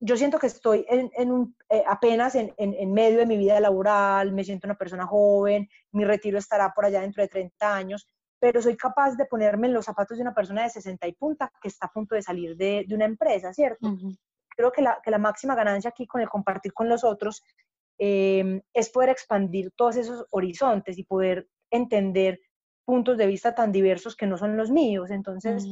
yo 0.00 0.16
siento 0.16 0.38
que 0.38 0.46
estoy 0.46 0.86
en, 0.88 1.32
un, 1.32 1.56
eh, 1.68 1.82
apenas 1.86 2.34
en, 2.36 2.92
medio 2.92 3.18
de 3.18 3.26
mi 3.26 3.36
vida 3.36 3.58
laboral, 3.58 4.32
me 4.32 4.44
siento 4.44 4.66
una 4.66 4.76
persona 4.76 5.06
joven, 5.06 5.68
mi 5.92 6.04
retiro 6.04 6.38
estará 6.38 6.72
por 6.72 6.84
allá 6.84 7.00
dentro 7.00 7.22
de 7.22 7.28
30 7.28 7.74
años, 7.74 8.08
pero 8.38 8.62
soy 8.62 8.76
capaz 8.76 9.16
de 9.16 9.26
ponerme 9.26 9.66
en 9.66 9.74
los 9.74 9.84
zapatos 9.84 10.16
de 10.16 10.22
una 10.22 10.34
persona 10.34 10.62
de 10.62 10.70
60 10.70 11.06
y 11.08 11.12
punta 11.14 11.50
que 11.60 11.68
está 11.68 11.86
a 11.86 11.92
punto 11.92 12.14
de 12.14 12.22
salir 12.22 12.56
de, 12.56 12.86
una 12.92 13.06
empresa, 13.06 13.52
¿cierto? 13.52 13.96
Creo 14.50 14.70
que 14.70 14.82
la, 14.82 15.18
máxima 15.18 15.56
ganancia 15.56 15.90
aquí 15.90 16.06
con 16.06 16.20
el 16.20 16.28
compartir 16.28 16.72
con 16.72 16.88
los 16.88 17.02
otros 17.02 17.42
em, 17.98 18.60
es 18.72 18.90
poder 18.90 19.08
expandir 19.08 19.72
todos 19.76 19.96
esos 19.96 20.26
horizontes 20.30 20.96
y 20.98 21.04
poder 21.04 21.48
entender 21.70 22.40
puntos 22.84 23.18
de 23.18 23.26
vista 23.26 23.54
tan 23.54 23.72
diversos 23.72 24.14
que 24.14 24.26
no 24.26 24.38
son 24.38 24.56
los 24.56 24.70
míos. 24.70 25.10
Entonces, 25.10 25.66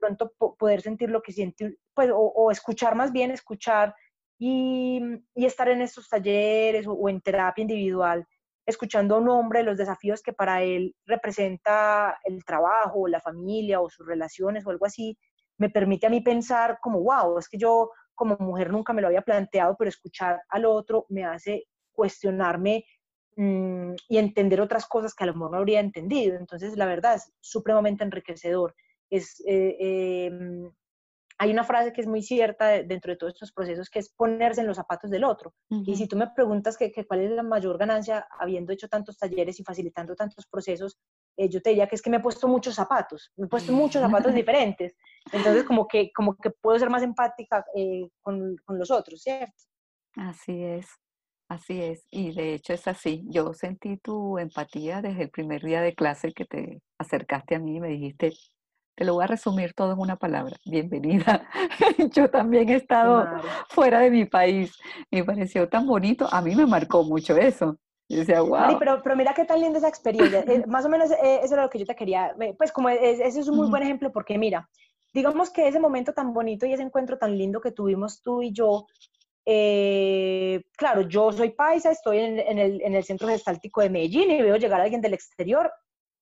pronto 0.00 0.32
poder 0.58 0.80
sentir 0.80 1.10
lo 1.10 1.22
que 1.22 1.32
siente, 1.32 1.76
pues, 1.94 2.10
o, 2.12 2.50
escuchar 2.50 2.94
más 2.94 3.12
bien, 3.12 3.30
escuchar 3.30 3.94
y, 4.38 5.00
y 5.34 5.44
estar 5.44 5.68
en 5.68 5.82
estos 5.82 6.08
talleres 6.08 6.86
o, 6.88 7.08
en 7.08 7.20
terapia 7.20 7.62
individual, 7.62 8.26
escuchando 8.66 9.14
a 9.14 9.18
un 9.18 9.28
hombre 9.28 9.62
los 9.62 9.76
desafíos 9.76 10.22
que 10.22 10.32
para 10.32 10.62
él 10.62 10.96
representa 11.06 12.18
el 12.24 12.44
trabajo, 12.44 13.06
la 13.06 13.20
familia 13.20 13.80
o 13.80 13.90
sus 13.90 14.06
relaciones 14.06 14.66
o 14.66 14.70
algo 14.70 14.86
así, 14.86 15.18
me 15.58 15.68
permite 15.68 16.06
a 16.06 16.10
mí 16.10 16.22
pensar 16.22 16.78
como, 16.80 17.00
wow, 17.02 17.38
es 17.38 17.48
que 17.48 17.58
yo 17.58 17.90
como 18.14 18.36
mujer 18.38 18.70
nunca 18.70 18.92
me 18.92 19.02
lo 19.02 19.08
había 19.08 19.22
planteado, 19.22 19.76
pero 19.78 19.88
escuchar 19.88 20.42
al 20.48 20.64
otro 20.64 21.06
me 21.08 21.24
hace 21.24 21.64
cuestionarme 21.92 22.84
mm, 23.36 23.92
y 24.08 24.18
entender 24.18 24.60
otras 24.60 24.86
cosas 24.86 25.14
que 25.14 25.24
a 25.24 25.26
lo 25.26 25.34
mejor 25.34 25.52
no 25.52 25.56
habría 25.58 25.80
entendido. 25.80 26.36
Entonces, 26.36 26.76
la 26.76 26.86
verdad 26.86 27.14
es 27.14 27.32
supremamente 27.40 28.04
enriquecedor. 28.04 28.74
Es, 29.10 29.42
eh, 29.46 29.76
em, 30.26 30.70
hay 31.38 31.50
una 31.50 31.64
frase 31.64 31.92
que 31.92 32.02
es 32.02 32.06
muy 32.06 32.22
cierta 32.22 32.82
dentro 32.82 33.12
de 33.12 33.16
todos 33.16 33.32
estos 33.32 33.52
procesos, 33.52 33.88
que 33.88 33.98
es 33.98 34.10
ponerse 34.10 34.60
en 34.60 34.66
los 34.66 34.76
zapatos 34.76 35.10
del 35.10 35.24
otro. 35.24 35.54
Y 35.86 35.96
si 35.96 36.06
tú 36.06 36.16
me 36.16 36.28
preguntas 36.34 36.76
que, 36.76 36.92
cuál 37.06 37.20
es 37.20 37.30
la 37.30 37.42
mayor 37.42 37.78
ganancia 37.78 38.26
habiendo 38.38 38.74
hecho 38.74 38.88
tantos 38.88 39.16
talleres 39.16 39.58
y 39.58 39.64
facilitando 39.64 40.14
tantos 40.14 40.46
procesos, 40.46 40.98
eh, 41.38 41.48
yo 41.48 41.62
te 41.62 41.70
diría 41.70 41.86
que 41.86 41.94
es 41.94 42.02
que 42.02 42.10
me 42.10 42.18
he 42.18 42.20
puesto 42.20 42.46
muchos 42.46 42.74
zapatos, 42.74 43.32
me 43.36 43.46
he 43.46 43.48
puesto 43.48 43.72
muchos 43.72 44.02
zapatos 44.02 44.34
diferentes. 44.34 44.94
Entonces, 45.32 45.64
como 45.64 45.88
que, 45.88 46.10
como 46.14 46.36
que 46.36 46.50
puedo 46.50 46.78
ser 46.78 46.90
más 46.90 47.02
empática 47.02 47.64
eh, 47.74 48.06
con, 48.20 48.56
con 48.66 48.78
los 48.78 48.90
otros, 48.90 49.22
¿cierto? 49.22 49.54
Así 50.16 50.62
es. 50.62 50.86
Así 51.50 51.82
es, 51.82 52.06
y 52.12 52.32
de 52.32 52.54
hecho 52.54 52.74
es 52.74 52.86
así. 52.86 53.24
Yo 53.28 53.52
sentí 53.54 53.96
tu 53.96 54.38
empatía 54.38 55.02
desde 55.02 55.24
el 55.24 55.30
primer 55.30 55.60
día 55.60 55.80
de 55.80 55.96
clase 55.96 56.32
que 56.32 56.44
te 56.44 56.80
acercaste 56.96 57.56
a 57.56 57.58
mí 57.58 57.76
y 57.76 57.80
me 57.80 57.88
dijiste, 57.88 58.32
te 58.94 59.04
lo 59.04 59.14
voy 59.14 59.24
a 59.24 59.26
resumir 59.26 59.72
todo 59.74 59.92
en 59.92 59.98
una 59.98 60.16
palabra, 60.16 60.56
bienvenida. 60.64 61.48
Yo 62.12 62.30
también 62.30 62.68
he 62.68 62.76
estado 62.76 63.26
fuera 63.68 64.00
de 64.00 64.10
mi 64.10 64.24
país, 64.26 64.76
me 65.10 65.24
pareció 65.24 65.68
tan 65.68 65.86
bonito, 65.86 66.28
a 66.30 66.40
mí 66.40 66.54
me 66.54 66.66
marcó 66.66 67.02
mucho 67.02 67.36
eso. 67.36 67.76
Y 68.08 68.16
decía, 68.16 68.40
wow. 68.40 68.78
pero, 68.78 69.00
pero 69.02 69.14
mira 69.14 69.32
qué 69.34 69.44
tan 69.44 69.60
linda 69.60 69.78
esa 69.78 69.88
experiencia. 69.88 70.40
Eh, 70.40 70.64
más 70.66 70.84
o 70.84 70.88
menos 70.88 71.10
eh, 71.12 71.40
eso 71.42 71.54
era 71.54 71.62
lo 71.62 71.70
que 71.70 71.78
yo 71.78 71.86
te 71.86 71.94
quería, 71.94 72.34
pues 72.58 72.72
como 72.72 72.88
ese 72.88 73.26
es 73.26 73.48
un 73.48 73.56
muy 73.56 73.68
buen 73.68 73.82
ejemplo 73.82 74.10
porque 74.10 74.36
mira, 74.36 74.68
digamos 75.14 75.50
que 75.50 75.68
ese 75.68 75.78
momento 75.78 76.12
tan 76.12 76.32
bonito 76.32 76.66
y 76.66 76.72
ese 76.72 76.82
encuentro 76.82 77.18
tan 77.18 77.38
lindo 77.38 77.60
que 77.60 77.70
tuvimos 77.70 78.20
tú 78.20 78.42
y 78.42 78.52
yo 78.52 78.86
eh, 79.46 80.62
claro, 80.76 81.02
yo 81.02 81.32
soy 81.32 81.50
paisa, 81.50 81.90
estoy 81.90 82.18
en, 82.18 82.58
el, 82.58 83.04
centro 83.04 83.28
gestáltico 83.28 83.80
de 83.80 83.90
Medellín 83.90 84.30
y 84.30 84.42
veo 84.42 84.56
llegar 84.56 84.80
a 84.80 84.84
alguien 84.84 85.00
del 85.00 85.14
exterior, 85.14 85.72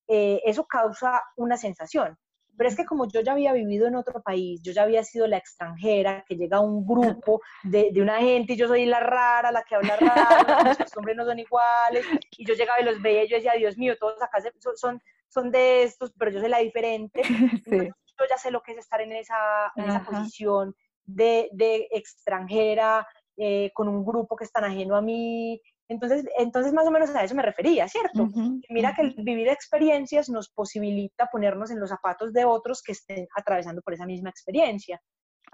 eh, 0.06 0.40
eso 0.44 0.66
causa 0.66 1.22
una 1.36 1.56
sensación. 1.56 2.16
Pero 2.58 2.68
es 2.68 2.76
que 2.76 2.84
como 2.84 3.06
yo 3.08 3.20
ya 3.20 3.32
había 3.32 3.52
vivido 3.52 3.86
en 3.86 3.94
otro 3.94 4.20
país, 4.20 4.60
yo 4.62 4.72
ya 4.72 4.82
había 4.82 5.04
sido 5.04 5.28
la 5.28 5.36
extranjera, 5.38 6.24
que 6.26 6.34
llega 6.34 6.56
a 6.56 6.60
un 6.60 6.84
grupo 6.84 7.40
de, 7.62 7.92
una 8.02 8.18
gente 8.18 8.54
y 8.54 8.56
yo 8.56 8.66
soy 8.66 8.84
la 8.84 8.98
rara, 8.98 9.52
la 9.52 9.62
que 9.62 9.76
habla 9.76 9.96
rara, 9.96 10.64
los 10.64 10.76
costumbres 10.78 11.16
no 11.16 11.24
son 11.24 11.38
iguales, 11.38 12.04
y 12.36 12.44
yo 12.44 12.54
llegaba 12.54 12.80
y 12.80 12.84
los 12.84 13.00
veía 13.00 13.24
y 13.24 13.28
yo 13.28 13.36
decía, 13.36 13.52
Dios 13.56 13.78
mío, 13.78 13.96
todos 13.96 14.20
acá 14.20 14.38
son, 14.74 15.00
son 15.28 15.50
de 15.52 15.84
estos, 15.84 16.12
pero 16.18 16.32
yo 16.32 16.40
soy 16.40 16.48
la 16.48 16.58
diferente. 16.58 17.22
yo 18.18 18.24
ya 18.28 18.36
sé 18.36 18.50
lo 18.50 18.62
que 18.62 18.72
es 18.72 18.78
estar 18.78 19.00
en 19.00 19.12
esa, 19.12 19.72
en 19.76 19.84
esa 19.84 20.04
posición 20.04 20.74
de, 21.04 21.88
extranjera, 21.92 23.06
eh, 23.36 23.70
con 23.72 23.88
un 23.88 24.04
grupo 24.04 24.36
que 24.36 24.44
es 24.44 24.52
tan 24.52 24.64
ajeno 24.64 24.96
a 24.96 25.00
mí. 25.00 25.60
Entonces, 25.88 26.26
entonces 26.38 26.72
más 26.72 26.86
o 26.86 26.90
menos 26.90 27.10
a 27.10 27.24
eso 27.24 27.34
me 27.34 27.42
refería, 27.42 27.88
¿cierto? 27.88 28.28
Mira 28.68 28.94
que 28.94 29.02
el 29.02 29.14
vivir 29.16 29.48
experiencias 29.48 30.28
nos 30.28 30.50
posibilita 30.50 31.28
ponernos 31.32 31.70
en 31.70 31.80
los 31.80 31.88
zapatos 31.88 32.32
de 32.32 32.44
otros 32.44 32.82
que 32.82 32.92
estén 32.92 33.26
atravesando 33.34 33.80
por 33.80 33.94
esa 33.94 34.04
misma 34.04 34.28
experiencia. 34.28 35.00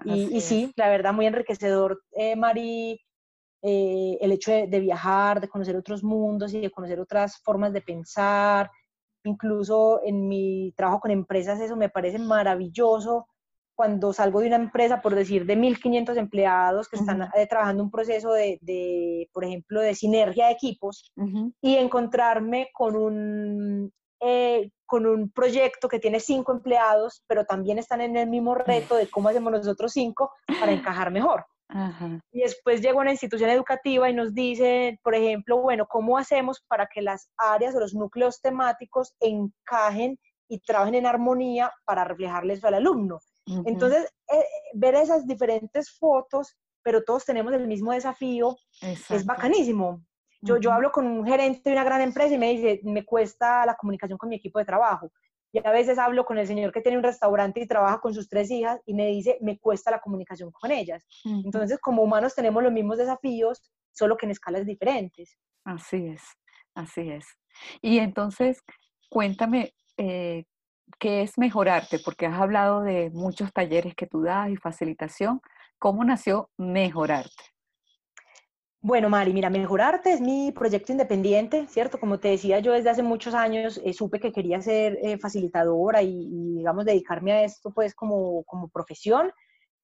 Y, 0.03 0.41
sí, 0.41 0.73
la 0.75 0.89
verdad, 0.89 1.13
muy 1.13 1.25
enriquecedor, 1.25 2.03
eh, 2.11 2.35
Mari, 2.35 2.99
eh, 3.61 4.17
el 4.19 4.31
hecho 4.33 4.51
de, 4.51 4.67
de, 4.67 4.79
viajar, 4.81 5.39
de 5.39 5.47
conocer 5.47 5.75
otros 5.77 6.03
mundos 6.03 6.53
y 6.53 6.59
de 6.59 6.69
conocer 6.69 6.99
otras 6.99 7.41
formas 7.41 7.71
de 7.71 7.81
pensar. 7.81 8.69
Incluso 9.23 10.01
en 10.03 10.27
mi 10.27 10.73
trabajo 10.75 10.99
con 10.99 11.11
empresas, 11.11 11.61
eso 11.61 11.77
me 11.77 11.89
parece 11.89 12.19
maravilloso 12.19 13.25
cuando 13.75 14.13
salgo 14.13 14.39
de 14.39 14.47
una 14.47 14.55
empresa, 14.55 15.01
por 15.01 15.13
decir, 15.13 15.45
de 15.45 15.57
1.500 15.57 16.17
empleados 16.17 16.87
que 16.87 16.95
están 16.95 17.29
eh, 17.35 17.45
trabajando 17.47 17.83
un 17.83 17.91
proceso 17.91 18.31
de, 18.31 19.29
por 19.33 19.43
ejemplo, 19.43 19.81
de 19.81 19.93
sinergia 19.93 20.47
de 20.47 20.53
equipos 20.53 21.11
y 21.61 21.75
encontrarme 21.75 22.69
con 22.73 22.95
un, 22.95 23.91
eh, 24.21 24.71
con 24.85 25.05
un 25.05 25.29
proyecto 25.29 25.87
que 25.89 25.99
tiene 25.99 26.19
cinco 26.19 26.53
empleados, 26.53 27.23
pero 27.27 27.45
también 27.45 27.77
están 27.77 28.01
en 28.01 28.15
el 28.15 28.29
mismo 28.29 28.55
reto 28.55 28.95
de 28.95 29.07
cómo 29.07 29.29
hacemos 29.29 29.51
nosotros 29.51 29.91
cinco 29.91 30.31
para 30.59 30.71
encajar 30.71 31.11
mejor. 31.11 31.45
Y 32.31 32.41
después 32.41 32.81
llega 32.81 32.99
una 32.99 33.11
institución 33.11 33.49
educativa 33.49 34.09
y 34.09 34.13
nos 34.13 34.33
dice, 34.33 34.99
por 35.03 35.15
ejemplo, 35.15 35.57
bueno, 35.57 35.87
¿cómo 35.87 36.17
hacemos 36.17 36.63
para 36.67 36.87
que 36.87 37.01
las 37.01 37.29
áreas 37.37 37.75
o 37.75 37.79
los 37.79 37.93
núcleos 37.93 38.39
temáticos 38.39 39.15
encajen 39.19 40.19
y 40.47 40.59
trabajen 40.59 40.95
en 40.95 41.07
armonía 41.07 41.71
para 41.83 42.03
reflejarles 42.03 42.63
al 42.63 42.75
alumno? 42.75 43.19
Entonces, 43.45 44.11
eh, 44.33 44.45
ver 44.73 44.95
esas 44.95 45.27
diferentes 45.27 45.91
fotos, 45.91 46.55
pero 46.83 47.03
todos 47.03 47.25
tenemos 47.25 47.53
el 47.53 47.67
mismo 47.67 47.91
desafío, 47.91 48.57
es 48.81 49.25
bacanísimo. 49.25 50.01
Yo, 50.41 50.57
yo 50.57 50.71
hablo 50.71 50.91
con 50.91 51.07
un 51.07 51.25
gerente 51.25 51.61
de 51.69 51.71
una 51.71 51.83
gran 51.83 52.01
empresa 52.01 52.35
y 52.35 52.37
me 52.37 52.51
dice, 52.51 52.79
me 52.83 53.03
cuesta 53.03 53.65
la 53.65 53.75
comunicación 53.75 54.17
con 54.17 54.29
mi 54.29 54.35
equipo 54.35 54.59
de 54.59 54.65
trabajo. 54.65 55.11
Y 55.51 55.65
a 55.65 55.71
veces 55.71 55.97
hablo 55.97 56.25
con 56.25 56.37
el 56.37 56.45
señor 56.45 56.73
que 56.73 56.81
tiene 56.81 56.97
un 56.97 57.03
restaurante 57.03 57.61
y 57.61 57.67
trabaja 57.67 58.01
con 58.01 58.13
sus 58.13 58.27
tres 58.27 58.51
hijas 58.51 58.81
y 58.85 58.93
me 58.93 59.07
dice, 59.07 59.37
me 59.41 59.57
cuesta 59.57 59.89
la 59.89 60.01
comunicación 60.01 60.51
con 60.51 60.71
ellas. 60.71 61.07
Entonces, 61.23 61.79
como 61.79 62.03
humanos 62.03 62.35
tenemos 62.35 62.61
los 62.61 62.73
mismos 62.73 62.97
desafíos, 62.97 63.63
solo 63.91 64.17
que 64.17 64.25
en 64.25 64.31
escalas 64.31 64.65
diferentes. 64.65 65.37
Así 65.63 66.07
es, 66.07 66.21
así 66.75 67.09
es. 67.09 67.25
Y 67.81 67.99
entonces, 67.99 68.61
cuéntame, 69.09 69.73
eh, 69.97 70.43
¿qué 70.99 71.21
es 71.21 71.37
mejorarte? 71.37 71.99
Porque 71.99 72.25
has 72.25 72.39
hablado 72.39 72.81
de 72.81 73.09
muchos 73.11 73.51
talleres 73.53 73.95
que 73.95 74.07
tú 74.07 74.23
das 74.23 74.49
y 74.49 74.57
facilitación. 74.57 75.41
¿Cómo 75.79 76.03
nació 76.03 76.49
Mejorarte? 76.57 77.55
Bueno, 78.81 79.09
Mari, 79.09 79.33
mira, 79.33 79.49
Mejorarte 79.49 80.13
es 80.13 80.21
mi 80.21 80.51
proyecto 80.51 80.91
independiente, 80.91 81.65
¿cierto? 81.67 81.99
Como 81.99 82.19
te 82.19 82.27
decía, 82.27 82.59
yo 82.59 82.71
desde 82.71 82.91
hace 82.91 83.01
muchos 83.01 83.33
años 83.33 83.81
eh, 83.83 83.93
supe 83.93 84.19
que 84.19 84.31
quería 84.31 84.61
ser 84.61 84.99
eh, 85.01 85.17
facilitadora 85.17 86.03
y, 86.03 86.53
digamos, 86.57 86.85
dedicarme 86.85 87.33
a 87.33 87.43
esto, 87.43 87.71
pues, 87.73 87.95
como, 87.95 88.43
como 88.43 88.69
profesión. 88.69 89.31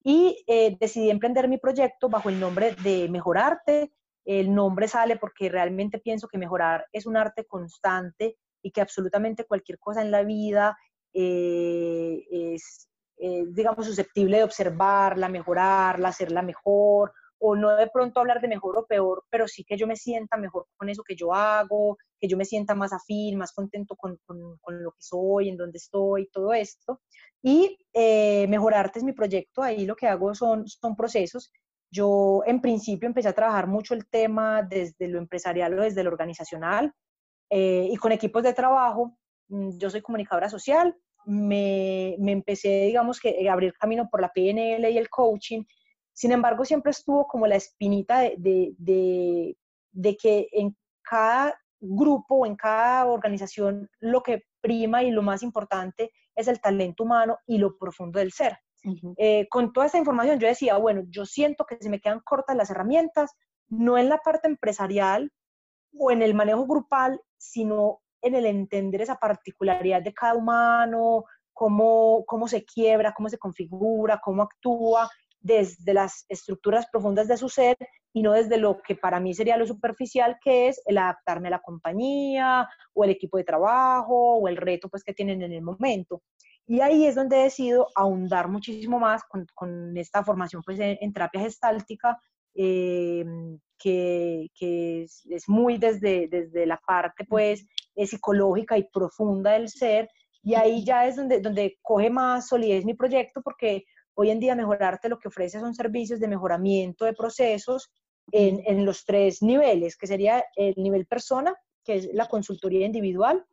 Y 0.03 0.43
eh, 0.45 0.77
decidí 0.79 1.09
emprender 1.09 1.47
mi 1.47 1.57
proyecto 1.57 2.09
bajo 2.09 2.29
el 2.29 2.39
nombre 2.39 2.75
de 2.83 3.09
Mejorarte. 3.09 3.91
El 4.23 4.53
nombre 4.53 4.87
sale 4.87 5.17
porque 5.17 5.49
realmente 5.49 5.97
pienso 5.97 6.27
que 6.27 6.37
mejorar 6.37 6.85
es 6.91 7.07
un 7.07 7.17
arte 7.17 7.45
constante 7.45 8.37
y 8.61 8.69
que 8.69 8.81
absolutamente 8.81 9.45
cualquier 9.45 9.79
cosa 9.79 10.03
en 10.03 10.11
la 10.11 10.21
vida 10.21 10.77
eh, 11.13 12.23
es, 12.31 12.89
eh, 13.17 13.43
digamos, 13.49 13.85
susceptible 13.85 14.37
de 14.37 14.43
observarla, 14.43 15.29
mejorarla, 15.29 16.09
hacerla 16.09 16.41
mejor, 16.41 17.13
o 17.39 17.55
no 17.55 17.75
de 17.75 17.87
pronto 17.87 18.19
hablar 18.19 18.39
de 18.39 18.47
mejor 18.47 18.77
o 18.77 18.85
peor, 18.85 19.23
pero 19.29 19.47
sí 19.47 19.63
que 19.63 19.77
yo 19.77 19.87
me 19.87 19.95
sienta 19.95 20.37
mejor 20.37 20.67
con 20.77 20.89
eso 20.89 21.03
que 21.03 21.15
yo 21.15 21.33
hago, 21.33 21.97
que 22.19 22.27
yo 22.27 22.37
me 22.37 22.45
sienta 22.45 22.75
más 22.75 22.93
afín, 22.93 23.37
más 23.37 23.51
contento 23.51 23.95
con, 23.95 24.17
con, 24.25 24.83
lo 24.83 24.91
que 24.91 25.01
soy, 25.01 25.49
en 25.49 25.57
donde 25.57 25.77
estoy, 25.77 26.29
todo 26.31 26.53
esto. 26.53 27.01
Y 27.41 27.77
eh, 27.93 28.47
Mejorarte 28.47 28.99
es 28.99 29.05
mi 29.05 29.13
proyecto, 29.13 29.63
ahí 29.63 29.85
lo 29.85 29.95
que 29.95 30.07
hago 30.07 30.35
son, 30.35 30.67
son 30.67 30.95
procesos. 30.95 31.51
Yo 31.91 32.43
en 32.45 32.61
principio 32.61 33.07
empecé 33.07 33.29
a 33.29 33.33
trabajar 33.33 33.67
mucho 33.67 33.95
el 33.95 34.07
tema 34.07 34.61
desde 34.61 35.07
lo 35.07 35.17
empresarial 35.17 35.77
o 35.77 35.83
desde 35.83 36.03
lo 36.03 36.11
organizacional 36.11 36.93
y 37.53 37.97
con 37.97 38.13
equipos 38.13 38.43
de 38.43 38.53
trabajo 38.53 39.17
yo 39.51 39.89
soy 39.89 40.01
comunicadora 40.01 40.49
social, 40.49 40.95
me, 41.25 42.15
me, 42.19 42.31
empecé, 42.31 42.85
digamos, 42.85 43.19
que 43.19 43.47
a 43.47 43.53
abrir 43.53 43.73
camino 43.73 44.09
por 44.09 44.21
la 44.21 44.31
PNL 44.33 44.89
y 44.89 44.97
el 44.97 45.09
coaching. 45.09 45.63
Sin 46.13 46.31
embargo, 46.31 46.65
siempre 46.65 46.91
estuvo 46.91 47.27
como 47.27 47.47
la 47.47 47.55
espinita 47.55 48.19
de, 48.19 48.73
de, 48.77 49.57
de, 49.91 50.17
que 50.17 50.47
en 50.51 50.75
cada 51.03 51.59
grupo 51.79 52.35
o 52.35 52.45
en 52.45 52.55
cada 52.55 53.05
organización 53.05 53.89
lo 53.99 54.21
que 54.21 54.43
prima 54.61 55.03
y 55.03 55.11
lo 55.11 55.21
más 55.21 55.43
importante 55.43 56.11
es 56.35 56.47
el 56.47 56.59
talento 56.59 57.03
humano 57.03 57.37
y 57.45 57.57
lo 57.57 57.77
profundo 57.77 58.19
del 58.19 58.31
ser. 58.31 58.57
Eh, 59.17 59.47
con 59.49 59.73
toda 59.73 59.85
esta 59.85 59.99
información 59.99 60.39
yo 60.39 60.47
decía, 60.47 60.77
bueno, 60.77 61.03
yo 61.07 61.25
siento 61.25 61.65
que 61.65 61.77
se 61.79 61.89
me 61.89 61.99
quedan 61.99 62.21
cortas 62.21 62.55
las 62.55 62.71
herramientas, 62.71 63.31
no 63.69 63.97
en 63.97 64.09
la 64.09 64.17
parte 64.17 64.47
empresarial 64.47 65.31
o 65.97 66.11
en 66.11 66.21
el 66.21 66.33
manejo 66.33 66.65
grupal, 66.65 67.21
sino 67.37 68.00
en 68.21 68.35
el 68.35 68.45
entender 68.45 69.01
esa 69.01 69.15
particularidad 69.15 70.01
de 70.01 70.13
cada 70.13 70.35
humano, 70.35 71.25
cómo, 71.53 72.23
cómo 72.25 72.47
se 72.47 72.63
quiebra, 72.65 73.13
cómo 73.13 73.29
se 73.29 73.37
configura, 73.37 74.19
cómo 74.23 74.43
actúa 74.43 75.09
desde 75.39 75.93
las 75.93 76.25
estructuras 76.29 76.87
profundas 76.91 77.27
de 77.27 77.37
su 77.37 77.49
ser 77.49 77.75
y 78.13 78.21
no 78.21 78.33
desde 78.33 78.57
lo 78.57 78.81
que 78.81 78.95
para 78.95 79.19
mí 79.19 79.33
sería 79.33 79.57
lo 79.57 79.65
superficial, 79.65 80.37
que 80.43 80.67
es 80.67 80.81
el 80.85 80.97
adaptarme 80.97 81.47
a 81.47 81.51
la 81.51 81.61
compañía 81.61 82.67
o 82.93 83.03
el 83.03 83.11
equipo 83.11 83.37
de 83.37 83.43
trabajo 83.43 84.35
o 84.35 84.47
el 84.47 84.57
reto 84.57 84.89
pues, 84.89 85.03
que 85.03 85.13
tienen 85.13 85.41
en 85.41 85.53
el 85.53 85.61
momento. 85.61 86.21
Y 86.67 86.81
ahí 86.81 87.05
es 87.05 87.15
donde 87.15 87.37
decido 87.37 87.87
ahondar 87.95 88.47
muchísimo 88.47 88.99
más 88.99 89.23
con, 89.23 89.47
con 89.55 89.97
esta 89.97 90.23
formación 90.23 90.61
pues, 90.63 90.79
en, 90.79 91.13
terapia 91.13 91.41
gestáltica, 91.41 92.19
eh, 92.53 93.25
que, 93.77 94.47
que 94.53 95.03
es, 95.03 95.25
es, 95.29 95.49
muy 95.49 95.77
desde, 95.77 96.27
desde 96.27 96.65
la 96.65 96.77
parte 96.85 97.25
pues 97.25 97.65
psicológica 97.95 98.77
y 98.77 98.83
profunda 98.83 99.51
del 99.51 99.69
ser. 99.69 100.09
Y 100.43 100.55
ahí 100.55 100.83
ya 100.83 101.05
es 101.05 101.15
donde, 101.15 101.39
donde 101.39 101.77
coge 101.81 102.09
más 102.09 102.47
solidez 102.47 102.83
mi 102.85 102.93
proyecto 102.93 103.41
porque 103.41 103.85
hoy 104.15 104.29
en 104.29 104.39
día 104.39 104.55
Mejorarte 104.55 105.09
lo 105.09 105.19
que 105.19 105.27
ofrece 105.27 105.59
son 105.59 105.73
servicios 105.73 106.19
de 106.19 106.27
mejoramiento 106.27 107.05
de 107.05 107.13
procesos 107.13 107.91
en, 108.31 108.61
en 108.65 108.85
los 108.85 109.05
tres 109.05 109.41
niveles, 109.41 109.97
que 109.97 110.07
sería 110.07 110.43
el 110.55 110.75
nivel 110.77 111.05
persona, 111.05 111.55
que 111.83 111.95
es 111.95 112.09
la 112.13 112.27
consultoría 112.27 112.85
individual, 112.85 113.45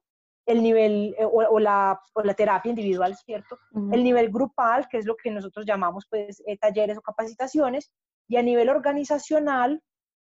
el 0.49 0.63
nivel 0.63 1.15
eh, 1.19 1.25
o, 1.25 1.59
la, 1.59 2.01
la, 2.25 2.35
terapia 2.35 2.71
individual, 2.71 3.15
¿cierto? 3.17 3.59
El 3.93 4.03
nivel 4.03 4.31
grupal, 4.31 4.89
que 4.89 4.97
es 4.97 5.05
lo 5.05 5.15
que 5.15 5.31
nosotros 5.31 5.67
llamamos 5.67 6.07
pues 6.09 6.43
eh, 6.47 6.57
talleres 6.57 6.97
o 6.97 7.03
capacitaciones, 7.03 7.93
y 8.29 8.37
a 8.37 8.43
nivel 8.43 8.71
organizacional 8.71 9.83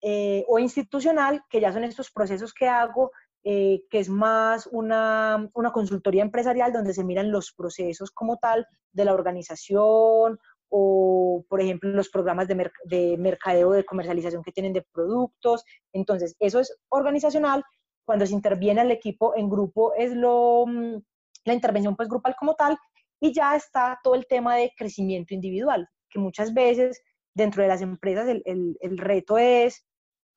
eh, 0.03 0.45
o 0.47 0.61
institucional, 0.61 1.43
que 1.49 1.61
ya 1.61 1.73
son 1.73 1.83
estos 1.83 2.13
procesos 2.13 2.55
que 2.55 2.69
hago, 2.69 3.11
que 3.45 3.99
es 3.99 4.09
más 4.09 4.67
una, 4.73 5.51
una, 5.53 5.71
consultoría 5.71 6.23
empresarial 6.23 6.73
donde 6.73 6.95
se 6.95 7.05
miran 7.05 7.31
los 7.31 7.53
procesos 7.53 8.11
como 8.11 8.39
tal 8.39 8.67
de 8.93 9.05
la 9.05 9.13
organización 9.13 10.39
o, 10.71 11.45
por 11.49 11.61
ejemplo, 11.61 11.91
los 11.91 12.09
programas 12.09 12.49
de, 12.49 12.71
de 12.87 13.17
mercadeo, 13.19 13.73
de 13.73 13.85
comercialización 13.85 14.43
que 14.43 14.53
tienen 14.53 14.73
de 14.73 14.87
productos. 14.93 15.63
Entonces, 15.93 16.35
eso 16.41 16.59
es 16.59 16.75
organizacional 16.89 17.63
cuando 18.05 18.27
se 18.27 18.35
interviene 18.35 18.83
el 18.83 18.91
equipo 18.91 19.35
en 19.37 19.49
grupo 19.49 19.95
es 19.95 20.15
lo, 20.15 20.65
mm, 20.67 21.03
la 21.45 21.55
intervención 21.55 21.97
pues 21.97 22.09
grupal 22.09 22.35
como 22.39 22.55
tal 22.55 22.77
y 23.21 23.33
ya 23.33 23.57
está 23.57 23.99
todo 24.03 24.15
el 24.15 24.27
tema 24.27 24.57
de 24.57 24.73
crecimiento 24.77 25.35
individual, 25.35 25.89
que 26.11 26.19
muchas 26.19 26.53
veces 26.53 27.03
dentro 27.35 27.63
de 27.63 27.69
las 27.69 27.83
empresas 27.83 28.29
el, 28.29 28.43
el, 28.81 28.99
reto 28.99 29.39
es, 29.39 29.85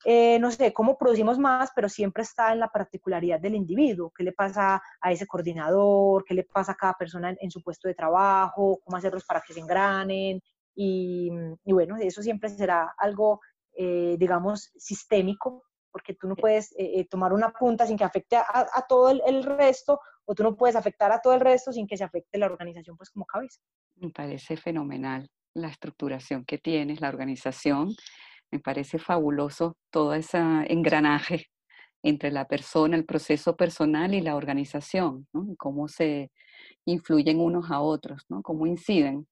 eh, 0.04 0.38
no 0.38 0.50
sé, 0.50 0.72
cómo 0.72 0.96
producimos 0.96 1.38
más, 1.38 1.70
pero 1.74 1.88
siempre 1.88 2.22
está 2.22 2.52
en 2.52 2.60
la 2.60 2.68
particularidad 2.68 3.40
del 3.40 3.54
individuo, 3.54 4.12
qué 4.16 4.24
le 4.24 4.32
pasa 4.32 4.82
a 5.00 5.12
ese 5.12 5.26
coordinador, 5.26 6.24
qué 6.24 6.34
le 6.34 6.44
pasa 6.44 6.72
a 6.72 6.76
cada 6.76 6.94
persona 6.94 7.34
en, 7.38 7.50
su 7.50 7.62
puesto 7.62 7.88
de 7.88 7.94
trabajo, 7.94 8.80
cómo 8.84 8.96
hacerlos 8.96 9.24
para 9.24 9.40
que 9.40 9.52
se 9.52 9.60
engranen. 9.60 10.40
Y, 10.74 11.30
y 11.64 11.72
bueno, 11.72 11.96
eso 11.96 12.22
siempre 12.22 12.50
será 12.50 12.94
algo, 12.98 13.40
eh, 13.76 14.16
digamos, 14.18 14.70
sistémico 14.76 15.64
porque 15.90 16.14
tú 16.14 16.28
no 16.28 16.36
puedes 16.36 16.72
eh, 16.78 17.06
tomar 17.08 17.32
una 17.32 17.50
punta 17.50 17.86
sin 17.86 17.96
que 17.96 18.04
afecte 18.04 18.36
a, 18.36 18.84
todo 18.88 19.10
el, 19.10 19.42
resto, 19.42 20.00
o 20.24 20.34
tú 20.34 20.42
no 20.42 20.56
puedes 20.56 20.76
afectar 20.76 21.10
a 21.12 21.20
todo 21.20 21.34
el 21.34 21.40
resto 21.40 21.72
sin 21.72 21.86
que 21.86 21.96
se 21.96 22.04
afecte 22.04 22.38
la 22.38 22.46
organización 22.46 22.96
pues 22.96 23.10
como 23.10 23.24
cabeza. 23.24 23.60
Me 23.96 24.10
parece 24.10 24.56
fenomenal 24.56 25.28
la 25.54 25.68
estructuración 25.68 26.44
que 26.44 26.58
tienes, 26.58 27.00
la 27.00 27.08
organización. 27.08 27.94
Me 28.50 28.60
parece 28.60 28.98
fabuloso 28.98 29.76
todo 29.90 30.14
ese 30.14 30.38
engranaje 30.68 31.46
entre 32.02 32.30
la 32.30 32.46
persona, 32.46 32.96
el 32.96 33.04
proceso 33.04 33.56
personal 33.56 34.14
y 34.14 34.20
la 34.20 34.36
organización, 34.36 35.26
¿no? 35.32 35.48
Cómo 35.58 35.88
se 35.88 36.30
influyen 36.84 37.40
unos 37.40 37.70
a 37.70 37.80
otros, 37.80 38.24
¿no? 38.28 38.42
Cómo 38.42 38.66
inciden. 38.66 39.26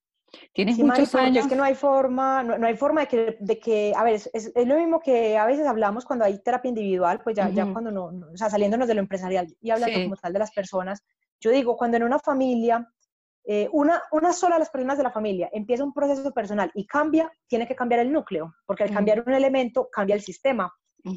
Tienes 0.53 0.79
muchos 0.79 1.15
años. 1.15 1.45
Es 1.45 1.51
que 1.51 1.57
no 1.57 1.63
hay 1.63 1.75
forma, 1.75 2.43
no, 2.43 2.67
hay 2.67 2.77
forma 2.77 3.03
de 3.03 3.07
que, 3.07 3.37
de 3.39 3.59
que 3.59 3.93
a 3.97 4.03
ver, 4.03 4.15
es, 4.15 4.31
es, 4.33 4.67
lo 4.67 4.77
mismo 4.77 5.01
que 5.01 5.37
a 5.37 5.47
veces 5.47 5.67
hablamos 5.67 6.05
cuando 6.05 6.25
hay 6.25 6.39
terapia 6.43 6.69
individual, 6.69 7.21
pues 7.23 7.37
ya, 7.37 7.49
ya 7.51 7.73
cuando 7.73 7.91
no, 7.91 8.07
o 8.07 8.37
sea, 8.37 8.51
saliéndonos 8.51 8.89
de 8.89 8.95
lo 8.95 9.01
empresarial 9.01 9.47
y 9.61 9.71
hablando 9.71 10.03
como 10.03 10.17
tal 10.17 10.33
de 10.33 10.39
las 10.41 10.51
personas, 10.51 11.03
yo 11.41 11.51
digo, 11.51 11.77
cuando 11.77 11.97
en 11.97 12.03
una 12.03 12.19
familia, 12.19 12.87
eh, 13.47 13.69
una, 13.73 14.03
una 14.11 14.33
sola 14.33 14.57
de 14.57 14.61
las 14.61 14.71
personas 14.71 14.99
de 14.99 15.05
la 15.05 15.13
familia 15.13 15.49
empieza 15.53 15.85
un 15.85 15.93
proceso 15.93 16.33
personal 16.33 16.71
y 16.75 16.87
cambia, 16.87 17.31
tiene 17.47 17.67
que 17.67 17.77
cambiar 17.77 18.01
el 18.01 18.13
núcleo, 18.13 18.55
porque 18.67 18.83
al 18.83 18.91
cambiar 18.93 19.23
un 19.27 19.33
elemento, 19.33 19.89
cambia 19.91 20.17
el 20.17 20.23
sistema. 20.23 20.73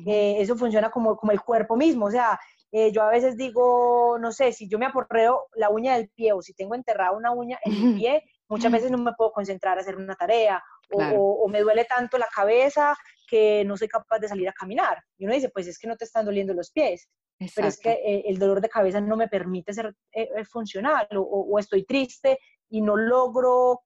Eh, 0.05 0.35
eso 0.39 0.55
funciona 0.55 0.91
como, 0.91 1.17
como 1.17 1.31
el 1.31 1.41
cuerpo 1.41 1.75
mismo, 1.75 2.05
o 2.05 2.11
sea, 2.11 2.39
eh, 2.71 2.91
yo 2.91 3.01
a 3.01 3.09
veces 3.09 3.35
digo, 3.35 4.19
no 4.19 4.31
sé, 4.31 4.51
si 4.51 4.69
yo 4.69 4.77
me 4.77 4.85
aporreo 4.85 5.47
la 5.55 5.71
uña 5.71 5.95
del 5.95 6.09
pie 6.09 6.31
o 6.31 6.43
si 6.43 6.53
tengo 6.53 6.75
enterrada 6.75 7.11
una 7.11 7.31
uña 7.31 7.57
en 7.65 7.73
el 7.73 7.95
pie, 7.95 8.23
Muchas 8.49 8.71
veces 8.71 8.89
no 8.89 8.97
me 8.97 9.13
puedo 9.13 9.31
concentrar 9.31 9.77
a 9.77 9.81
hacer 9.81 9.95
una 9.95 10.15
tarea 10.15 10.61
o, 10.91 11.47
me 11.47 11.61
duele 11.61 11.85
tanto 11.85 12.17
la 12.17 12.27
cabeza 12.27 12.97
que 13.27 13.63
no 13.63 13.77
soy 13.77 13.87
capaz 13.87 14.17
de 14.17 14.27
salir 14.27 14.49
a 14.49 14.53
caminar. 14.53 15.03
Y 15.19 15.25
uno 15.25 15.35
dice, 15.35 15.49
pues 15.49 15.67
es 15.67 15.77
que 15.77 15.87
no 15.87 15.95
te 15.95 16.05
están 16.05 16.25
doliendo 16.25 16.55
los 16.55 16.71
pies, 16.71 17.07
pero 17.55 17.67
es 17.67 17.79
que 17.79 17.91
eh, 17.91 18.23
el 18.27 18.37
dolor 18.37 18.59
de 18.59 18.69
cabeza 18.69 18.99
no 18.99 19.15
me 19.15 19.29
permite 19.29 19.73
ser 19.73 19.95
eh, 20.11 20.29
eh, 20.35 20.45
funcional 20.45 21.07
o, 21.15 21.57
estoy 21.57 21.85
triste 21.85 22.37
y 22.69 22.81
no 22.81 22.95
logro 22.95 23.81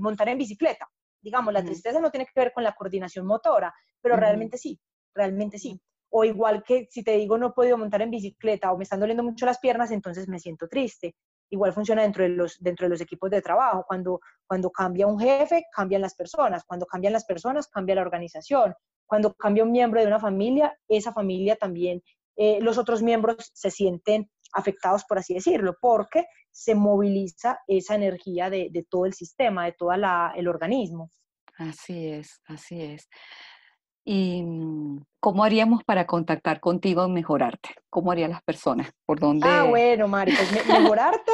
montar 0.00 0.28
en 0.28 0.38
bicicleta. 0.38 0.88
Digamos, 1.20 1.52
la 1.52 1.64
tristeza 1.64 2.00
no 2.00 2.10
tiene 2.10 2.26
que 2.26 2.40
ver 2.40 2.52
con 2.52 2.62
la 2.62 2.72
coordinación 2.72 3.26
motora, 3.26 3.74
pero 4.00 4.16
realmente 4.16 4.56
sí, 4.56 4.78
realmente 5.14 5.58
sí. 5.58 5.78
O 6.10 6.24
igual 6.24 6.62
que 6.62 6.86
si 6.90 7.02
te 7.02 7.12
digo 7.12 7.36
no 7.36 7.48
he 7.48 7.52
podido 7.52 7.76
montar 7.76 8.00
en 8.00 8.10
bicicleta 8.10 8.72
o 8.72 8.78
me 8.78 8.84
están 8.84 9.00
doliendo 9.00 9.22
mucho 9.22 9.44
las 9.44 9.58
piernas, 9.58 9.90
entonces 9.90 10.28
me 10.28 10.38
siento 10.38 10.68
triste. 10.68 11.14
Igual 11.50 11.72
funciona 11.72 12.02
dentro 12.02 12.22
de 12.22 12.30
los, 12.30 12.58
dentro 12.60 12.86
de 12.86 12.90
los 12.90 13.00
equipos 13.00 13.30
de 13.30 13.42
trabajo. 13.42 13.84
Cuando, 13.86 14.20
cuando 14.46 14.70
cambia 14.70 15.06
un 15.06 15.18
jefe, 15.18 15.64
cambian 15.72 16.02
las 16.02 16.14
personas. 16.14 16.64
Cuando 16.64 16.86
cambian 16.86 17.12
las 17.12 17.24
personas, 17.24 17.68
cambia 17.68 17.94
la 17.94 18.02
organización. 18.02 18.74
Cuando 19.06 19.34
cambia 19.34 19.64
un 19.64 19.72
miembro 19.72 20.00
de 20.00 20.06
una 20.06 20.20
familia, 20.20 20.78
esa 20.86 21.12
familia 21.12 21.56
también, 21.56 22.02
eh, 22.38 22.58
los 22.62 22.78
otros 22.78 23.02
miembros 23.02 23.50
se 23.52 23.70
sienten 23.70 24.30
afectados, 24.52 25.04
por 25.04 25.18
así 25.18 25.34
decirlo, 25.34 25.76
porque 25.80 26.24
se 26.50 26.74
moviliza 26.74 27.58
esa 27.66 27.96
energía 27.96 28.48
de, 28.48 28.68
de 28.70 28.86
todo 28.88 29.04
el 29.06 29.12
sistema, 29.12 29.66
de 29.66 29.72
todo 29.72 29.92
el 29.92 30.48
organismo. 30.48 31.10
Así 31.58 32.08
es, 32.08 32.40
así 32.46 32.80
es. 32.80 33.08
¿Y 34.04 34.42
cómo 35.20 35.44
haríamos 35.44 35.84
para 35.84 36.06
contactar 36.06 36.60
contigo 36.60 37.06
y 37.06 37.10
mejorarte? 37.10 37.74
¿Cómo 37.90 38.10
harían 38.10 38.30
las 38.30 38.42
personas? 38.42 38.90
¿Por 39.04 39.20
dónde? 39.20 39.46
Ah, 39.46 39.64
bueno, 39.64 40.08
Mari, 40.08 40.32
pues 40.32 40.66
mejorarte 40.66 41.32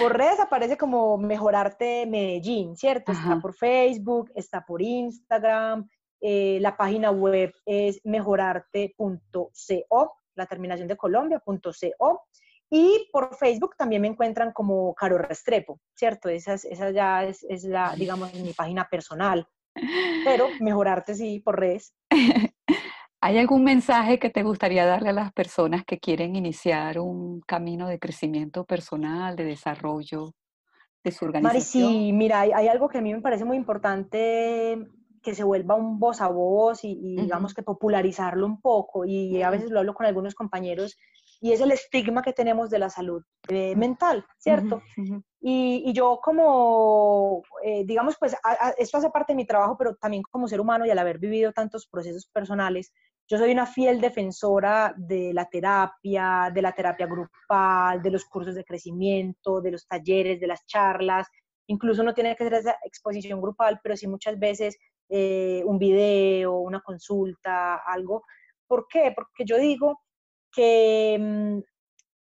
por 0.00 0.16
redes 0.16 0.40
aparece 0.40 0.76
como 0.76 1.16
Mejorarte 1.18 2.06
Medellín, 2.06 2.76
¿cierto? 2.76 3.12
Está 3.12 3.38
por 3.40 3.54
Facebook, 3.54 4.32
está 4.34 4.64
por 4.66 4.82
Instagram, 4.82 5.88
eh, 6.20 6.58
la 6.60 6.76
página 6.76 7.12
web 7.12 7.52
es 7.64 8.00
mejorarte.co, 8.04 10.12
la 10.38 10.46
terminación 10.46 10.88
de 10.88 10.96
colombia.co. 10.96 12.22
Y 12.70 13.08
por 13.12 13.34
Facebook 13.36 13.76
también 13.76 14.02
me 14.02 14.08
encuentran 14.08 14.52
como 14.52 14.94
Caro 14.94 15.18
Restrepo, 15.18 15.80
¿cierto? 15.94 16.28
Esa, 16.28 16.54
esa 16.54 16.90
ya 16.90 17.24
es, 17.24 17.44
es 17.48 17.64
la, 17.64 17.94
digamos, 17.96 18.32
mi 18.34 18.52
página 18.52 18.86
personal 18.88 19.46
pero 20.24 20.48
mejorarte 20.60 21.14
sí 21.14 21.40
por 21.40 21.58
redes. 21.58 21.94
¿Hay 23.20 23.38
algún 23.38 23.64
mensaje 23.64 24.18
que 24.18 24.30
te 24.30 24.44
gustaría 24.44 24.86
darle 24.86 25.08
a 25.08 25.12
las 25.12 25.32
personas 25.32 25.84
que 25.84 25.98
quieren 25.98 26.36
iniciar 26.36 27.00
un 27.00 27.40
camino 27.40 27.88
de 27.88 27.98
crecimiento 27.98 28.64
personal, 28.64 29.34
de 29.34 29.44
desarrollo 29.44 30.34
de 31.02 31.10
su 31.10 31.24
organización? 31.24 31.84
Mari, 31.84 31.96
sí, 31.96 32.12
mira, 32.12 32.40
hay, 32.40 32.68
algo 32.68 32.88
que 32.88 32.98
a 32.98 33.00
mí 33.00 33.12
me 33.12 33.20
parece 33.20 33.44
muy 33.44 33.56
importante 33.56 34.78
que 35.28 35.34
se 35.34 35.44
vuelva 35.44 35.74
un 35.74 35.98
voz 35.98 36.22
a 36.22 36.28
voz 36.28 36.84
y, 36.84 37.16
digamos 37.16 37.52
que 37.52 37.62
popularizarlo 37.62 38.46
un 38.46 38.62
poco. 38.62 39.04
Y 39.04 39.42
a 39.42 39.50
veces 39.50 39.70
lo 39.70 39.80
hablo 39.80 39.92
con 39.92 40.06
algunos 40.06 40.34
compañeros 40.34 40.96
y 41.38 41.52
es 41.52 41.60
el 41.60 41.70
estigma 41.70 42.22
que 42.22 42.32
tenemos 42.32 42.70
de 42.70 42.78
la 42.78 42.88
salud 42.88 43.22
eh, 43.48 43.76
mental, 43.76 44.24
¿cierto? 44.38 44.80
Y, 45.38 45.92
yo 45.92 46.18
como, 46.22 47.42
eh, 47.62 47.84
digamos, 47.84 48.16
pues 48.18 48.34
esto 48.78 48.96
hace 48.96 49.10
parte 49.10 49.34
de 49.34 49.36
mi 49.36 49.46
trabajo, 49.46 49.76
pero 49.76 49.96
también 49.96 50.22
como 50.30 50.48
ser 50.48 50.62
humano 50.62 50.86
y 50.86 50.90
al 50.90 50.98
haber 50.98 51.18
vivido 51.18 51.52
tantos 51.52 51.86
procesos 51.86 52.26
personales, 52.32 52.90
yo 53.28 53.36
soy 53.36 53.52
una 53.52 53.66
fiel 53.66 54.00
defensora 54.00 54.94
de 54.96 55.34
la 55.34 55.44
terapia, 55.44 56.50
de 56.54 56.62
la 56.62 56.72
terapia 56.72 57.06
grupal, 57.06 58.00
de 58.00 58.10
los 58.10 58.24
cursos 58.24 58.54
de 58.54 58.64
crecimiento, 58.64 59.60
de 59.60 59.72
los 59.72 59.86
talleres, 59.86 60.40
de 60.40 60.46
las 60.46 60.64
charlas. 60.64 61.28
Incluso 61.66 62.02
no 62.02 62.14
tiene 62.14 62.34
que 62.34 62.44
ser 62.44 62.54
esa 62.54 62.78
exposición 62.82 63.42
grupal, 63.42 63.78
pero 63.82 63.94
sí 63.94 64.06
muchas 64.06 64.38
veces 64.38 64.78
eh, 65.08 65.62
un 65.64 65.78
video, 65.78 66.58
una 66.58 66.80
consulta, 66.80 67.76
algo. 67.86 68.24
¿Por 68.66 68.86
qué? 68.88 69.12
Porque 69.14 69.44
yo 69.44 69.58
digo 69.58 70.00
que, 70.52 71.16
mm, 71.18 71.58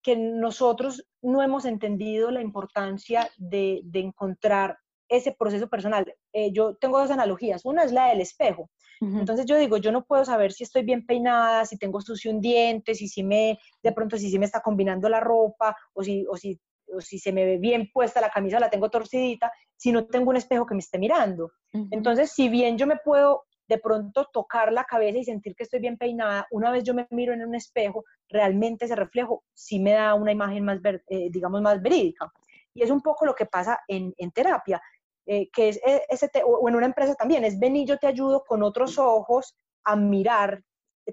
que 0.03 0.17
nosotros 0.17 1.07
no 1.23 1.43
hemos 1.43 1.65
entendido 1.65 2.31
la 2.31 2.43
importancia 2.43 3.31
de, 3.39 3.81
de 3.85 4.01
encontrar 4.01 4.79
ese 5.09 5.33
proceso 5.33 5.69
personal. 5.69 6.15
Eh, 6.33 6.53
yo 6.53 6.77
tengo 6.77 6.99
dos 6.99 7.11
analogías. 7.11 7.65
Una 7.65 7.85
es 7.85 7.93
la 7.93 8.09
del 8.09 8.21
espejo. 8.21 8.71
Entonces 9.01 9.45
yo 9.45 9.59
digo, 9.59 9.77
yo 9.77 9.93
no 9.93 10.05
puedo 10.07 10.25
saber 10.25 10.53
si 10.53 10.65
estoy 10.65 10.83
bien 10.83 11.05
peinada, 11.05 11.67
si 11.67 11.77
tengo 11.77 12.01
sucio 12.01 12.31
un 12.31 12.41
diente, 12.41 12.95
si, 12.95 13.07
si 13.07 13.23
me, 13.23 13.59
de 13.83 13.93
pronto 13.93 14.17
si, 14.17 14.31
si 14.31 14.39
me 14.39 14.47
está 14.47 14.63
combinando 14.63 15.11
la 15.11 15.21
ropa 15.21 15.77
o 15.93 16.03
si, 16.03 16.25
o 16.27 16.37
si, 16.37 16.59
o 16.93 17.01
si 17.01 17.19
se 17.19 17.33
me 17.33 17.45
ve 17.45 17.59
bien 17.59 17.91
puesta 17.93 18.21
la 18.21 18.31
camisa, 18.31 18.61
la 18.61 18.71
tengo 18.71 18.91
torcidita, 18.91 19.53
si 19.77 19.93
no 19.93 20.07
tengo 20.07 20.31
un 20.31 20.37
espejo 20.37 20.67
que 20.67 20.75
me 20.75 20.81
esté 20.81 20.99
mirando. 20.99 21.53
Entonces, 21.91 22.31
si 22.31 22.49
bien 22.49 22.79
yo 22.79 22.87
me 22.87 22.97
puedo 22.97 23.45
de 23.67 23.79
pronto 23.79 24.29
tocar 24.33 24.73
la 24.73 24.85
cabeza 24.85 25.19
y 25.19 25.25
sentir 25.25 25.55
que 25.55 25.65
estoy 25.65 25.81
bien 25.81 25.97
peinada, 25.97 26.47
una 26.51 26.71
vez 26.71 26.85
yo 26.85 26.95
me 26.95 27.07
miro 27.11 27.33
en 27.33 27.45
un 27.45 27.55
espejo, 27.55 28.05
realmente 28.29 28.85
ese 28.85 28.95
reflejo 28.95 29.45
sí 29.55 29.81
me 29.81 29.93
da 29.93 30.15
una 30.15 30.33
imagen 30.33 30.65
más, 30.65 30.79
eh, 30.85 31.29
digamos, 31.31 31.63
más 31.63 31.81
verídica. 31.81 32.31
Y 32.75 32.83
es 32.83 32.91
un 32.91 33.01
poco 33.01 33.25
lo 33.25 33.35
que 33.35 33.47
pasa 33.47 33.81
en, 33.89 34.13
terapia, 34.33 34.81
eh, 35.27 35.49
que 35.51 35.71
es 35.71 35.77
eh, 35.87 36.03
ese 36.09 36.31
o 36.45 36.69
en 36.69 36.77
una 36.77 36.87
empresa 36.87 37.15
también, 37.15 37.45
es 37.45 37.59
ven 37.59 37.77
y 37.77 37.87
yo 37.87 37.99
te 37.99 38.07
ayudo 38.07 38.45
con 38.47 38.63
otros 38.63 38.99
ojos 38.99 39.57
a 39.85 39.97
mirar 39.97 40.63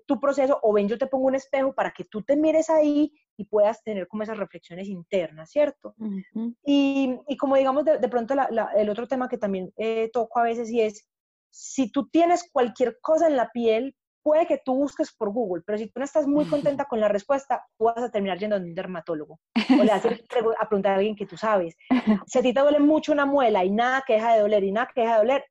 tu 0.05 0.19
proceso 0.19 0.59
o 0.61 0.73
ven 0.73 0.87
yo 0.87 0.97
te 0.97 1.07
pongo 1.07 1.27
un 1.27 1.35
espejo 1.35 1.73
para 1.73 1.91
que 1.91 2.05
tú 2.05 2.21
te 2.21 2.35
mires 2.35 2.69
ahí 2.69 3.13
y 3.37 3.45
puedas 3.45 3.83
tener 3.83 4.07
como 4.07 4.23
esas 4.23 4.37
reflexiones 4.37 4.87
internas, 4.87 5.49
¿cierto? 5.51 5.95
y, 6.65 7.19
como 7.37 7.55
digamos 7.55 7.85
de, 7.85 8.09
pronto 8.09 8.35
el 8.75 8.89
otro 8.89 9.07
tema 9.07 9.27
que 9.27 9.37
también 9.37 9.73
toco 10.13 10.39
a 10.39 10.43
veces 10.43 10.69
y 10.69 10.81
es 10.81 11.07
si 11.51 11.91
tú 11.91 12.09
tienes 12.09 12.49
cualquier 12.51 12.97
cosa 13.01 13.27
en 13.27 13.35
la 13.35 13.49
piel, 13.51 13.95
puede 14.23 14.45
que 14.45 14.61
tú 14.63 14.75
busques 14.75 15.13
por 15.13 15.31
Google, 15.31 15.63
pero 15.65 15.77
si 15.77 15.87
tú 15.87 15.99
no 15.99 16.05
estás 16.05 16.27
muy 16.27 16.45
contenta 16.45 16.85
con 16.85 16.99
la 16.99 17.07
respuesta, 17.07 17.65
tú 17.77 17.85
vas 17.85 17.97
a 17.97 18.11
terminar 18.11 18.37
yendo 18.39 18.55
a 18.55 18.59
un 18.59 18.73
dermatólogo. 18.73 19.39
O 19.81 19.83
le 19.83 19.91
vas 19.91 20.05
a, 20.05 20.09
preguntar 20.67 20.93
a 20.93 20.95
alguien 20.95 21.15
que 21.15 21.25
tú 21.25 21.37
sabes. 21.37 21.75
Si 22.27 22.39
a 22.39 22.41
ti 22.41 22.53
te 22.53 22.61
duele 22.61 22.79
mucho 22.79 23.11
una 23.11 23.25
muela 23.25 23.63
y 23.63 23.71
nada 23.71 24.03
que 24.05 24.13
deja 24.13 24.33
de 24.33 24.41
doler 24.41 24.63
y 24.63 24.71
nada 24.71 24.89
que 24.93 25.01
deja 25.01 25.13
de 25.13 25.19
doler, 25.19 25.45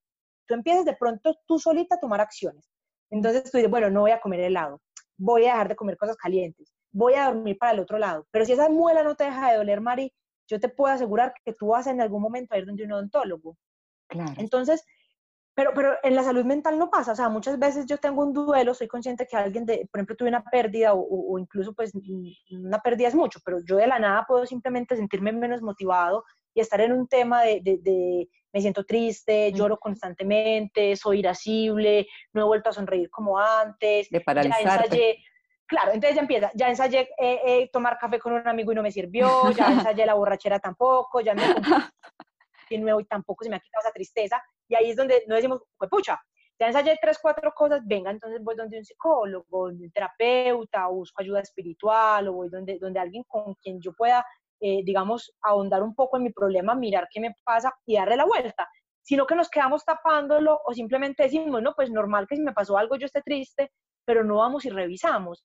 tú 0.47 0.55
empiezas 0.55 0.84
de 0.84 0.97
pronto 0.97 1.34
tú 1.47 1.59
solita 1.59 1.97
a 1.97 2.01
tomar 2.01 2.20
acciones. 2.20 2.70
Entonces 3.11 3.50
tú 3.50 3.58
dices, 3.58 3.70
bueno, 3.70 3.90
no 3.90 4.00
voy 4.00 4.12
a 4.12 4.20
comer 4.20 4.40
helado, 4.40 4.80
voy 5.18 5.44
a 5.46 5.52
dejar 5.52 5.68
de 5.68 5.76
comer 5.76 5.96
cosas 5.96 6.16
calientes, 6.16 6.72
voy 6.92 7.14
a 7.14 7.26
dormir 7.26 7.58
para 7.58 7.72
el 7.72 7.80
otro 7.80 7.98
lado. 7.98 8.26
Pero 8.30 8.44
si 8.44 8.52
esa 8.52 8.68
muela 8.68 9.02
no 9.02 9.14
te 9.14 9.24
deja 9.24 9.50
de 9.50 9.58
doler, 9.58 9.80
Mari, 9.80 10.12
yo 10.48 10.58
te 10.58 10.68
puedo 10.68 10.92
asegurar 10.92 11.32
que 11.44 11.52
tú 11.52 11.68
vas 11.68 11.86
en 11.86 12.00
algún 12.00 12.22
momento 12.22 12.54
a 12.54 12.58
ir 12.58 12.66
donde 12.66 12.84
un 12.84 12.92
odontólogo. 12.92 13.56
Claro. 14.08 14.32
Entonces, 14.38 14.84
pero, 15.54 15.72
pero 15.74 15.94
en 16.02 16.14
la 16.14 16.22
salud 16.22 16.44
mental 16.44 16.78
no 16.78 16.90
pasa, 16.90 17.12
o 17.12 17.14
sea, 17.14 17.28
muchas 17.28 17.58
veces 17.58 17.84
yo 17.86 17.98
tengo 17.98 18.22
un 18.22 18.32
duelo, 18.32 18.72
soy 18.72 18.88
consciente 18.88 19.26
que 19.26 19.36
alguien, 19.36 19.66
de, 19.66 19.86
por 19.90 19.98
ejemplo, 19.98 20.16
tuve 20.16 20.28
una 20.28 20.42
pérdida 20.44 20.94
o, 20.94 21.00
o, 21.00 21.38
incluso 21.38 21.74
pues 21.74 21.92
una 22.50 22.78
pérdida 22.78 23.08
es 23.08 23.14
mucho, 23.14 23.40
pero 23.44 23.58
yo 23.64 23.76
de 23.76 23.86
la 23.86 23.98
nada 23.98 24.24
puedo 24.26 24.46
simplemente 24.46 24.96
sentirme 24.96 25.32
menos 25.32 25.61
motivado 25.61 26.24
y 26.54 26.61
estar 26.61 26.80
en 26.80 26.92
un 26.92 27.06
tema 27.08 27.42
de, 27.42 27.61
de, 27.62 27.78
de 27.82 28.28
me 28.53 28.61
siento 28.61 28.84
triste, 28.84 29.53
lloro 29.53 29.78
constantemente, 29.78 30.96
soy 30.96 31.20
irascible, 31.20 32.07
no 32.32 32.42
he 32.42 32.44
vuelto 32.44 32.70
a 32.70 32.72
sonreír 32.72 33.11
como 33.11 33.38
antes, 33.38 34.11
de 34.11 34.20
paralizarte. 34.20 34.98
ya 34.98 35.30
claro, 35.66 35.92
entonces 35.92 36.16
ya 36.16 36.22
empieza, 36.22 36.51
ya 36.55 36.68
ensayé 36.68 37.09
eh, 37.16 37.40
eh, 37.46 37.70
tomar 37.72 37.96
café 37.98 38.18
con 38.18 38.32
un 38.32 38.46
amigo 38.46 38.72
y 38.72 38.74
no 38.74 38.82
me 38.82 38.90
sirvió, 38.90 39.51
ya 39.53 39.66
ensayé 39.92 40.05
la 40.05 40.14
borrachera 40.14 40.59
tampoco, 40.59 41.20
ya 41.20 41.34
me 41.34 41.42
de 41.42 42.78
nuevo 42.78 43.01
y 43.01 43.05
tampoco 43.05 43.44
se 43.44 43.51
me 43.51 43.57
ha 43.57 43.61
quitado 43.61 43.82
esa 43.82 43.92
tristeza, 43.92 44.42
y 44.68 44.74
ahí 44.74 44.90
es 44.90 44.96
donde 44.96 45.24
no 45.28 45.36
decimos, 45.36 45.62
pues 45.76 45.88
pucha, 45.88 46.20
ya 46.59 46.66
ensayé 46.66 46.98
tres, 47.01 47.18
cuatro 47.22 47.53
cosas, 47.55 47.80
venga, 47.86 48.11
entonces 48.11 48.42
voy 48.42 48.55
donde 48.55 48.78
un 48.78 48.84
psicólogo, 48.84 49.64
un 49.64 49.90
terapeuta, 49.92 50.88
o 50.88 50.96
busco 50.96 51.22
ayuda 51.22 51.40
espiritual, 51.40 52.28
o 52.28 52.34
voy 52.34 52.51
donde, 52.51 52.78
donde 52.78 53.01
alguien 53.01 53.24
con 53.26 53.55
quien 53.55 53.80
yo 53.80 53.94
pueda, 53.94 54.24
eh, 54.61 54.82
digamos, 54.84 55.32
ahondar 55.42 55.82
un 55.82 55.94
poco 55.94 56.16
en 56.16 56.24
mi 56.24 56.30
problema, 56.32 56.74
mirar 56.74 57.08
qué 57.11 57.20
me 57.20 57.34
pasa 57.44 57.72
y 57.86 57.96
darle 57.96 58.16
la 58.16 58.26
vuelta. 58.26 58.68
Sino 59.02 59.26
que 59.26 59.34
nos 59.34 59.48
quedamos 59.48 59.84
tapándolo 59.84 60.61
o 60.64 60.72
simplemente 60.74 61.24
decimos, 61.24 61.62
no, 61.62 61.72
pues 61.74 61.90
normal 61.90 62.26
que 62.28 62.36
si 62.36 62.42
me 62.42 62.52
pasó 62.52 62.76
algo 62.76 62.96
yo 62.96 63.06
esté 63.06 63.22
triste, 63.22 63.72
pero 64.04 64.24
no 64.24 64.36
vamos 64.36 64.64
y 64.64 64.70
revisamos. 64.70 65.44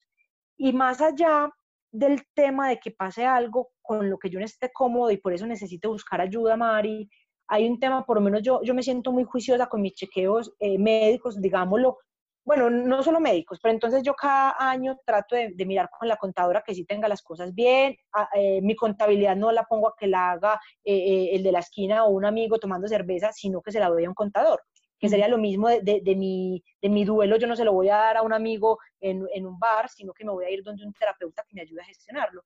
Y 0.58 0.74
más 0.74 1.02
allá 1.02 1.50
del 1.92 2.24
tema 2.34 2.70
de 2.70 2.80
que 2.80 2.92
pase 2.92 3.26
algo 3.26 3.70
con 3.82 4.10
lo 4.10 4.18
que 4.18 4.30
yo 4.30 4.40
no 4.40 4.46
esté 4.46 4.72
cómodo 4.74 5.12
y 5.12 5.18
por 5.18 5.34
eso 5.34 5.46
necesito 5.46 5.90
buscar 5.90 6.20
ayuda, 6.20 6.58
Mari, 6.58 7.10
hay 7.48 7.68
un 7.68 7.80
tema, 7.80 8.06
por 8.06 8.18
lo 8.18 8.22
menos 8.22 8.42
yo, 8.42 8.62
yo 8.64 8.74
me 8.74 8.84
siento 8.84 9.12
muy 9.12 9.24
juiciosa 9.24 9.68
con 9.68 9.82
mis 9.82 9.94
chequeos 9.94 10.54
eh, 10.60 10.78
médicos, 10.78 11.40
digámoslo, 11.40 11.98
bueno, 12.46 12.70
no 12.70 13.02
solo 13.02 13.20
médicos, 13.20 13.60
pero 13.62 13.74
entonces 13.74 14.04
yo 14.04 14.14
cada 14.14 14.56
año 14.60 14.98
trato 15.04 15.36
de, 15.36 15.66
mirar 15.66 15.90
con 15.90 16.08
la 16.08 16.16
contadora 16.16 16.64
que 16.66 16.76
sí 16.76 16.86
tenga 16.86 17.08
las 17.08 17.24
cosas 17.24 17.54
bien, 17.56 17.98
eh, 18.36 18.62
mi 18.62 18.76
contabilidad 18.76 19.36
no 19.36 19.52
la 19.52 19.64
pongo 19.64 19.88
a 19.90 19.96
que 19.98 20.06
la 20.06 20.32
haga 20.32 20.62
eh, 20.84 21.32
el 21.34 21.42
de 21.42 21.52
la 21.52 21.60
esquina 21.60 22.06
o 22.06 22.12
un 22.12 22.24
amigo 22.24 22.60
tomando 22.60 22.88
cerveza, 22.88 23.32
sino 23.34 23.62
que 23.62 23.72
se 23.72 23.80
la 23.80 23.90
doy 23.90 24.06
a 24.06 24.10
un 24.10 24.16
contador 24.16 24.62
que 24.98 25.10
sería 25.10 25.28
lo 25.28 25.38
mismo 25.38 25.68
de, 25.68 26.02
de, 26.02 26.16
mi, 26.16 26.64
de 26.82 26.90
mi 26.90 27.04
duelo, 27.04 27.36
yo 27.36 27.48
no 27.48 27.56
se 27.58 27.66
lo 27.66 27.74
voy 27.74 27.90
a 27.90 27.98
dar 27.98 28.18
a 28.18 28.22
un 28.22 28.32
amigo 28.32 28.80
en, 29.02 29.28
en, 29.34 29.46
un 29.46 29.60
bar, 29.60 29.90
sino 29.90 30.14
que 30.14 30.24
me 30.24 30.32
voy 30.32 30.46
a 30.46 30.50
ir 30.50 30.64
donde 30.64 30.86
un 30.86 30.94
terapeuta 30.94 31.44
que 31.48 31.54
me 31.54 31.62
ayude 31.62 31.82
a 31.82 31.86
gestionarlo. 31.86 32.44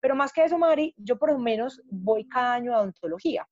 Pero 0.00 0.14
más 0.14 0.32
que 0.32 0.44
eso, 0.44 0.58
Mari, 0.58 0.94
yo 0.96 1.18
por 1.18 1.32
lo 1.32 1.38
menos 1.38 1.82
voy 1.90 2.28
cada 2.28 2.54
año 2.54 2.72
a 2.72 2.78
odontología. 2.78 3.48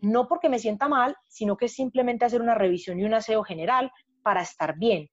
No 0.00 0.28
porque 0.28 0.48
me 0.48 0.58
sienta 0.58 0.88
mal, 0.88 1.14
sino 1.28 1.56
que 1.56 1.66
es 1.66 1.74
simplemente 1.74 2.24
hacer 2.24 2.40
una 2.40 2.54
revisión 2.54 2.98
y 2.98 3.04
un 3.04 3.14
aseo 3.14 3.42
general 3.42 3.90
para 4.22 4.42
estar 4.42 4.78
bien. 4.78 5.08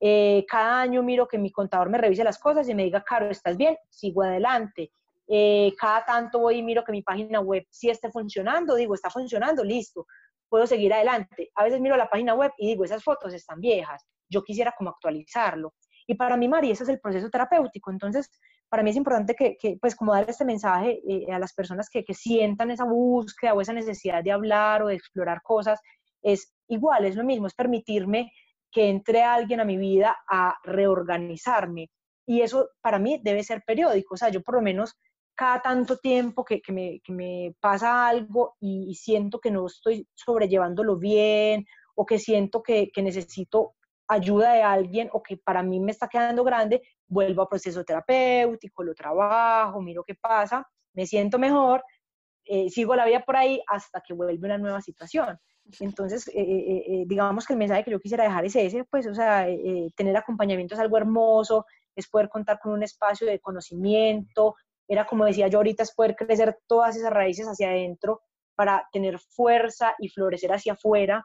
Eh, 0.00 0.44
cada 0.48 0.80
año 0.82 1.02
miro 1.02 1.26
que 1.26 1.38
mi 1.38 1.50
contador 1.50 1.88
me 1.88 1.98
revise 1.98 2.24
las 2.24 2.38
cosas 2.38 2.68
y 2.68 2.74
me 2.74 2.84
diga, 2.84 3.02
Caro, 3.02 3.30
¿estás 3.30 3.56
bien? 3.56 3.76
Sigo 3.88 4.22
adelante. 4.22 4.92
Eh, 5.26 5.72
cada 5.78 6.04
tanto 6.04 6.40
voy 6.40 6.56
y 6.58 6.62
miro 6.62 6.84
que 6.84 6.92
mi 6.92 7.02
página 7.02 7.40
web 7.40 7.64
sí 7.70 7.88
esté 7.88 8.10
funcionando, 8.10 8.74
digo, 8.74 8.94
está 8.94 9.08
funcionando, 9.08 9.64
listo 9.64 10.06
puedo 10.54 10.68
seguir 10.68 10.94
adelante. 10.94 11.50
A 11.56 11.64
veces 11.64 11.80
miro 11.80 11.96
la 11.96 12.08
página 12.08 12.32
web 12.32 12.52
y 12.58 12.68
digo, 12.68 12.84
esas 12.84 13.02
fotos 13.02 13.34
están 13.34 13.60
viejas, 13.60 14.06
yo 14.28 14.44
quisiera 14.44 14.72
como 14.78 14.90
actualizarlo. 14.90 15.74
Y 16.06 16.14
para 16.14 16.36
mí, 16.36 16.46
Mari, 16.46 16.70
ese 16.70 16.84
es 16.84 16.90
el 16.90 17.00
proceso 17.00 17.28
terapéutico. 17.28 17.90
Entonces, 17.90 18.30
para 18.68 18.84
mí 18.84 18.90
es 18.90 18.96
importante 18.96 19.34
que, 19.34 19.56
que 19.56 19.78
pues, 19.80 19.96
como 19.96 20.14
dar 20.14 20.30
este 20.30 20.44
mensaje 20.44 21.00
eh, 21.08 21.32
a 21.32 21.40
las 21.40 21.54
personas 21.54 21.88
que, 21.90 22.04
que 22.04 22.14
sientan 22.14 22.70
esa 22.70 22.84
búsqueda 22.84 23.52
o 23.52 23.60
esa 23.60 23.72
necesidad 23.72 24.22
de 24.22 24.30
hablar 24.30 24.84
o 24.84 24.86
de 24.86 24.94
explorar 24.94 25.42
cosas, 25.42 25.80
es 26.22 26.54
igual, 26.68 27.04
es 27.04 27.16
lo 27.16 27.24
mismo, 27.24 27.48
es 27.48 27.54
permitirme 27.54 28.30
que 28.74 28.88
entre 28.88 29.22
alguien 29.22 29.60
a 29.60 29.64
mi 29.64 29.78
vida 29.78 30.16
a 30.28 30.56
reorganizarme. 30.64 31.90
Y 32.26 32.40
eso 32.40 32.70
para 32.82 32.98
mí 32.98 33.20
debe 33.22 33.44
ser 33.44 33.62
periódico. 33.64 34.14
O 34.14 34.16
sea, 34.16 34.30
yo 34.30 34.42
por 34.42 34.56
lo 34.56 34.62
menos 34.62 34.98
cada 35.36 35.62
tanto 35.62 35.98
tiempo 35.98 36.44
que, 36.44 36.60
que, 36.60 36.72
me, 36.72 37.00
que 37.00 37.12
me, 37.12 37.54
pasa 37.60 38.08
algo 38.08 38.56
y, 38.60 38.94
siento 38.96 39.38
que 39.38 39.50
no 39.50 39.66
estoy 39.66 40.08
sobrellevándolo 40.14 40.96
bien 40.96 41.64
o 41.94 42.04
que 42.04 42.18
siento 42.18 42.62
que, 42.62 42.90
que, 42.92 43.02
necesito 43.02 43.74
ayuda 44.08 44.54
de 44.54 44.62
alguien 44.62 45.08
o 45.12 45.22
que 45.22 45.36
para 45.36 45.62
mí 45.62 45.80
me 45.80 45.92
está 45.92 46.08
quedando 46.08 46.44
grande, 46.44 46.82
vuelvo 47.06 47.42
a 47.42 47.48
proceso 47.48 47.84
terapéutico, 47.84 48.82
lo 48.82 48.94
trabajo, 48.94 49.80
miro 49.80 50.04
qué 50.04 50.14
pasa, 50.14 50.66
me 50.94 51.06
siento 51.06 51.38
mejor, 51.38 51.82
eh, 52.44 52.68
sigo 52.70 52.94
la 52.94 53.06
vida 53.06 53.24
por 53.24 53.36
ahí 53.36 53.60
hasta 53.66 54.00
que 54.00 54.14
vuelve 54.14 54.46
una 54.46 54.58
nueva 54.58 54.80
situación. 54.80 55.38
Entonces, 55.80 56.28
eh, 56.28 56.34
eh, 56.36 57.04
digamos 57.06 57.46
que 57.46 57.54
el 57.54 57.58
mensaje 57.58 57.84
que 57.84 57.90
yo 57.90 58.00
quisiera 58.00 58.24
dejar 58.24 58.44
es 58.44 58.54
ese, 58.56 58.84
pues, 58.84 59.06
o 59.06 59.14
sea, 59.14 59.46
tener 59.96 60.16
acompañamiento 60.16 60.74
es 60.74 60.80
algo 60.80 60.96
hermoso, 60.98 61.64
es 61.96 62.08
poder 62.08 62.28
contar 62.28 62.58
con 62.60 62.72
un 62.72 62.82
espacio 62.82 63.26
de 63.26 63.40
conocimiento, 63.40 64.56
era 64.86 65.06
como 65.06 65.24
decía 65.24 65.48
yo 65.48 65.58
ahorita, 65.58 65.82
es 65.82 65.94
poder 65.94 66.14
crecer 66.16 66.58
todas 66.66 66.96
esas 66.96 67.12
raíces 67.12 67.46
hacia 67.46 67.68
adentro 67.68 68.20
para 68.54 68.86
tener 68.92 69.18
fuerza 69.18 69.94
y 69.98 70.08
florecer 70.08 70.52
hacia 70.52 70.74
afuera 70.74 71.24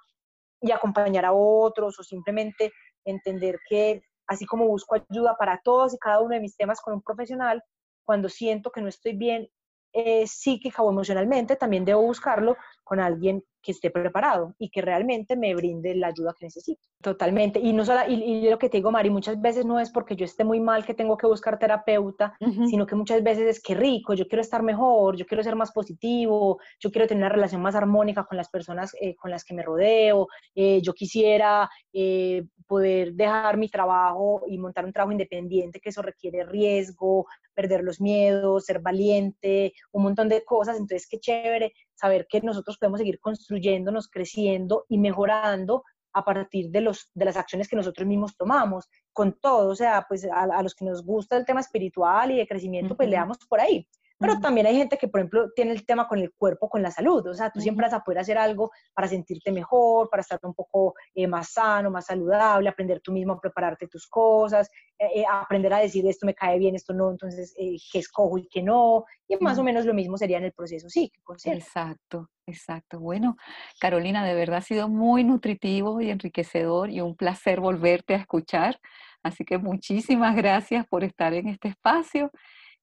y 0.62 0.72
acompañar 0.72 1.26
a 1.26 1.34
otros 1.34 2.00
o 2.00 2.04
simplemente 2.04 2.72
entender 3.06 3.60
que 3.68 4.02
así 4.28 4.46
como 4.46 4.68
busco 4.68 4.96
ayuda 4.96 5.36
para 5.38 5.60
todos 5.64 5.94
y 5.94 5.98
cada 5.98 6.20
uno 6.20 6.36
de 6.36 6.42
mis 6.42 6.56
temas 6.56 6.82
con 6.82 6.94
un 6.94 7.02
profesional, 7.02 7.64
cuando 8.06 8.30
siento 8.30 8.72
que 8.72 8.82
no 8.82 8.88
estoy 8.88 9.16
bien 9.16 9.50
eh, 9.94 10.28
psíquica 10.28 10.84
o 10.84 10.92
emocionalmente, 10.92 11.56
también 11.56 11.86
debo 11.86 12.02
buscarlo 12.02 12.56
con 12.84 13.00
alguien 13.00 13.44
que 13.62 13.72
esté 13.72 13.92
preparado 13.92 14.56
y 14.58 14.70
que 14.70 14.82
realmente 14.82 15.36
me 15.36 15.54
brinde 15.56 15.96
la 15.96 16.08
ayuda 16.08 16.34
que 16.38 16.46
necesito. 16.46 16.82
Totalmente. 17.02 17.60
Y 17.60 17.74
no 17.74 17.86
solo, 17.86 18.02
y, 18.08 18.50
lo 18.50 18.58
que 18.58 18.70
te 18.70 18.78
digo, 18.78 18.92
Mari, 18.92 19.10
muchas 19.10 19.40
veces 19.40 19.66
no 19.66 19.80
es 19.80 19.92
porque 19.92 20.16
yo 20.16 20.26
esté 20.26 20.44
muy 20.44 20.60
mal 20.60 20.86
que 20.86 20.94
tengo 20.94 21.18
que 21.18 21.28
buscar 21.28 21.58
terapeuta, 21.60 22.36
sino 22.70 22.86
que 22.86 22.96
muchas 22.96 23.24
veces 23.24 23.48
es 23.48 23.62
que 23.62 23.76
rico, 23.76 24.14
yo 24.14 24.28
quiero 24.28 24.42
estar 24.42 24.64
mejor, 24.64 25.16
yo 25.16 25.26
quiero 25.26 25.44
ser 25.44 25.56
más 25.56 25.72
positivo, 25.72 26.60
yo 26.80 26.92
quiero 26.92 27.08
tener 27.08 27.24
una 27.24 27.34
relación 27.34 27.62
más 27.62 27.76
armónica 27.76 28.26
con 28.26 28.38
las 28.38 28.50
personas 28.50 28.94
eh, 29.00 29.16
con 29.16 29.32
las 29.32 29.44
que 29.44 29.54
me 29.54 29.64
rodeo, 29.64 30.28
eh, 30.56 30.82
yo 30.82 30.94
quisiera 30.94 31.70
eh, 31.94 32.46
poder 32.68 33.14
dejar 33.14 33.58
mi 33.58 33.68
trabajo 33.68 34.44
y 34.48 34.58
montar 34.58 34.86
un 34.86 34.94
trabajo 34.94 35.12
independiente, 35.12 35.80
que 35.80 35.90
eso 35.90 36.02
requiere 36.02 36.44
riesgo, 36.44 37.26
perder 37.54 37.84
los 37.84 38.00
miedos, 38.00 38.66
ser 38.66 38.80
valiente, 38.80 39.74
un 39.92 40.04
montón 40.04 40.30
de 40.30 40.44
cosas. 40.44 40.78
Entonces, 40.78 41.08
qué 41.10 41.20
chévere 41.20 41.74
saber 42.00 42.28
que 42.30 42.42
nosotros 42.42 42.78
podemos 42.78 43.00
seguir 43.00 43.20
construyéndonos, 43.20 44.08
creciendo 44.08 44.86
y 44.88 44.98
mejorando 44.98 45.84
a 46.14 46.24
partir 46.24 46.70
de, 46.70 46.82
los, 46.82 47.12
de 47.14 47.26
las 47.26 47.38
acciones 47.38 47.68
que 47.68 47.76
nosotros 47.76 48.08
mismos 48.08 48.36
tomamos, 48.36 48.90
con 49.14 49.40
todo, 49.40 49.70
o 49.70 49.76
sea, 49.76 50.06
pues 50.08 50.26
a, 50.32 50.64
los 50.64 50.74
que 50.74 50.86
nos 50.86 51.04
gusta 51.04 51.38
el 51.38 51.46
tema 51.46 51.60
espiritual 51.60 52.32
y 52.32 52.38
de 52.38 52.48
crecimiento, 52.48 52.96
pues 52.96 53.10
le 53.10 53.16
damos 53.16 53.38
por 53.48 53.60
ahí. 53.60 53.88
Pero 54.20 54.40
también 54.42 54.68
hay 54.68 54.76
gente 54.76 54.98
que, 54.98 55.08
por 55.08 55.22
ejemplo, 55.22 55.50
tiene 55.56 55.72
el 55.72 55.86
tema 55.86 56.06
con 56.08 56.20
el 56.20 56.34
cuerpo, 56.34 56.70
con 56.70 56.82
la 56.82 56.92
salud. 56.92 57.26
O 57.26 57.34
sea, 57.34 57.52
tú 57.52 57.62
siempre 57.62 57.86
vas 57.86 57.94
a 57.94 58.04
poder 58.04 58.20
hacer 58.20 58.38
algo 58.38 58.70
para 58.94 59.08
sentirte 59.08 59.52
mejor, 59.52 60.10
para 60.10 60.22
estar 60.22 60.40
un 60.44 60.54
poco 60.54 60.94
eh, 61.16 61.26
más 61.26 61.54
sano, 61.54 61.90
más 61.90 62.08
saludable, 62.08 62.68
aprender 62.68 63.00
tú 63.00 63.14
mismo 63.14 63.34
a 63.34 63.40
prepararte 63.40 63.88
tus 63.88 64.08
cosas, 64.08 64.70
eh, 64.98 65.22
eh, 65.22 65.26
aprender 65.32 65.74
a 65.74 65.80
decir 65.80 66.06
esto 66.06 66.26
me 66.26 66.36
cae 66.36 66.60
bien, 66.60 66.76
esto 66.76 66.94
no, 66.94 67.10
entonces 67.12 67.56
qué 67.56 68.00
escojo 68.00 68.38
y 68.38 68.48
qué 68.50 68.62
no. 68.62 69.06
Y 69.26 69.38
más 69.38 69.58
o 69.58 69.64
menos 69.64 69.86
lo 69.86 69.94
mismo 69.94 70.18
sería 70.18 70.38
en 70.38 70.46
el 70.46 70.52
proceso 70.52 70.90
psíquico. 70.90 71.36
Exacto, 71.46 72.30
exacto. 72.46 73.00
Bueno, 73.00 73.38
Carolina, 73.80 74.26
de 74.26 74.34
verdad 74.34 74.58
ha 74.58 74.62
sido 74.62 74.90
muy 74.90 75.24
nutritivo 75.24 76.02
y 76.02 76.10
enriquecedor 76.10 76.90
y 76.90 77.00
un 77.00 77.16
placer 77.16 77.62
volverte 77.62 78.16
a 78.16 78.18
escuchar. 78.18 78.82
Así 79.24 79.46
que 79.46 79.58
muchísimas 79.58 80.36
gracias 80.36 80.86
por 80.88 81.06
estar 81.06 81.34
en 81.34 81.48
este 81.48 81.70
espacio 81.70 82.32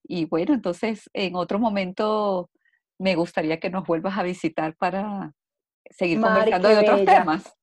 y 0.09 0.25
bueno, 0.27 0.55
entonces 0.55 1.11
en 1.13 1.37
otro 1.37 1.59
momento 1.59 2.51
me 2.99 3.15
gustaría 3.15 3.59
que 3.59 3.71
nos 3.71 3.87
vuelvas 3.87 4.19
a 4.19 4.23
visitar 4.23 4.75
para 4.77 5.33
seguir 5.91 6.21
conversando 6.21 6.69
de 6.69 6.79
otros 6.79 7.05
temas. 7.05 7.55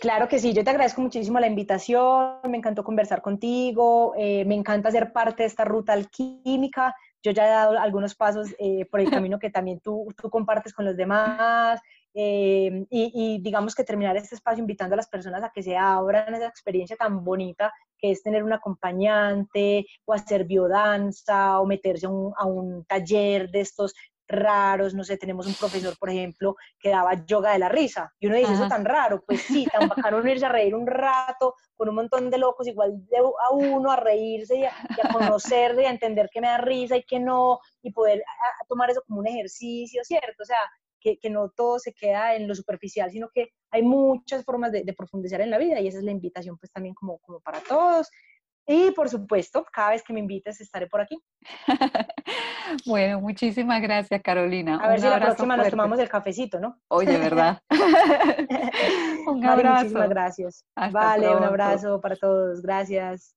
claro 0.00 0.28
que 0.28 0.38
sí, 0.38 0.52
yo 0.52 0.64
te 0.64 0.70
agradezco 0.70 1.00
muchísimo 1.00 1.38
la 1.38 1.46
invitación, 1.46 2.38
me 2.48 2.58
encantó 2.58 2.82
conversar 2.82 3.22
contigo, 3.22 4.14
eh, 4.16 4.44
me 4.44 4.54
encanta 4.54 4.90
ser 4.90 5.12
parte 5.12 5.42
de 5.42 5.48
esta 5.48 5.64
ruta 5.64 5.92
alquímica, 5.92 6.94
yo 7.22 7.32
ya 7.32 7.46
he 7.46 7.50
dado 7.50 7.78
algunos 7.78 8.14
pasos 8.14 8.54
eh, 8.58 8.86
por 8.90 9.00
el 9.00 9.06
camino 9.28 9.38
que 9.38 9.50
también 9.50 9.80
tú, 9.80 10.06
tú 10.16 10.30
compartes 10.30 10.72
con 10.72 10.84
los 10.84 10.96
demás, 10.96 11.80
eh, 12.14 12.86
y, 12.90 13.40
digamos 13.42 13.74
que 13.74 13.84
terminar 13.84 14.16
este 14.16 14.36
espacio 14.36 14.60
invitando 14.60 14.94
a 14.94 14.96
las 14.96 15.08
personas 15.08 15.42
a 15.42 15.50
que 15.50 15.62
se 15.62 15.76
abran 15.76 16.34
esa 16.34 16.46
experiencia 16.46 16.96
tan 16.96 17.24
bonita 17.24 17.72
que 17.98 18.12
es 18.12 18.22
tener 18.22 18.44
un 18.44 18.52
acompañante 18.52 19.86
o 20.04 20.12
hacer 20.12 20.44
biodanza 20.44 21.60
o 21.60 21.66
meterse 21.66 22.06
a 22.06 22.10
un, 22.10 22.32
a 22.36 22.46
un 22.46 22.84
taller 22.84 23.50
de 23.50 23.60
estos 23.60 23.94
raros, 24.28 24.94
no 24.94 25.04
sé, 25.04 25.16
tenemos 25.16 25.46
un 25.46 25.54
profesor, 25.54 25.96
por 25.98 26.10
ejemplo, 26.10 26.56
que 26.78 26.90
daba 26.90 27.24
yoga 27.26 27.52
de 27.52 27.58
la 27.58 27.68
risa, 27.68 28.12
y 28.18 28.26
uno 28.26 28.36
dice, 28.36 28.54
eso 28.54 28.68
tan 28.68 28.84
raro, 28.84 29.22
pues 29.26 29.42
sí, 29.42 29.66
tan 29.66 29.88
bacano 29.88 30.18
unirse 30.18 30.46
a 30.46 30.50
reír 30.50 30.74
un 30.74 30.86
rato 30.86 31.54
con 31.76 31.88
un 31.88 31.94
montón 31.96 32.30
de 32.30 32.38
locos, 32.38 32.66
igual 32.66 32.92
de 33.08 33.18
a 33.18 33.50
uno 33.52 33.90
a 33.90 33.96
reírse 33.96 34.56
y 34.56 34.64
a, 34.64 34.72
conocerse 35.12 35.82
y 35.82 35.86
a 35.86 35.90
entender 35.90 36.28
que 36.32 36.40
me 36.40 36.48
da 36.48 36.58
risa 36.58 36.96
y 36.96 37.04
que 37.04 37.20
no, 37.20 37.58
y 37.82 37.92
poder 37.92 38.22
tomar 38.68 38.90
eso 38.90 39.02
como 39.06 39.20
un 39.20 39.26
ejercicio, 39.26 40.02
¿cierto? 40.04 40.42
O 40.42 40.46
sea, 40.46 40.58
que, 41.04 41.18
que, 41.18 41.28
no 41.28 41.50
todo 41.50 41.78
se 41.78 41.92
queda 41.92 42.34
en 42.34 42.48
lo 42.48 42.54
superficial, 42.54 43.10
sino 43.10 43.28
que 43.32 43.50
hay 43.70 43.82
muchas 43.82 44.42
formas 44.44 44.72
de, 44.72 44.84
de, 44.84 44.92
profundizar 44.94 45.42
en 45.42 45.50
la 45.50 45.58
vida 45.58 45.78
y 45.80 45.86
esa 45.86 45.98
es 45.98 46.04
la 46.04 46.10
invitación 46.10 46.56
pues 46.58 46.72
también 46.72 46.94
como, 46.94 47.18
como 47.18 47.40
para 47.40 47.60
todos. 47.60 48.08
Y 48.66 48.92
por 48.92 49.10
supuesto, 49.10 49.66
cada 49.70 49.90
vez 49.90 50.02
que 50.02 50.14
me 50.14 50.20
invites 50.20 50.60
estaré 50.60 50.86
por 50.86 51.02
aquí. 51.02 51.22
bueno, 52.86 53.20
muchísimas 53.20 53.82
gracias, 53.82 54.22
Carolina. 54.22 54.78
A 54.82 54.88
ver 54.88 55.00
si 55.00 55.06
la 55.06 55.20
próxima 55.20 55.56
nos 55.56 55.68
tomamos 55.68 55.98
el 55.98 56.08
cafecito, 56.08 56.58
¿no? 56.58 56.80
Oye, 56.88 57.18
¿verdad? 57.18 57.60
un 59.26 59.44
abrazo. 59.44 59.76
muchísimas 59.76 60.08
gracias. 60.08 60.64
vale, 60.92 61.36
un 61.36 61.44
abrazo 61.44 62.00
para 62.00 62.16
todos. 62.16 62.62
Gracias. 62.62 63.34